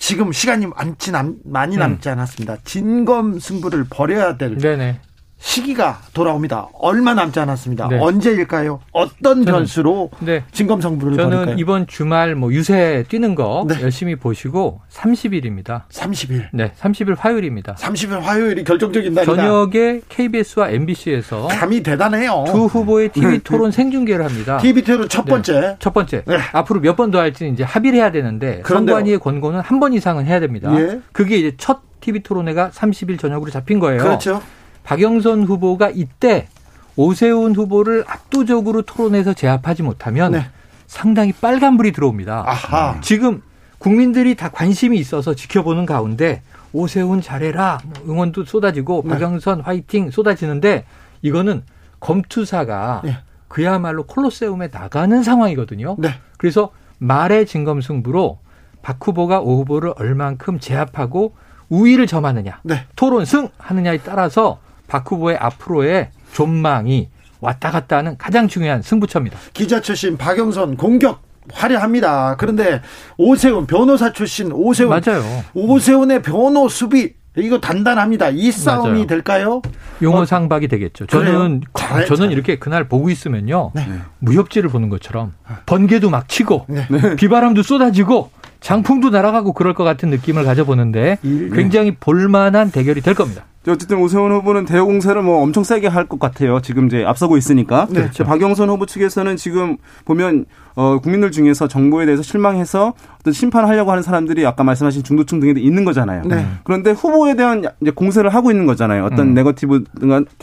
지금 0.00 0.32
시간이 0.32 0.66
많지 0.66 1.12
남, 1.12 1.36
많이 1.44 1.76
음. 1.76 1.80
남지 1.80 2.08
않았습니다. 2.08 2.56
진검 2.64 3.38
승부를 3.38 3.86
벌여야 3.90 4.38
될 4.38 4.56
네네. 4.56 4.98
시기가 5.40 6.00
돌아옵니다. 6.12 6.68
얼마 6.74 7.14
남지 7.14 7.40
않았습니다. 7.40 7.88
네. 7.88 7.98
언제일까요? 7.98 8.80
어떤 8.92 9.44
변수로 9.46 10.10
네. 10.20 10.44
진검성부를 10.52 11.16
저는 11.16 11.30
벌일까요? 11.30 11.56
이번 11.58 11.86
주말 11.86 12.34
뭐 12.34 12.52
유세 12.52 13.04
뛰는 13.08 13.34
거 13.34 13.64
네. 13.66 13.80
열심히 13.80 14.16
보시고 14.16 14.82
30일입니다. 14.90 15.88
30일. 15.88 16.48
네, 16.52 16.72
30일 16.78 17.16
화요일입니다. 17.18 17.74
30일 17.76 18.20
화요일이 18.20 18.64
결정적인 18.64 19.14
날이다. 19.14 19.34
저녁에 19.34 20.00
KBS와 20.10 20.68
MBC에서 20.70 21.48
감이 21.48 21.82
대단해요. 21.82 22.44
두 22.46 22.66
후보의 22.66 23.08
TV 23.08 23.30
네. 23.30 23.38
토론 23.42 23.70
생중계를 23.72 24.22
합니다. 24.24 24.58
TV 24.58 24.82
토론 24.84 25.08
첫 25.08 25.24
네. 25.24 25.30
번째. 25.30 25.76
첫 25.78 25.94
번째. 25.94 26.22
네. 26.26 26.36
앞으로 26.52 26.80
몇 26.80 26.96
번 26.96 27.10
더 27.10 27.18
할지는 27.18 27.54
이제 27.54 27.64
합의를 27.64 27.98
해야 27.98 28.12
되는데 28.12 28.62
선관위의 28.66 29.18
권고는 29.20 29.60
한 29.60 29.80
번 29.80 29.94
이상은 29.94 30.26
해야 30.26 30.38
됩니다. 30.38 30.70
예. 30.78 31.00
그게 31.12 31.38
이제 31.38 31.54
첫 31.56 31.80
TV 32.00 32.22
토론회가 32.22 32.68
30일 32.74 33.18
저녁으로 33.18 33.50
잡힌 33.50 33.78
거예요. 33.78 34.02
그렇죠. 34.02 34.42
박영선 34.84 35.44
후보가 35.44 35.90
이때 35.90 36.48
오세훈 36.96 37.54
후보를 37.54 38.04
압도적으로 38.06 38.82
토론에서 38.82 39.32
제압하지 39.32 39.82
못하면 39.82 40.32
네. 40.32 40.46
상당히 40.86 41.32
빨간불이 41.32 41.92
들어옵니다. 41.92 42.44
아하. 42.46 42.98
지금 43.00 43.42
국민들이 43.78 44.34
다 44.34 44.50
관심이 44.50 44.98
있어서 44.98 45.34
지켜보는 45.34 45.86
가운데 45.86 46.42
오세훈 46.72 47.22
잘해라 47.22 47.78
뭐 47.84 47.94
응원도 48.08 48.44
쏟아지고 48.44 49.02
네. 49.04 49.10
박영선 49.10 49.60
화이팅 49.60 50.10
쏟아지는데 50.10 50.84
이거는 51.22 51.62
검투사가 52.00 53.02
네. 53.04 53.18
그야말로 53.48 54.04
콜로세움에 54.04 54.68
나가는 54.68 55.22
상황이거든요. 55.22 55.96
네. 55.98 56.10
그래서 56.36 56.70
말의 56.98 57.46
진검승부로 57.46 58.38
박 58.82 59.06
후보가 59.06 59.40
오 59.40 59.58
후보를 59.58 59.92
얼만큼 59.96 60.60
제압하고 60.60 61.34
우위를 61.68 62.06
점하느냐, 62.06 62.60
네. 62.64 62.86
토론 62.96 63.24
승 63.24 63.48
하느냐에 63.58 63.98
따라서 63.98 64.58
박 64.90 65.10
후보의 65.10 65.36
앞으로의 65.38 66.10
전망이 66.32 67.08
왔다 67.40 67.70
갔다 67.70 67.98
하는 67.98 68.18
가장 68.18 68.48
중요한 68.48 68.82
승부처입니다. 68.82 69.38
기자 69.54 69.80
출신 69.80 70.18
박영선 70.18 70.76
공격 70.76 71.22
화려합니다. 71.52 72.36
그런데 72.36 72.82
오세훈 73.16 73.66
변호사 73.66 74.12
출신 74.12 74.52
오세훈 74.52 74.90
맞아요. 74.90 75.22
오세훈의 75.54 76.22
변호 76.22 76.68
수비 76.68 77.14
이거 77.36 77.60
단단합니다. 77.60 78.30
이 78.30 78.50
싸움이 78.50 78.90
맞아요. 78.90 79.06
될까요? 79.06 79.62
용어 80.02 80.26
상박이 80.26 80.66
되겠죠. 80.66 81.06
저는 81.06 81.62
잘, 81.78 82.04
저는 82.04 82.22
잘. 82.22 82.32
이렇게 82.32 82.58
그날 82.58 82.88
보고 82.88 83.08
있으면요. 83.08 83.70
네. 83.74 83.86
무협지를 84.18 84.68
보는 84.68 84.88
것처럼 84.88 85.32
번개도 85.66 86.10
막 86.10 86.28
치고 86.28 86.66
네. 86.68 86.86
비바람도 87.16 87.62
쏟아지고 87.62 88.30
장풍도 88.60 89.10
날아가고 89.10 89.52
그럴 89.52 89.74
것 89.74 89.84
같은 89.84 90.10
느낌을 90.10 90.44
가져보는데 90.44 91.18
굉장히 91.22 91.94
볼만한 91.94 92.72
대결이 92.72 93.00
될 93.00 93.14
겁니다. 93.14 93.44
어쨌든 93.68 93.98
오세훈 93.98 94.32
후보는 94.32 94.64
대여 94.64 94.86
공세를 94.86 95.20
뭐 95.22 95.42
엄청 95.42 95.64
세게 95.64 95.86
할 95.88 96.06
것 96.08 96.18
같아요. 96.18 96.60
지금 96.62 96.86
이제 96.86 97.04
앞서고 97.04 97.36
있으니까. 97.36 97.86
네. 97.90 98.00
그렇죠. 98.00 98.24
박영선 98.24 98.70
후보 98.70 98.86
측에서는 98.86 99.36
지금 99.36 99.76
보면 100.06 100.46
어 100.76 100.98
국민들 100.98 101.30
중에서 101.30 101.68
정부에 101.68 102.06
대해서 102.06 102.22
실망해서 102.22 102.94
어떤 103.20 103.32
심판하려고 103.34 103.90
하는 103.90 104.02
사람들이 104.02 104.46
아까 104.46 104.64
말씀하신 104.64 105.02
중도층 105.02 105.40
등에 105.40 105.52
있는 105.58 105.84
거잖아요. 105.84 106.22
네. 106.24 106.46
그런데 106.64 106.92
후보에 106.92 107.36
대한 107.36 107.62
이제 107.82 107.90
공세를 107.90 108.30
하고 108.32 108.50
있는 108.50 108.64
거잖아요. 108.64 109.04
어떤 109.04 109.28
음. 109.28 109.34
네거티브 109.34 109.84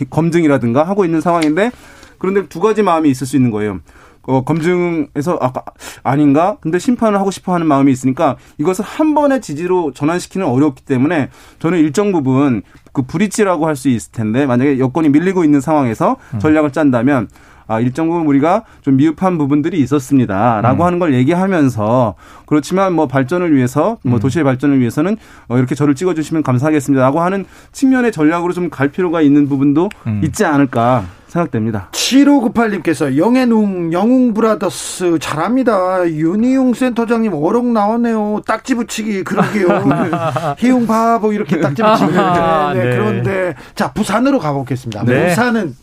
검증이라든가 0.09 0.83
하고 0.83 1.03
있는 1.03 1.19
상황인데 1.21 1.71
그런데 2.19 2.47
두 2.47 2.59
가지 2.59 2.83
마음이 2.83 3.09
있을 3.09 3.25
수 3.27 3.35
있는 3.35 3.51
거예요. 3.51 3.79
어, 4.27 4.43
검증에서 4.43 5.37
아까 5.41 5.63
아닌가? 6.03 6.57
근데 6.61 6.77
심판을 6.79 7.19
하고 7.19 7.31
싶어 7.31 7.53
하는 7.53 7.65
마음이 7.65 7.91
있으니까 7.91 8.35
이것을 8.57 8.85
한 8.85 9.15
번의 9.15 9.41
지지로 9.41 9.93
전환시키는 9.93 10.45
어렵기 10.45 10.83
때문에 10.83 11.29
저는 11.59 11.79
일정 11.79 12.11
부분 12.11 12.61
그 12.93 13.03
브릿지라고 13.03 13.65
할 13.65 13.77
수 13.77 13.89
있을 13.89 14.11
텐데 14.11 14.45
만약에 14.47 14.79
여건이 14.79 15.09
밀리고 15.09 15.43
있는 15.43 15.61
상황에서 15.61 16.17
음. 16.33 16.39
전략을 16.39 16.71
짠다면 16.71 17.29
아, 17.67 17.79
일정 17.79 18.07
부분 18.07 18.25
우리가 18.27 18.63
좀 18.81 18.97
미흡한 18.97 19.37
부분들이 19.37 19.79
있었습니다. 19.81 20.61
라고 20.61 20.83
음. 20.83 20.85
하는 20.87 20.99
걸 20.99 21.13
얘기하면서 21.13 22.15
그렇지만 22.45 22.93
뭐 22.93 23.07
발전을 23.07 23.55
위해서 23.55 23.97
뭐 24.03 24.15
음. 24.15 24.19
도시의 24.19 24.43
발전을 24.45 24.79
위해서는 24.79 25.17
어, 25.47 25.57
이렇게 25.57 25.75
저를 25.75 25.95
찍어주시면 25.95 26.43
감사하겠습니다. 26.43 27.03
라고 27.03 27.21
하는 27.21 27.45
측면의 27.71 28.11
전략으로 28.11 28.53
좀 28.53 28.67
갈 28.69 28.89
필요가 28.89 29.21
있는 29.21 29.47
부분도 29.47 29.89
음. 30.07 30.21
있지 30.23 30.45
않을까 30.45 31.05
생각됩니다. 31.27 31.89
7598님께서 31.93 33.17
영해웅, 33.17 33.91
영웅 33.93 34.33
브라더스 34.33 35.19
잘합니다. 35.19 36.07
윤희용 36.09 36.73
센터장님 36.73 37.33
어록 37.33 37.65
나오네요. 37.65 38.41
딱지 38.45 38.75
붙이기 38.75 39.23
그러게요. 39.23 39.67
희용 40.59 40.85
바보 40.87 41.33
이렇게 41.33 41.59
딱지 41.59 41.81
붙이기. 41.81 42.11
네, 42.75 42.83
네. 42.83 42.95
그런데 42.97 43.55
자 43.75 43.91
부산으로 43.91 44.39
가보겠습니다. 44.39 45.03
네. 45.05 45.29
부산은 45.29 45.75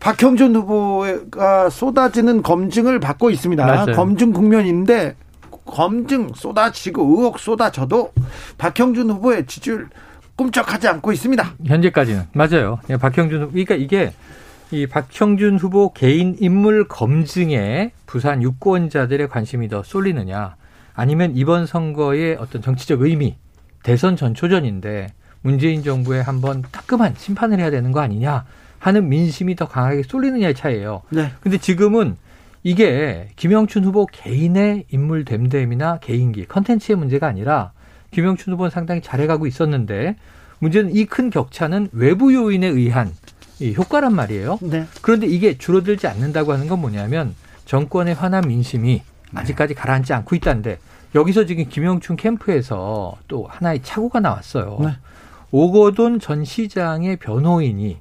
박형준 0.00 0.56
후보가 0.56 1.70
쏟아지는 1.70 2.42
검증을 2.42 3.00
받고 3.00 3.30
있습니다. 3.30 3.64
맞아요. 3.64 3.92
검증 3.94 4.32
국면인데 4.32 5.14
검증 5.66 6.30
쏟아지고 6.34 7.02
의혹 7.02 7.38
쏟아져도 7.38 8.12
박형준 8.58 9.10
후보의 9.10 9.46
지지율 9.46 9.88
꿈쩍하지 10.36 10.88
않고 10.88 11.12
있습니다. 11.12 11.54
현재까지는 11.66 12.24
맞아요. 12.32 12.80
예, 12.88 12.96
박형준 12.96 13.42
후보 13.42 13.50
그러니까 13.52 13.74
이게 13.74 14.12
이 14.70 14.86
박형준 14.86 15.58
후보 15.58 15.92
개인 15.92 16.34
인물 16.40 16.88
검증에 16.88 17.92
부산 18.06 18.42
유권자들의 18.42 19.28
관심이 19.28 19.68
더 19.68 19.82
쏠리느냐 19.82 20.56
아니면 20.94 21.32
이번 21.34 21.66
선거의 21.66 22.36
어떤 22.40 22.62
정치적 22.62 23.02
의미 23.02 23.36
대선 23.82 24.16
전초전인데 24.16 25.08
문재인 25.42 25.82
정부에 25.82 26.20
한번 26.20 26.62
따끔한 26.72 27.14
심판을 27.16 27.58
해야 27.58 27.70
되는 27.70 27.92
거 27.92 28.00
아니냐 28.00 28.44
하는 28.80 29.08
민심이 29.08 29.54
더 29.54 29.68
강하게 29.68 30.02
쏠리느냐의 30.02 30.54
차이예요. 30.54 31.02
네. 31.10 31.30
근데 31.40 31.58
지금은 31.58 32.16
이게 32.64 33.28
김영춘 33.36 33.84
후보 33.84 34.06
개인의 34.06 34.86
인물 34.90 35.24
됨됨이나 35.24 35.98
개인기 35.98 36.46
컨텐츠의 36.46 36.96
문제가 36.96 37.26
아니라 37.28 37.72
김영춘 38.10 38.52
후보는 38.54 38.70
상당히 38.70 39.00
잘해가고 39.00 39.46
있었는데 39.46 40.16
문제는 40.58 40.94
이 40.94 41.04
큰 41.04 41.30
격차는 41.30 41.90
외부 41.92 42.34
요인에 42.34 42.66
의한 42.66 43.12
이 43.60 43.74
효과란 43.74 44.14
말이에요. 44.14 44.58
네. 44.62 44.86
그런데 45.02 45.26
이게 45.26 45.56
줄어들지 45.56 46.06
않는다고 46.06 46.52
하는 46.52 46.66
건 46.66 46.80
뭐냐면 46.80 47.34
정권의 47.66 48.14
화난 48.14 48.48
민심이 48.48 49.02
아직까지 49.34 49.74
가라앉지 49.74 50.12
않고 50.14 50.34
있다는데 50.36 50.78
여기서 51.14 51.44
지금 51.44 51.66
김영춘 51.68 52.16
캠프에서 52.16 53.16
또 53.28 53.46
하나의 53.46 53.80
착오가 53.82 54.20
나왔어요. 54.20 54.78
네. 54.82 54.90
오거돈 55.50 56.20
전 56.20 56.44
시장의 56.44 57.16
변호인이 57.16 57.98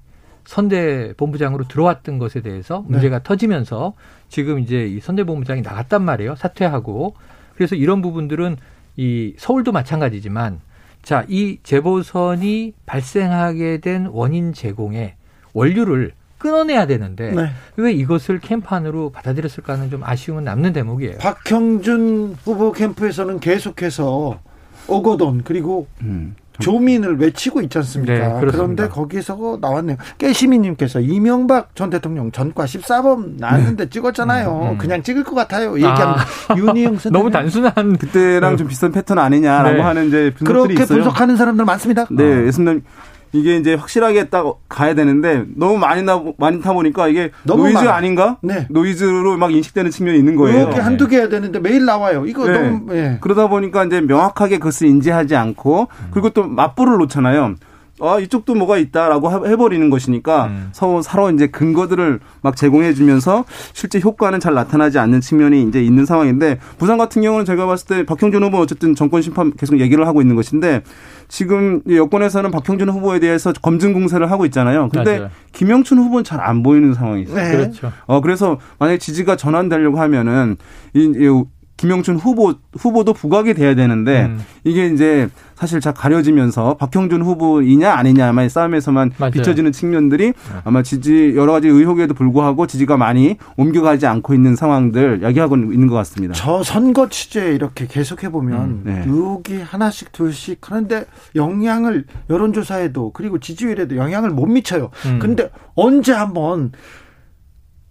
선대 0.50 1.14
본부장으로 1.16 1.68
들어왔던 1.68 2.18
것에 2.18 2.42
대해서 2.42 2.84
네. 2.88 2.94
문제가 2.94 3.20
네. 3.20 3.24
터지면서 3.24 3.94
지금 4.30 4.58
이제 4.58 4.88
이 4.88 5.00
선대 5.00 5.24
본부장이 5.24 5.62
나갔단 5.62 6.04
말이에요. 6.04 6.36
사퇴하고. 6.36 7.14
그래서 7.54 7.76
이런 7.76 8.02
부분들은 8.02 8.58
이 8.98 9.36
서울도 9.38 9.72
마찬가지지만 9.72 10.60
자, 11.04 11.24
이 11.30 11.60
재보선이 11.62 12.74
발생하게 12.88 13.78
된 13.78 14.08
원인 14.08 14.52
제공에 14.52 15.18
원료를 15.54 16.14
끊어내야 16.40 16.88
되는데 16.88 17.32
네. 17.32 17.52
왜 17.78 17.92
이것을 17.92 18.40
캠판으로 18.40 19.12
받아들였을까는 19.12 19.92
좀 19.92 20.04
아쉬움은 20.04 20.46
남는 20.46 20.74
대목이에요. 20.74 21.20
박형준 21.20 22.38
후보 22.44 22.72
캠프에서는 22.72 23.40
계속해서 23.40 24.40
오거돈 24.88 25.44
그리고 25.44 25.86
음. 26.02 26.36
조민을 26.60 27.20
외치고 27.20 27.62
있지 27.62 27.78
않습니까? 27.78 28.14
네, 28.14 28.38
그런데 28.40 28.88
거기서 28.88 29.58
나왔네요. 29.62 29.98
깨시민님께서 30.18 31.00
이명박 31.00 31.76
전 31.76 31.90
대통령 31.90 32.32
전과 32.32 32.66
14번 32.66 33.38
나왔는데 33.38 33.86
네. 33.86 33.90
찍었잖아요. 33.90 34.62
음, 34.64 34.70
음. 34.72 34.78
그냥 34.78 35.02
찍을 35.04 35.24
것 35.24 35.36
같아요. 35.36 35.76
얘기하면 35.76 36.16
아, 36.16 36.56
윤희영 36.56 36.98
선 36.98 37.12
너무 37.14 37.32
단순한 37.32 37.98
그때랑 37.98 38.58
좀 38.58 38.68
비슷한 38.68 38.92
패턴 38.92 39.18
아니냐라고 39.20 39.78
네. 39.78 39.82
하는 39.82 40.08
이제 40.08 40.34
분석들이 40.38 40.76
그렇게 40.76 40.84
있어요. 40.84 40.98
분석하는 41.00 41.38
사람들 41.38 41.66
많습니다. 41.66 42.06
네, 42.12 42.46
예수님 42.48 42.84
이게 43.32 43.58
이제 43.58 43.76
확실하게 43.76 44.30
딱 44.30 44.46
가야 44.68 44.96
되는데 44.96 45.44
너무 45.56 45.78
많이 45.78 46.02
나 46.04 46.22
많이 46.38 46.62
나다 46.62 46.74
보니까 46.74 47.08
이게 47.08 47.32
노이즈 47.44 47.74
많아. 47.74 47.94
아닌가? 47.94 48.38
네. 48.42 48.66
노이즈로 48.70 49.38
막 49.38 49.54
인식되는 49.54 49.92
측면이 49.92 50.18
있는 50.18 50.36
거예요. 50.36 50.62
이렇게 50.62 50.80
한두 50.80 51.08
개 51.08 51.18
해야 51.18 51.30
되는데 51.30 51.60
매일 51.60 51.86
나와요. 51.86 52.26
이거 52.26 52.46
네. 52.46 52.60
너무 52.60 52.96
예. 52.96 53.18
그러다 53.22 53.48
보니까 53.48 53.86
이제 53.86 54.02
명확하게 54.02 54.58
그것을 54.58 54.88
인지하지 54.88 55.36
않고 55.36 55.88
그리고 56.12 56.30
또 56.32 56.48
맞불을 56.48 56.98
놓잖아요. 56.98 57.56
아, 58.02 58.20
이쪽도 58.20 58.56
뭐가 58.56 58.78
있다라고 58.78 59.48
해버리는 59.48 59.90
것이니까 59.90 60.46
음. 60.48 60.70
서로, 60.72 61.02
서로 61.02 61.30
이제 61.32 61.48
근거들을 61.48 62.20
막 62.42 62.56
제공해주면서 62.56 63.46
실제 63.74 64.00
효과는 64.00 64.40
잘 64.40 64.54
나타나지 64.54 65.00
않는 65.00 65.22
측면이 65.22 65.64
이제 65.64 65.84
있는 65.84 66.06
상황인데 66.06 66.60
부산 66.78 66.98
같은 66.98 67.22
경우는 67.22 67.46
제가 67.46 67.66
봤을 67.66 67.88
때 67.88 68.06
박형준 68.06 68.44
후보 68.44 68.58
어쨌든 68.58 68.96
정권 68.96 69.22
심판 69.22 69.54
계속 69.54 69.80
얘기를 69.80 70.08
하고 70.08 70.22
있는 70.22 70.36
것인데 70.36 70.82
지금 71.28 71.82
여권에서는 71.88 72.50
박형준 72.52 72.90
후보에 72.90 73.20
대해서 73.20 73.54
검증 73.62 73.94
공세를 73.94 74.32
하고 74.32 74.46
있잖아요. 74.46 74.90
근데 74.90 75.20
맞아요. 75.20 75.32
김영춘 75.54 76.00
후보는 76.00 76.24
잘 76.24 76.40
안 76.40 76.64
보이는 76.64 76.94
상황이 76.94 77.24
있어요. 77.24 77.36
네. 77.36 77.52
그렇죠. 77.52 77.92
어, 78.06 78.22
그래서 78.22 78.60
만약에 78.80 78.98
지지가 78.98 79.36
전환되려고 79.36 80.00
하면은 80.00 80.56
이, 80.94 81.02
이 81.02 81.44
김영춘 81.80 82.18
후보 82.18 82.56
후보도 82.78 83.14
부각이 83.14 83.54
돼야 83.54 83.74
되는데 83.74 84.26
음. 84.26 84.44
이게 84.66 84.88
이제 84.88 85.30
사실 85.56 85.80
잘 85.80 85.94
가려지면서 85.94 86.76
박형준 86.76 87.22
후보이냐 87.22 87.94
아니냐만의 87.94 88.50
싸움에서만 88.50 89.12
맞아요. 89.18 89.32
비춰지는 89.32 89.72
측면들이 89.72 90.28
네. 90.28 90.34
아마 90.66 90.84
지지 90.84 91.34
여러 91.38 91.54
가지 91.54 91.70
의혹에도 91.70 92.14
불구하고 92.14 92.68
지지가 92.68 92.98
많이 92.98 93.38
옮겨가지 93.56 94.08
않고 94.08 94.34
있는 94.34 94.58
상황들 94.58 95.22
야기하고 95.22 95.56
있는 95.56 95.88
것 95.88 95.96
같습니다. 95.96 96.34
저 96.34 96.64
선거 96.64 97.08
취재 97.08 97.54
이렇게 97.54 97.88
계속해 97.88 98.30
보면 98.30 98.62
음, 98.62 98.82
네. 98.84 99.04
의혹이 99.08 99.62
하나씩 99.62 100.12
둘씩 100.12 100.70
하는데 100.70 101.06
영향을 101.36 102.04
여론조사에도 102.30 103.12
그리고 103.14 103.40
지지율에도 103.40 103.96
영향을 103.96 104.32
못 104.32 104.48
미쳐요. 104.48 104.90
음. 105.06 105.20
근데 105.20 105.50
언제 105.76 106.12
한번 106.12 106.74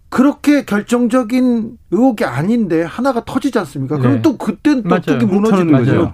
그렇게 0.09 0.65
결정적인 0.65 1.77
의혹이 1.91 2.25
아닌데 2.25 2.81
하나가 2.83 3.23
터지지 3.23 3.59
않습니까? 3.59 3.97
그럼 3.97 4.15
네. 4.15 4.21
또 4.21 4.37
그때는 4.37 4.83
또 4.83 4.95
어떻게 4.95 5.25
무너지는 5.25 5.71
거죠. 5.71 6.13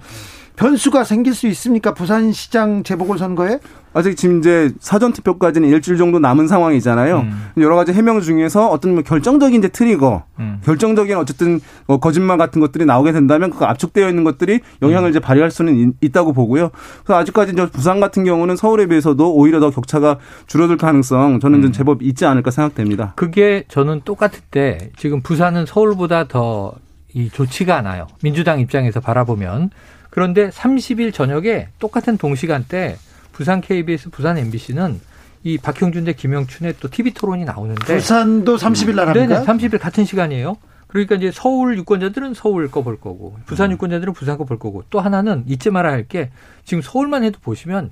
변수가 0.56 1.04
생길 1.04 1.34
수 1.34 1.46
있습니까? 1.48 1.94
부산시장 1.94 2.82
재보궐선거에? 2.82 3.60
아직 3.92 4.16
지금 4.16 4.40
이제 4.40 4.70
사전 4.78 5.12
투표까지는 5.12 5.68
일주일 5.68 5.96
정도 5.96 6.18
남은 6.18 6.48
상황이잖아요. 6.48 7.20
음. 7.20 7.50
여러 7.58 7.76
가지 7.76 7.92
해명 7.92 8.20
중에서 8.20 8.68
어떤 8.68 8.94
뭐 8.94 9.02
결정적인 9.02 9.58
이제 9.58 9.68
트리거, 9.68 10.24
음. 10.38 10.60
결정적인 10.64 11.16
어쨌든 11.16 11.60
뭐 11.86 11.98
거짓말 11.98 12.36
같은 12.36 12.60
것들이 12.60 12.84
나오게 12.84 13.12
된다면 13.12 13.50
그 13.50 13.64
압축되어 13.64 14.08
있는 14.08 14.24
것들이 14.24 14.60
영향을 14.82 15.08
음. 15.08 15.10
이제 15.10 15.18
발휘할 15.18 15.50
수는 15.50 15.94
있 16.00 16.12
다고 16.12 16.32
보고요. 16.32 16.70
그래서 17.04 17.20
아직까지 17.20 17.52
이제 17.52 17.66
부산 17.70 18.00
같은 18.00 18.24
경우는 18.24 18.56
서울에 18.56 18.86
비해서도 18.86 19.34
오히려 19.34 19.60
더 19.60 19.70
격차가 19.70 20.18
줄어들 20.46 20.76
가능성 20.76 21.40
저는 21.40 21.60
좀 21.60 21.70
음. 21.70 21.72
제법 21.72 22.02
있지 22.02 22.24
않을까 22.26 22.50
생각됩니다. 22.50 23.12
그게 23.16 23.64
저는 23.68 24.02
똑같을 24.04 24.40
때 24.50 24.90
지금 24.96 25.22
부산은 25.22 25.66
서울보다 25.66 26.28
더 26.28 26.74
이 27.16 27.30
좋지가 27.30 27.78
않아요. 27.78 28.06
민주당 28.22 28.60
입장에서 28.60 29.00
바라보면 29.00 29.70
그런데 30.16 30.48
30일 30.48 31.12
저녁에 31.12 31.68
똑같은 31.78 32.16
동시간대 32.16 32.96
부산 33.32 33.60
KBS, 33.60 34.08
부산 34.08 34.38
MBC는 34.38 34.98
이 35.44 35.58
박형준 35.58 36.06
대 36.06 36.14
김영춘의 36.14 36.76
또 36.80 36.88
TV 36.88 37.12
토론이 37.12 37.44
나오는데 37.44 37.96
부산도 37.96 38.56
30일 38.56 38.94
날 38.94 39.08
합니까? 39.10 39.40
네, 39.40 39.44
30일 39.46 39.78
같은 39.78 40.06
시간이에요. 40.06 40.56
그러니까 40.86 41.16
이제 41.16 41.30
서울 41.34 41.76
유권자들은 41.76 42.32
서울 42.32 42.70
거 42.70 42.82
볼 42.82 42.98
거고 42.98 43.36
부산 43.44 43.68
음. 43.68 43.72
유권자들은 43.74 44.14
부산 44.14 44.38
거 44.38 44.44
볼 44.46 44.58
거고 44.58 44.84
또 44.88 45.00
하나는 45.00 45.44
잊지 45.46 45.68
말아야 45.68 45.92
할 45.92 46.08
게 46.08 46.30
지금 46.64 46.80
서울만 46.80 47.22
해도 47.22 47.38
보시면 47.42 47.90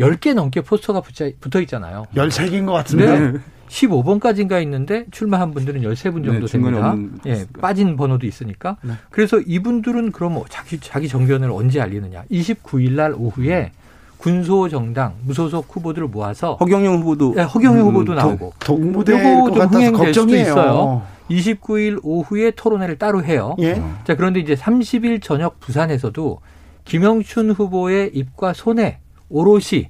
10개 0.00 0.34
넘게 0.34 0.62
포스터가 0.62 1.00
붙어 1.00 1.60
있잖아요. 1.60 2.06
13개인 2.14 2.66
것 2.66 2.72
같은데. 2.72 3.18
네. 3.18 3.38
15번까지인가 3.68 4.62
있는데 4.62 5.06
출마한 5.10 5.52
분들은 5.52 5.80
13분 5.80 6.24
정도 6.24 6.46
네, 6.46 6.52
됩니다. 6.52 6.94
예, 7.26 7.46
빠진 7.58 7.96
번호도 7.96 8.26
있으니까. 8.26 8.76
네. 8.82 8.92
그래서 9.10 9.40
이분들은 9.40 10.12
그럼 10.12 10.34
뭐 10.34 10.44
자기 10.48 10.78
자기 10.78 11.08
정견을 11.08 11.50
언제 11.50 11.80
알리느냐? 11.80 12.24
29일 12.30 12.92
날 12.92 13.14
오후에 13.16 13.72
군소 14.18 14.68
정당 14.68 15.14
무소속 15.24 15.66
후보들을 15.70 16.08
모아서 16.08 16.54
허경영 16.60 17.00
후보도 17.00 17.34
네, 17.34 17.42
허경영 17.42 17.80
음, 17.80 17.86
후보도 17.88 18.14
나오고 18.14 18.52
동무대 18.60 19.12
요거 19.14 19.52
좀 19.52 19.66
흥행될 19.66 20.14
수도 20.14 20.36
있어요. 20.36 21.02
29일 21.30 21.98
오후에 22.02 22.50
토론회를 22.52 22.98
따로 22.98 23.24
해요. 23.24 23.56
예? 23.60 23.82
자 24.04 24.14
그런데 24.14 24.38
이제 24.38 24.54
30일 24.54 25.22
저녁 25.22 25.58
부산에서도 25.60 26.40
김영춘 26.84 27.52
후보의 27.52 28.10
입과 28.14 28.52
손에 28.52 28.98
오롯이 29.32 29.88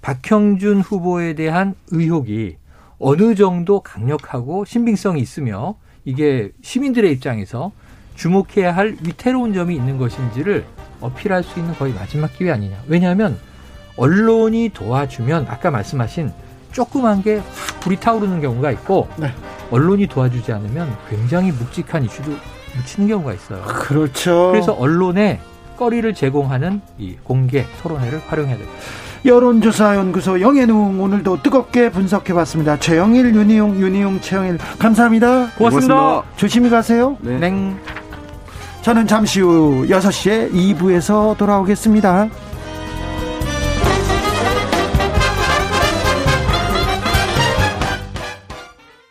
박형준 0.00 0.80
후보에 0.80 1.34
대한 1.34 1.74
의혹이 1.90 2.56
어느 2.98 3.34
정도 3.34 3.80
강력하고 3.80 4.64
신빙성이 4.64 5.20
있으며 5.20 5.76
이게 6.04 6.50
시민들의 6.62 7.12
입장에서 7.12 7.70
주목해야 8.16 8.74
할 8.74 8.96
위태로운 9.04 9.52
점이 9.52 9.76
있는 9.76 9.98
것인지를 9.98 10.64
어필할 11.00 11.44
수 11.44 11.60
있는 11.60 11.74
거의 11.74 11.92
마지막 11.92 12.32
기회 12.32 12.50
아니냐. 12.50 12.82
왜냐하면 12.88 13.38
언론이 13.96 14.70
도와주면 14.70 15.46
아까 15.48 15.70
말씀하신 15.70 16.32
조그만 16.72 17.22
게 17.22 17.40
불이 17.80 18.00
타오르는 18.00 18.40
경우가 18.40 18.70
있고 18.72 19.08
네. 19.16 19.32
언론이 19.70 20.06
도와주지 20.06 20.52
않으면 20.52 20.96
굉장히 21.08 21.52
묵직한 21.52 22.04
이슈도 22.04 22.32
묻히는 22.76 23.08
경우가 23.08 23.34
있어요. 23.34 23.62
그렇죠. 23.64 24.50
그래서 24.52 24.72
언론에 24.72 25.40
거리를 25.78 26.12
제공하는 26.12 26.82
이 26.98 27.16
공개 27.22 27.64
토론회를 27.82 28.20
활용해야 28.26 28.56
됩니다. 28.58 28.78
여론조사연구소 29.24 30.40
영예농 30.40 31.00
오늘도 31.02 31.42
뜨겁게 31.42 31.90
분석해봤습니다. 31.90 32.78
최영일, 32.78 33.34
윤희용, 33.34 33.80
윤희용, 33.80 34.20
최영일 34.20 34.58
감사합니다. 34.78 35.50
고맙습니다. 35.56 35.94
고맙습니다. 35.94 36.22
조심히 36.36 36.70
가세요. 36.70 37.16
네. 37.20 37.38
네. 37.38 37.74
저는 38.82 39.06
잠시 39.06 39.40
후 39.40 39.86
6시에 39.88 40.52
2부에서 40.52 41.36
돌아오겠습니다. 41.36 42.28